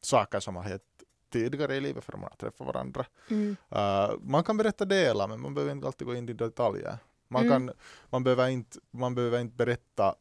saker 0.00 0.40
som 0.40 0.56
har 0.56 0.62
hänt 0.62 0.82
tidigare 1.30 1.74
i 1.76 1.80
livet 1.80 2.04
för 2.04 2.12
man 2.12 2.28
har 2.30 2.36
träffat 2.36 2.66
varandra. 2.66 3.06
Mm. 3.30 3.56
Uh, 3.76 4.18
man 4.20 4.44
kan 4.44 4.56
berätta 4.56 4.84
delar 4.84 5.28
men 5.28 5.40
man 5.40 5.54
behöver 5.54 5.72
inte 5.72 5.86
alltid 5.86 6.06
gå 6.06 6.14
in 6.14 6.28
i 6.28 6.32
detaljer. 6.32 6.98
Man, 7.28 7.46
Mm. 7.46 7.52
kan, 7.52 7.76
man, 8.10 8.24
behöver, 8.24 8.48
inte, 8.48 8.78
man 8.90 9.14
behöver 9.14 9.40
inte 9.40 9.56
berätta 9.56 10.14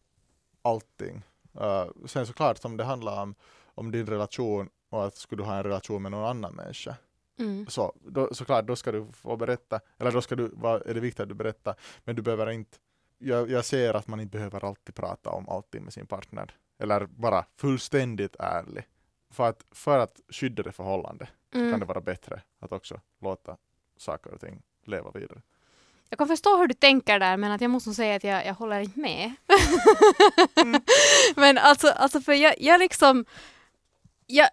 allting. 0.61 1.23
Uh, 1.61 2.05
sen 2.05 2.25
såklart 2.27 2.65
om 2.65 2.77
det 2.77 2.83
handlar 2.83 3.21
om, 3.23 3.35
om 3.65 3.91
din 3.91 4.05
relation 4.05 4.69
och 4.89 5.05
att 5.05 5.15
skulle 5.15 5.41
du 5.41 5.45
ha 5.45 5.57
en 5.57 5.63
relation 5.63 6.01
med 6.01 6.11
någon 6.11 6.25
annan 6.29 6.53
människa. 6.55 6.95
Mm. 7.39 7.67
Så, 7.67 7.93
då, 8.05 8.33
såklart, 8.33 8.67
då 8.67 8.75
ska 8.75 8.91
du 8.91 9.07
få 9.13 9.35
berätta, 9.37 9.79
eller 9.97 10.11
då 10.11 10.21
ska 10.21 10.35
du, 10.35 10.51
vad 10.53 10.87
är 10.87 10.93
det 10.93 10.99
viktigt 10.99 11.19
att 11.19 11.29
du 11.29 11.35
berättar, 11.35 11.75
men 12.03 12.15
du 12.15 12.21
behöver 12.21 12.49
inte, 12.49 12.77
jag, 13.17 13.49
jag 13.51 13.65
ser 13.65 13.93
att 13.93 14.07
man 14.07 14.19
inte 14.19 14.37
behöver 14.37 14.65
alltid 14.65 14.95
prata 14.95 15.29
om 15.29 15.49
allting 15.49 15.83
med 15.83 15.93
sin 15.93 16.07
partner, 16.07 16.55
eller 16.79 17.07
vara 17.17 17.45
fullständigt 17.57 18.35
ärlig. 18.39 18.83
För 19.31 19.49
att, 19.49 19.65
för 19.71 19.99
att 19.99 20.19
skydda 20.29 20.63
det 20.63 20.71
förhållande 20.71 21.27
kan 21.51 21.61
Mm. 21.67 21.79
det 21.79 21.85
vara 21.85 22.01
bättre 22.01 22.41
att 22.59 22.71
också 22.71 23.01
låta 23.21 23.57
saker 23.97 24.33
och 24.33 24.41
ting 24.41 24.61
leva 24.85 25.11
vidare. 25.11 25.41
Jag 26.09 26.17
kan 26.17 26.27
förstå 26.27 26.57
hur 26.57 26.67
du 26.67 26.73
tänker 26.73 27.19
där 27.19 27.37
men 27.37 27.51
att 27.51 27.61
jag 27.61 27.71
måste 27.71 27.93
säga 27.93 28.15
att 28.15 28.23
jag, 28.23 28.45
jag 28.45 28.53
håller 28.53 28.79
inte 28.79 28.99
med. 28.99 29.33
Mm. 30.61 30.81
men 31.35 31.57
alltså, 31.57 31.87
alltså 31.87 32.21
för 32.21 32.33
jag, 32.33 32.55
jag 32.57 32.79
liksom 32.79 33.25
jag, 34.27 34.49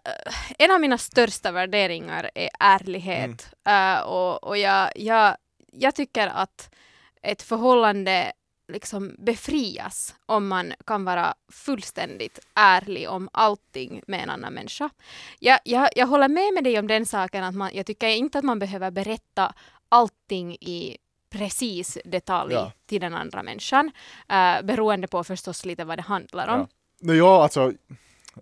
en 0.58 0.70
av 0.70 0.80
mina 0.80 0.98
största 0.98 1.52
värderingar 1.52 2.30
är 2.34 2.50
ärlighet. 2.60 3.54
Mm. 3.64 3.96
Eh, 3.96 4.02
och 4.02 4.44
och 4.44 4.58
jag, 4.58 4.92
jag, 4.96 5.36
jag 5.72 5.94
tycker 5.94 6.26
att 6.26 6.74
ett 7.22 7.42
förhållande 7.42 8.32
liksom 8.68 9.16
befrias 9.18 10.14
om 10.26 10.48
man 10.48 10.72
kan 10.86 11.04
vara 11.04 11.34
fullständigt 11.52 12.38
ärlig 12.54 13.10
om 13.10 13.28
allting 13.32 14.02
med 14.06 14.22
en 14.22 14.30
annan 14.30 14.54
människa. 14.54 14.90
Jag, 15.38 15.58
jag, 15.64 15.88
jag 15.96 16.06
håller 16.06 16.28
med 16.28 16.54
med 16.54 16.64
dig 16.64 16.78
om 16.78 16.86
den 16.86 17.06
saken 17.06 17.44
att 17.44 17.54
man, 17.54 17.70
jag 17.74 17.86
tycker 17.86 18.08
inte 18.08 18.38
att 18.38 18.44
man 18.44 18.58
behöver 18.58 18.90
berätta 18.90 19.54
allting 19.88 20.54
i 20.54 20.96
precis 21.30 21.98
detalj 22.04 22.54
Ja. 22.54 22.72
till 22.86 23.00
den 23.00 23.14
andra 23.14 23.42
människan. 23.42 23.90
Uh, 24.32 24.66
beroende 24.66 25.06
på 25.08 25.24
förstås 25.24 25.64
lite 25.64 25.84
vad 25.84 25.98
det 25.98 26.02
handlar 26.02 26.48
om. 26.48 26.60
Ja. 26.60 26.68
No, 27.00 27.12
ja, 27.12 27.42
alltså, 27.42 27.72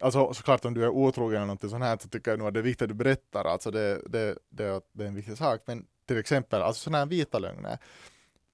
alltså 0.00 0.34
såklart 0.34 0.64
om 0.64 0.74
du 0.74 0.84
är 0.84 0.88
otrogen 0.88 1.36
eller 1.36 1.46
något 1.46 1.70
sånt 1.70 1.84
här 1.84 1.98
så 2.02 2.08
tycker 2.08 2.30
jag 2.30 2.38
nog 2.38 2.48
att 2.48 2.54
det 2.54 2.60
är 2.60 2.64
viktigt 2.64 2.82
att 2.82 2.88
du 2.88 2.94
berättar, 2.94 3.44
alltså 3.44 3.70
det, 3.70 4.02
det, 4.06 4.38
det, 4.50 4.80
det 4.92 5.04
är 5.04 5.08
en 5.08 5.14
viktig 5.14 5.38
sak. 5.38 5.60
Men 5.66 5.86
till 6.06 6.18
exempel, 6.18 6.62
alltså 6.62 6.82
sådana 6.82 6.98
här 6.98 7.06
vita 7.06 7.38
lögner. 7.38 7.78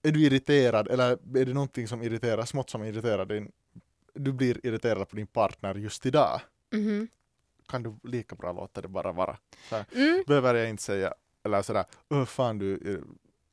Är 0.02 0.12
du 0.12 0.20
irriterad 0.22 0.88
eller 0.88 1.10
är 1.12 1.44
det 1.44 1.54
någonting 1.54 1.88
som 1.88 2.02
irriterar, 2.02 2.44
smått 2.44 2.70
som 2.70 2.84
irriterar 2.84 3.24
din, 3.26 3.52
du 4.14 4.32
blir 4.32 4.66
irriterad 4.66 5.08
på 5.08 5.16
din 5.16 5.26
partner 5.26 5.74
just 5.74 6.06
idag, 6.06 6.40
Mhm. 6.72 7.08
kan 7.68 7.82
du 7.82 7.96
lika 8.02 8.36
bra 8.36 8.52
låta 8.52 8.80
det 8.80 8.88
bara 8.88 9.12
vara. 9.12 9.36
Mm. 9.94 10.24
Behöver 10.26 10.54
jag 10.54 10.68
inte 10.70 10.82
säga, 10.82 11.14
eller 11.44 11.62
sådär, 11.62 11.84
öh 12.10 12.24
fan 12.24 12.58
du, 12.58 12.74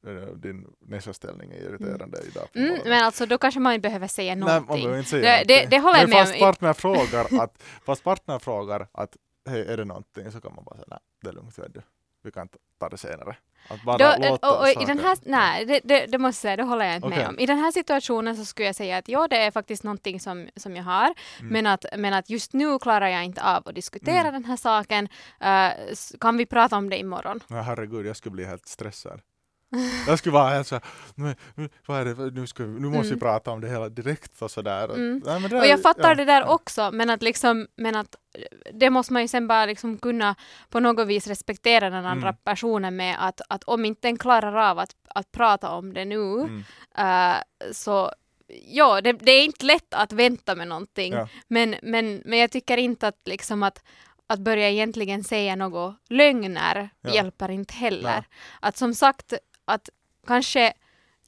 eh, 0.08 0.28
din 0.36 0.68
näsställning 0.80 1.52
är 1.52 1.56
irriterande 1.58 2.22
idag 2.28 2.52
på 2.54 2.60
Mm, 2.60 2.70
morgonen." 2.70 2.90
men 2.90 3.04
alltså 3.04 3.26
då 3.26 3.38
kanske 3.38 3.60
man 3.60 3.74
inte 3.74 3.88
behöver 3.90 4.08
säga 4.08 4.36
Nej, 4.36 4.40
man 4.46 4.50
någonting. 4.62 4.76
behöver 4.84 4.98
inte 4.98 5.10
säga 5.10 5.22
Det- 5.22 5.44
det- 5.44 5.54
någonting. 5.54 5.70
det 5.70 5.80
håller 5.80 6.00
jag 6.00 6.10
Men 6.10 6.18
med 6.18 6.28
fast 6.28 6.40
partner 6.40 6.74
frågar 6.74 7.26
att, 7.44 7.64
fast 7.86 8.04
partner 8.04 8.40
frågar 8.40 8.88
att 8.92 9.18
hej, 9.50 9.62
är 9.68 9.78
det 9.78 9.86
någonting? 9.86 10.32
Så 10.32 10.42
kan 10.42 10.56
man 10.56 10.64
bara 10.64 10.76
säga 10.76 10.88
nej, 10.90 11.00
det 11.22 11.30
är 11.30 11.34
lugnt, 11.34 11.60
vet 11.60 11.74
du. 11.74 11.82
Vi 12.24 12.32
kan 12.32 12.50
ta 12.80 12.90
det 12.90 12.98
senare. 12.98 13.38
Att 13.68 13.82
bara 13.84 13.98
Då, 13.98 14.30
låta 14.30 14.52
och, 14.52 14.62
och 14.62 14.70
i 14.82 14.86
den 14.86 15.00
här, 15.00 15.18
nej, 15.22 15.66
det, 15.66 15.80
det, 15.84 16.06
det 16.06 16.18
måste 16.18 16.38
jag 16.38 16.42
säga, 16.42 16.56
det 16.56 16.64
håller 16.64 16.86
jag 16.86 16.96
inte 16.96 17.08
Okej. 17.08 17.18
med 17.20 17.28
om. 17.28 17.40
I 17.40 17.46
den 17.46 17.58
här 17.58 17.72
situationen 17.72 18.36
så 18.36 18.46
skulle 18.46 18.66
jag 18.66 18.76
säga 18.76 18.98
att 18.98 19.08
ja, 19.10 19.28
det 19.28 19.38
är 19.38 19.52
faktiskt 19.52 19.84
någonting 19.84 20.20
som, 20.20 20.48
som 20.56 20.76
jag 20.76 20.84
har, 20.84 21.14
Mm. 21.40 21.54
men, 21.54 21.68
att, 21.68 21.86
men 21.98 22.14
att 22.14 22.30
just 22.30 22.54
nu 22.54 22.80
klarar 22.80 23.08
jag 23.08 23.24
inte 23.26 23.44
av 23.44 23.64
att 23.68 23.76
diskutera 23.76 24.20
Mm. 24.20 24.34
den 24.34 24.46
här 24.46 24.58
saken. 24.58 25.10
S- 25.92 26.14
kan 26.20 26.38
vi 26.38 26.46
prata 26.46 26.78
om 26.78 26.90
det 26.90 26.98
imorgon? 26.98 27.40
Nej, 27.48 27.64
herregud, 27.64 28.06
jag 28.06 28.16
skulle 28.16 28.34
bli 28.34 28.46
helt 28.46 28.68
stressad. 28.68 29.22
Jag 30.08 30.20
skulle 30.20 30.34
vara 30.34 30.64
"Men, 31.16 31.36
men, 31.56 31.70
vad 31.86 32.00
är 32.02 32.06
det, 32.06 32.32
nu, 32.32 32.48
ska 32.48 32.64
vi, 32.64 32.70
nu 32.80 32.88
måste 32.88 33.02
vi 33.04 33.08
Mm. 33.08 33.20
prata 33.20 33.52
om 33.52 33.62
det 33.62 33.70
hela 33.70 33.90
direkt 33.90 34.42
och 34.42 34.52
sådär. 34.52 34.94
Mm. 34.96 35.20
Det 35.50 35.60
Och 35.60 35.66
jag 35.66 35.82
fattar 35.82 36.10
ja, 36.10 36.16
det 36.16 36.26
där 36.26 36.42
ja. 36.42 36.48
också, 36.48 36.92
men 36.94 37.10
att, 37.10 37.24
liksom, 37.24 37.68
men 37.76 37.96
att 37.96 38.16
det 38.74 38.90
måste 38.90 39.14
man 39.14 39.22
ju 39.22 39.28
sen 39.28 39.48
bara 39.48 39.66
liksom 39.66 39.98
kunna 39.98 40.36
på 40.70 40.80
något 40.80 41.08
vis 41.08 41.28
respektera 41.28 41.90
den 41.90 42.06
andra 42.06 42.28
Mm. 42.30 42.40
personen 42.44 42.96
med 42.96 43.16
att, 43.20 43.42
att 43.50 43.64
om 43.64 43.86
inte 43.86 44.08
den 44.08 44.18
klarar 44.18 44.56
av 44.72 44.80
att, 44.80 44.92
att 45.10 45.32
prata 45.32 45.70
om 45.70 45.94
det 45.94 46.06
nu 46.06 46.22
Mm. 46.24 46.64
eh, 46.98 47.36
så 47.72 48.12
ja, 48.68 49.02
det, 49.02 49.12
det 49.14 49.32
är 49.32 49.46
inte 49.46 49.66
lätt 49.66 49.94
att 49.94 50.12
vänta 50.14 50.56
med 50.56 50.68
någonting. 50.68 51.14
Ja. 51.14 51.28
Men, 51.48 51.76
men, 51.82 52.22
men 52.26 52.40
jag 52.40 52.52
tycker 52.52 52.78
inte 52.78 53.08
att 53.08 53.22
liksom 53.26 53.64
att 53.64 53.84
att 54.28 54.40
börja 54.40 54.70
egentligen 54.70 55.24
säga 55.24 55.56
något 55.56 55.96
lögner 56.10 56.90
Ja. 57.02 57.14
hjälper 57.14 57.50
inte 57.52 57.74
heller. 57.74 58.12
Nej. 58.12 58.24
Att 58.60 58.78
som 58.78 58.94
sagt, 58.94 59.34
att 59.66 59.90
kanske 60.28 60.74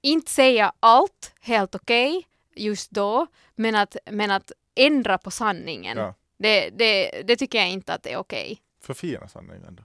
inte 0.02 0.32
säga 0.32 0.74
allt 0.80 1.34
helt 1.42 1.76
okej 1.76 2.28
just 2.56 2.92
då, 2.92 3.28
men 3.56 3.76
att, 3.76 3.98
men 4.12 4.32
att 4.32 4.52
ändra 4.76 5.18
på 5.18 5.32
sanningen. 5.32 5.98
Ja. 5.98 6.14
Det, 6.38 6.70
det, 6.70 7.22
det 7.28 7.36
tycker 7.36 7.58
jag 7.58 7.70
inte 7.70 7.94
att 7.94 8.04
det 8.04 8.14
är 8.14 8.18
okej. 8.18 8.62
Förfina 8.82 9.28
sanningen 9.28 9.76
då. 9.76 9.84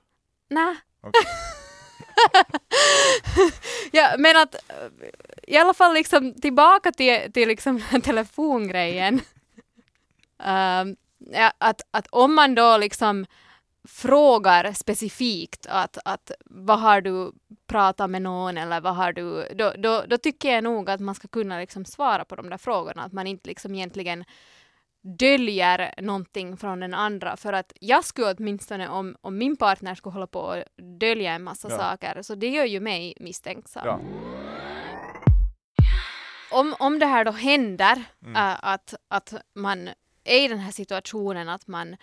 Nej. 0.48 0.76
Okej. 1.00 1.22
ja, 3.92 4.14
men 4.18 4.36
att 4.36 4.54
i 5.42 5.56
alla 5.56 5.74
fall 5.74 5.94
liksom 5.94 6.34
tillbaka 6.34 6.92
till, 6.92 7.32
till 7.32 7.48
liksom 7.48 7.82
telefongrejen. 8.04 9.20
Ehm, 10.44 10.96
ja, 11.18 11.52
att, 11.58 11.82
att 11.90 12.06
om 12.10 12.34
man 12.34 12.54
då 12.54 12.76
liksom 12.76 13.26
frågar 13.88 14.72
specifikt 14.72 15.66
att, 15.68 15.98
att 16.04 16.30
vad 16.44 16.80
har 16.80 17.00
du 17.00 17.32
pratat 17.72 18.10
med 18.10 18.22
någon 18.22 18.58
eller 18.58 18.80
vad 18.80 18.94
har 18.96 19.12
du, 19.12 19.48
då, 19.54 19.72
då, 19.78 20.04
då 20.08 20.18
tycker 20.18 20.52
jag 20.54 20.64
nog 20.64 20.90
att 20.90 21.00
man 21.00 21.14
ska 21.14 21.28
kunna 21.28 21.58
liksom 21.58 21.84
svara 21.84 22.24
på 22.24 22.36
de 22.36 22.50
där 22.50 22.58
frågorna, 22.58 23.02
att 23.04 23.12
man 23.12 23.26
inte 23.26 23.48
liksom 23.48 23.74
egentligen 23.74 24.24
döljer 25.18 25.94
någonting 26.02 26.56
från 26.56 26.80
den 26.80 26.94
andra 26.94 27.36
för 27.36 27.52
att 27.52 27.72
jag 27.80 28.04
skulle 28.04 28.34
åtminstone 28.34 28.88
om, 28.88 29.16
om 29.20 29.38
min 29.38 29.56
partner 29.56 29.94
skulle 29.94 30.12
hålla 30.12 30.26
på 30.26 30.40
och 30.40 30.64
dölja 31.00 31.32
en 31.32 31.42
massa 31.42 31.68
Ja. 31.70 31.78
saker 31.78 32.22
så 32.22 32.34
det 32.34 32.48
gör 32.48 32.64
ju 32.64 32.80
mig 32.80 33.14
misstänksam. 33.20 33.82
Ja. 33.86 34.00
Om, 36.52 36.74
om 36.78 36.98
det 36.98 37.06
här 37.06 37.24
då 37.24 37.30
händer, 37.30 38.04
Mm. 38.22 38.36
äh, 38.36 38.58
att, 38.62 38.94
att 39.08 39.34
man 39.54 39.88
är 40.24 40.44
i 40.44 40.48
den 40.48 40.58
här 40.58 40.72
situationen 40.72 41.48
att 41.48 41.66
man 41.66 41.96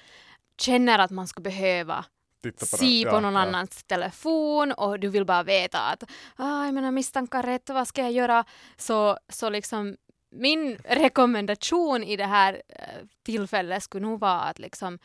känner 0.62 1.00
att 1.00 1.12
man 1.12 1.28
skulle 1.28 1.44
behöva 1.44 2.06
Titta 2.44 2.66
på 2.66 2.78
den. 2.78 3.10
på 3.10 3.16
Ja, 3.16 3.20
någon 3.20 3.34
ja. 3.34 3.40
annans 3.40 3.84
telefon 3.84 4.72
och 4.72 5.00
du 5.00 5.08
vill 5.10 5.26
bara 5.26 5.44
veta 5.44 5.80
att 5.82 6.04
ah, 6.36 6.66
jag 6.66 6.74
menar 6.74 6.92
misstankar 6.92 7.44
rätt, 7.44 7.70
vad 7.70 7.88
ska 7.88 8.02
jag 8.02 8.12
göra? 8.12 8.46
Så, 8.78 9.18
så 9.30 9.50
liksom 9.50 9.98
min 10.32 10.78
rekommendation 10.86 12.04
i 12.04 12.16
det 12.16 12.26
här 12.26 12.62
eh, 12.70 13.06
tillfället 13.26 13.84
skulle 13.84 14.06
nog 14.06 14.20
vara 14.20 14.42
att 14.42 14.60
liksom 14.60 15.00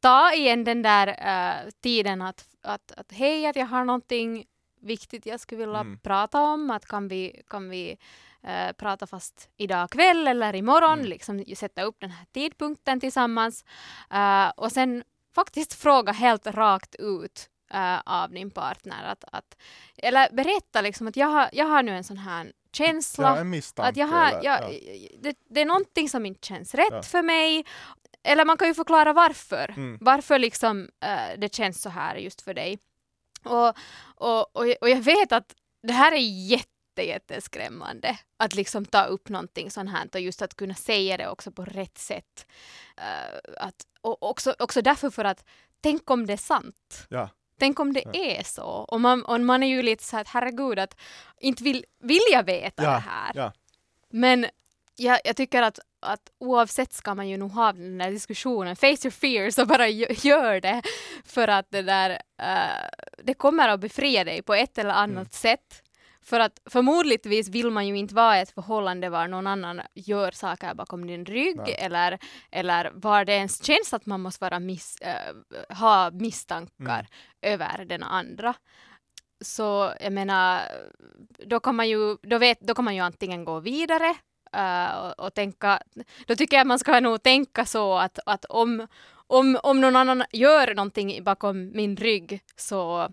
ta 0.00 0.32
igen 0.32 0.64
den 0.64 0.82
där 0.82 1.06
eh, 1.08 1.70
tiden 1.82 2.22
att, 2.22 2.46
att, 2.62 2.92
att 2.96 3.12
hej, 3.12 3.46
att 3.46 3.56
jag 3.56 3.66
har 3.66 3.84
någonting 3.84 4.44
viktigt 4.80 5.26
jag 5.26 5.40
skulle 5.40 5.58
vilja 5.66 5.80
Mm. 5.80 5.98
prata 5.98 6.40
om, 6.42 6.70
att 6.70 6.86
kan 6.86 7.08
vi, 7.08 7.42
kan 7.48 7.70
vi 7.70 7.98
eh, 8.42 8.72
prata 8.72 9.06
fast 9.06 9.48
idag 9.56 9.90
kväll 9.90 10.26
eller 10.28 10.54
imorgon, 10.54 10.92
Mm. 10.98 11.06
liksom 11.06 11.44
sätta 11.56 11.82
upp 11.82 11.96
den 12.00 12.10
här 12.10 12.26
tidpunkten 12.32 13.00
tillsammans 13.00 13.64
Eh, 14.10 14.48
och 14.56 14.72
sen 14.72 15.04
faktiskt 15.40 15.74
fråga 15.74 16.12
helt 16.12 16.46
rakt 16.46 16.94
ut 16.98 17.48
eh, 17.74 17.98
av 18.06 18.30
din 18.30 18.50
partner 18.50 19.04
att, 19.04 19.24
att 19.32 19.56
eller 19.96 20.30
berätta 20.32 20.80
liksom 20.80 21.06
att 21.08 21.16
jag 21.16 21.26
har, 21.26 21.48
jag 21.52 21.66
har 21.66 21.82
nu 21.82 21.92
en 21.96 22.04
sån 22.04 22.16
här 22.16 22.52
känsla 22.72 23.28
Ja, 23.28 23.36
en 23.40 23.50
misstanke. 23.50 23.88
att 23.90 23.96
jag 23.96 24.06
har, 24.06 24.26
eller- 24.28 24.44
jag, 24.44 24.62
ja. 24.62 24.78
det, 25.22 25.36
det 25.50 25.60
är 25.60 25.64
någonting 25.66 26.08
som 26.08 26.26
inte 26.26 26.46
känns 26.46 26.74
rätt 26.74 26.88
Ja. 26.90 27.02
för 27.02 27.22
mig. 27.22 27.64
Eller 28.22 28.44
man 28.44 28.56
kan 28.56 28.68
ju 28.68 28.74
förklara 28.74 29.12
varför. 29.12 29.74
Mm. 29.76 29.98
Varför 30.00 30.38
liksom 30.38 30.88
eh, 31.04 31.38
det 31.38 31.54
känns 31.54 31.82
så 31.82 31.88
här 31.90 32.16
just 32.16 32.42
för 32.42 32.54
dig. 32.54 32.78
Och, 33.44 33.68
och, 34.14 34.56
och, 34.56 34.66
och 34.80 34.88
jag 34.88 35.00
vet 35.02 35.32
att 35.32 35.54
det 35.82 35.92
här 35.92 36.12
är 36.12 36.48
jätte 36.50 36.68
jätteskrämmande 37.02 38.18
att 38.36 38.54
liksom 38.54 38.84
ta 38.84 39.04
upp 39.04 39.28
någonting 39.28 39.70
sånt 39.70 39.90
här 39.90 40.08
och 40.14 40.20
just 40.20 40.42
att 40.42 40.54
kunna 40.56 40.74
säga 40.74 41.16
det 41.16 41.28
också 41.28 41.52
på 41.52 41.64
rätt 41.64 41.98
sätt. 41.98 42.46
Eh, 42.96 43.38
att, 43.66 43.74
och 44.00 44.22
också, 44.22 44.54
också 44.58 44.82
därför 44.82 45.10
för 45.10 45.24
att 45.24 45.44
tänk 45.80 46.10
om 46.10 46.26
det 46.26 46.32
är 46.32 46.36
sant. 46.36 47.06
Ja. 47.08 47.28
Tänk 47.60 47.80
om 47.80 47.92
det 47.92 48.02
Ja. 48.04 48.12
är 48.14 48.42
så. 48.42 48.64
Och 48.66 49.00
man, 49.00 49.24
och 49.24 49.40
man 49.40 49.62
är 49.62 49.66
ju 49.68 49.82
lite 49.82 50.04
så 50.04 50.16
här 50.16 50.20
att 50.20 50.28
herregud 50.28 50.78
att 50.78 50.96
inte 51.40 51.62
vill, 51.64 51.84
vill 52.02 52.22
jag 52.32 52.42
veta 52.42 52.82
Ja, 52.82 52.90
det 52.90 52.98
här. 52.98 53.52
Men 54.10 54.46
jag, 54.96 55.20
jag 55.24 55.36
tycker 55.36 55.62
att, 55.62 55.78
att 56.00 56.30
oavsett 56.38 56.92
ska 56.92 57.14
man 57.14 57.28
ju 57.28 57.36
nog 57.36 57.50
ha 57.50 57.72
den 57.72 57.98
där 57.98 58.10
diskussionen. 58.10 58.76
Face 58.76 58.86
your 58.86 59.10
fears 59.10 59.58
och 59.58 59.66
bara 59.66 59.86
gö- 59.88 60.26
gör 60.26 60.60
det. 60.60 60.82
För 61.24 61.48
att 61.48 61.66
det 61.70 61.82
där, 61.82 62.10
eh, 62.42 62.88
det 63.24 63.34
kommer 63.34 63.68
att 63.68 63.80
befria 63.80 64.24
dig 64.24 64.42
på 64.42 64.54
ett 64.54 64.78
eller 64.78 64.90
annat 64.90 65.10
Mm. 65.16 65.28
sätt. 65.30 65.82
För 66.28 66.40
att 66.40 66.60
förmodligtvis 66.70 67.48
vill 67.48 67.70
man 67.70 67.86
ju 67.86 67.96
inte 67.98 68.14
vara 68.14 68.38
i 68.38 68.40
ett 68.40 68.50
förhållande 68.50 69.08
var 69.10 69.28
någon 69.28 69.46
annan 69.46 69.80
gör 69.94 70.30
saker 70.30 70.74
bakom 70.74 71.06
din 71.06 71.24
rygg 71.24 71.56
Nej. 71.56 71.76
eller, 71.78 72.18
eller 72.50 72.90
var 72.94 73.24
det 73.24 73.32
ens 73.32 73.64
känns 73.64 73.92
att 73.92 74.06
man 74.06 74.20
måste 74.20 74.44
vara 74.44 74.60
miss, 74.60 74.96
eh, 75.00 75.34
ha 75.76 76.10
misstankar 76.10 77.06
Mm. 77.42 77.54
över 77.54 77.84
den 77.84 78.02
andra. 78.02 78.54
Så 79.40 79.92
jag 80.00 80.12
menar, 80.12 80.60
då 81.46 81.60
kan 81.60 81.76
man 81.76 81.88
ju, 81.88 82.16
då 82.22 82.38
vet, 82.38 82.60
då 82.60 82.74
kan 82.74 82.84
man 82.84 82.94
ju 82.94 83.00
antingen 83.00 83.44
gå 83.44 83.60
vidare 83.60 84.14
eh, 84.52 84.96
och, 84.98 85.26
och 85.26 85.34
tänka, 85.34 85.82
då 86.26 86.34
tycker 86.34 86.56
jag 86.56 86.66
man 86.66 86.78
ska 86.78 87.00
nog 87.00 87.22
tänka 87.22 87.64
så 87.64 87.98
att, 87.98 88.18
att 88.26 88.44
om, 88.44 88.86
om, 89.26 89.58
om 89.62 89.80
någon 89.80 89.96
annan 89.96 90.24
gör 90.32 90.74
någonting 90.74 91.24
bakom 91.24 91.70
min 91.74 91.96
rygg 91.96 92.40
så 92.56 93.10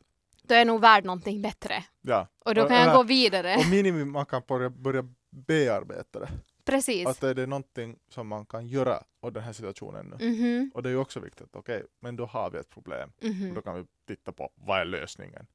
då 0.48 0.54
är 0.56 0.58
jag 0.58 0.68
nog 0.68 0.82
värd 0.82 1.06
någonting 1.06 1.42
bättre. 1.42 1.84
Ja. 2.02 2.28
Och 2.46 2.56
då 2.56 2.62
Och- 2.62 2.68
kan 2.68 2.78
jag 2.78 2.84
eller- 2.86 2.96
gå 2.96 3.04
vidare. 3.04 3.56
Och 3.58 3.66
minimum 3.70 4.12
man 4.12 4.26
kan 4.26 4.42
börja, 4.48 4.70
börja 4.70 5.04
bearbeta 5.30 6.20
det. 6.20 6.30
Precis. 6.66 7.08
Att 7.08 7.24
är 7.24 7.34
det 7.34 7.46
någonting 7.46 7.96
som 8.10 8.28
man 8.28 8.46
kan 8.46 8.68
göra 8.68 9.04
åt 9.22 9.34
den 9.34 9.44
här 9.44 9.54
situationen 9.54 10.16
nu. 10.20 10.30
Mhm, 10.30 10.72
Och 10.74 10.84
det 10.84 10.90
är 10.90 10.92
ju 10.92 10.98
också 10.98 11.20
viktigt, 11.20 11.56
okej, 11.56 11.84
men 12.00 12.16
då 12.16 12.26
har 12.26 12.50
vi 12.52 12.58
ett 12.58 12.70
problem. 12.70 13.12
mhm. 13.22 13.50
Och 13.50 13.56
då 13.56 13.62
kan 13.62 13.76
vi 13.76 13.86
titta 14.08 14.32
på 14.32 14.50
vad 14.56 14.80
är 14.82 14.86
lösningen. 14.86 15.48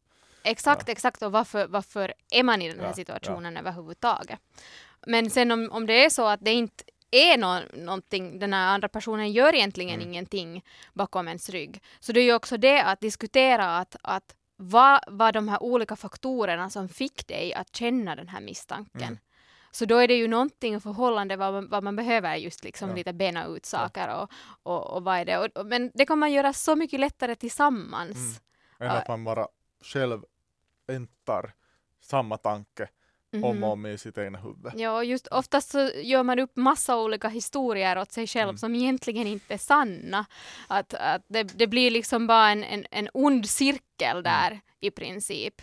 Exakt, 0.42 0.88
exakt. 0.88 1.22
Och 1.22 1.32
varför, 1.32 1.66
varför 1.66 2.14
är 2.32 2.42
man 2.42 2.62
i 2.62 2.68
den 2.68 2.80
här 2.80 2.86
Ja, 2.86 2.92
situationen 2.92 3.56
överhuvudtaget? 3.56 4.38
Men 5.06 5.30
sen 5.30 5.50
om, 5.50 5.68
om 5.72 5.86
det 5.86 6.04
är 6.04 6.10
så 6.10 6.26
att 6.26 6.40
det 6.44 6.52
inte 6.52 6.84
är 7.10 7.38
nå 7.38 7.60
någonting, 7.74 8.38
den 8.38 8.52
här 8.52 8.74
andra 8.74 8.88
personen 8.88 9.32
gör 9.32 9.54
egentligen 9.54 9.94
Mm. 9.94 10.08
ingenting 10.08 10.64
bakom 10.94 11.28
ens 11.28 11.50
rygg. 11.50 11.82
Så 12.00 12.12
det 12.12 12.20
är 12.20 12.24
ju 12.24 12.34
också 12.34 12.56
det 12.56 12.82
att 12.84 13.00
diskutera 13.00 13.76
att, 13.78 13.96
att 14.02 14.34
vad 14.62 15.00
var 15.06 15.32
de 15.32 15.48
här 15.48 15.62
olika 15.62 15.96
faktorerna 15.96 16.70
som 16.70 16.88
fick 16.88 17.26
dig 17.26 17.54
att 17.54 17.76
känna 17.76 18.16
den 18.16 18.28
här 18.28 18.40
misstanken? 18.40 19.02
Mm. 19.02 19.18
Så 19.70 19.84
då 19.84 19.96
är 19.96 20.08
det 20.08 20.14
ju 20.14 20.28
någonting 20.28 20.74
i 20.74 20.80
förhållande 20.80 21.36
vad 21.36 21.52
man, 21.52 21.68
vad 21.68 21.82
man 21.84 21.96
behöver 21.96 22.36
just 22.36 22.64
liksom 22.64 22.88
Ja. 22.88 22.94
lite 22.94 23.12
bena 23.12 23.46
ut 23.46 23.66
saker 23.66 24.16
och, 24.16 24.30
och, 24.62 24.86
och 24.96 25.04
vad 25.04 25.18
är 25.18 25.24
det. 25.24 25.38
Och, 25.38 25.56
och, 25.56 25.66
men 25.66 25.90
det 25.94 26.06
kan 26.06 26.18
man 26.18 26.32
göra 26.32 26.52
så 26.52 26.76
mycket 26.76 27.00
lättare 27.00 27.34
tillsammans. 27.34 28.16
Mm. 28.18 28.90
Än 28.90 28.96
Ja. 28.96 29.02
att 29.02 29.08
man 29.08 29.24
bara 29.24 29.46
själv 29.84 30.24
äntar 30.88 31.52
samma 32.00 32.36
tanke 32.36 32.88
om 33.32 33.44
och 33.44 33.54
Mhm. 33.54 33.64
om 33.64 33.86
i 33.86 33.98
sitt 33.98 34.18
egna 34.18 34.38
huvud. 34.38 34.72
Ja, 34.76 34.96
och 34.96 35.04
just 35.04 35.26
oftast 35.26 35.70
så 35.70 35.90
gör 35.94 36.22
man 36.22 36.38
upp 36.38 36.56
massa 36.56 36.96
olika 36.96 37.28
historier 37.28 37.98
åt 37.98 38.12
sig 38.12 38.26
själv 38.26 38.48
Mm. 38.48 38.58
som 38.58 38.74
egentligen 38.74 39.26
inte 39.26 39.54
är 39.54 39.58
sanna. 39.58 40.26
Att, 40.68 40.94
att 40.94 41.22
det, 41.28 41.42
det 41.42 41.66
blir 41.66 41.90
liksom 41.90 42.26
bara 42.26 42.50
en, 42.50 42.64
en, 42.64 42.86
en 42.90 43.08
ond 43.14 43.48
cirkel 43.48 44.22
där 44.22 44.60
i 44.80 44.90
princip. 44.90 45.62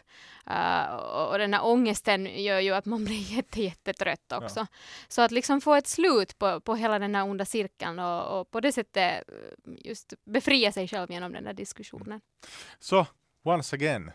Uh, 0.50 0.86
och, 0.96 1.30
och 1.32 1.38
den 1.38 1.54
här 1.54 1.66
ångesten 1.66 2.44
gör 2.44 2.60
ju 2.60 2.72
att 2.74 2.86
man 2.86 3.06
blir 3.06 3.32
jätte, 3.36 3.62
jättetrött 3.62 4.32
också. 4.32 4.68
Så 5.08 5.22
att 5.22 5.32
liksom 5.32 5.62
få 5.62 5.76
ett 5.76 5.88
slut 5.88 6.38
på, 6.40 6.62
på 6.62 6.76
hela 6.76 7.00
den 7.00 7.16
här 7.16 7.24
onda 7.30 7.46
cirkeln 7.46 8.00
och, 8.00 8.40
och 8.40 8.52
på 8.52 8.60
det 8.60 8.72
sättet 8.72 9.24
eh, 9.30 9.74
just 9.86 10.14
befria 10.26 10.72
sig 10.72 10.88
själv 10.88 11.12
genom 11.12 11.32
den 11.32 11.44
där 11.44 11.54
diskussionen. 11.54 12.22
Så, 12.80 13.06
once 13.44 13.76
again, 13.76 14.12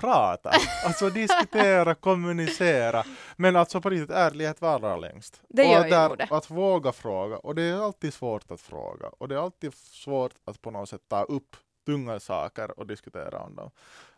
prata. 0.00 0.50
Alltså 0.84 1.10
diskutera, 1.10 1.94
kommunicera. 1.94 3.04
Men 3.36 3.56
alltså 3.56 3.80
på 3.80 3.90
riktigt, 3.90 4.10
ärlighet 4.10 4.60
varar 4.60 4.98
längst. 4.98 5.42
Det 5.48 5.62
och 5.62 5.72
gör 5.72 5.86
ju 5.86 6.08
nog 6.08 6.18
det. 6.18 6.28
Att 6.30 6.50
våga 6.50 6.92
fråga. 6.92 7.36
Och 7.36 7.54
det 7.54 7.62
är 7.62 7.84
alltid 7.84 8.14
svårt 8.14 8.50
att 8.50 8.60
fråga. 8.60 9.08
Och 9.18 9.28
det 9.28 9.34
är 9.34 9.38
alltid 9.38 9.74
svårt 9.74 10.32
att 10.44 10.62
på 10.62 10.70
något 10.70 10.88
sätt 10.88 11.02
ta 11.08 11.22
upp 11.22 11.56
tunga 11.86 12.20
saker 12.20 12.78
och 12.78 12.86
diskutera 12.86 13.38
om 13.40 13.56
dem. 13.56 13.70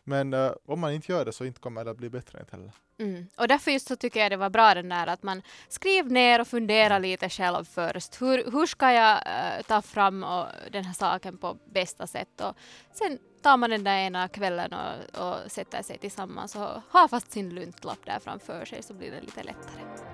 Men 0.03 0.33
eh, 0.33 0.51
om 0.65 0.79
man 0.79 0.93
inte 0.93 1.11
gör 1.11 1.25
det 1.25 1.31
så 1.31 1.45
inte 1.45 1.59
kommer 1.59 1.85
det 1.85 1.91
att 1.91 1.97
bli 1.97 2.09
bättre 2.09 2.39
inte 2.39 2.55
heller. 2.55 2.71
Mm. 2.99 3.27
Och 3.37 3.47
därför 3.47 3.71
just 3.71 3.87
så 3.87 3.95
tycker 3.95 4.19
jag 4.19 4.31
det 4.31 4.37
var 4.37 4.49
bra 4.49 4.73
den 4.73 4.89
där 4.89 5.07
att 5.07 5.23
man 5.23 5.41
skriv 5.69 6.11
ner 6.11 6.41
och 6.41 6.47
fundera 6.47 6.97
lite 6.99 7.29
själv 7.29 7.65
först. 7.65 8.21
Hur, 8.21 8.51
hur 8.51 8.65
ska 8.65 8.91
jag 8.91 9.17
eh, 9.17 9.63
ta 9.67 9.81
fram 9.81 10.23
och, 10.23 10.45
den 10.71 10.85
här 10.85 10.93
saken 10.93 11.37
på 11.37 11.57
bästa 11.73 12.07
sätt? 12.07 12.41
Och 12.41 12.55
sen 12.93 13.19
tar 13.41 13.57
man 13.57 13.69
den 13.69 13.83
där 13.83 13.97
ena 13.97 14.27
kvällen 14.27 14.73
och, 14.73 15.21
och 15.21 15.51
sätter 15.51 15.83
sig 15.83 15.97
tillsammans 15.97 16.55
och 16.55 16.81
har 16.89 17.07
fast 17.07 17.31
sin 17.31 17.49
luntlapp 17.49 18.05
där 18.05 18.19
framför 18.19 18.65
sig 18.65 18.83
så 18.83 18.93
blir 18.93 19.11
det 19.11 19.21
lite 19.21 19.43
lättare. 19.43 20.10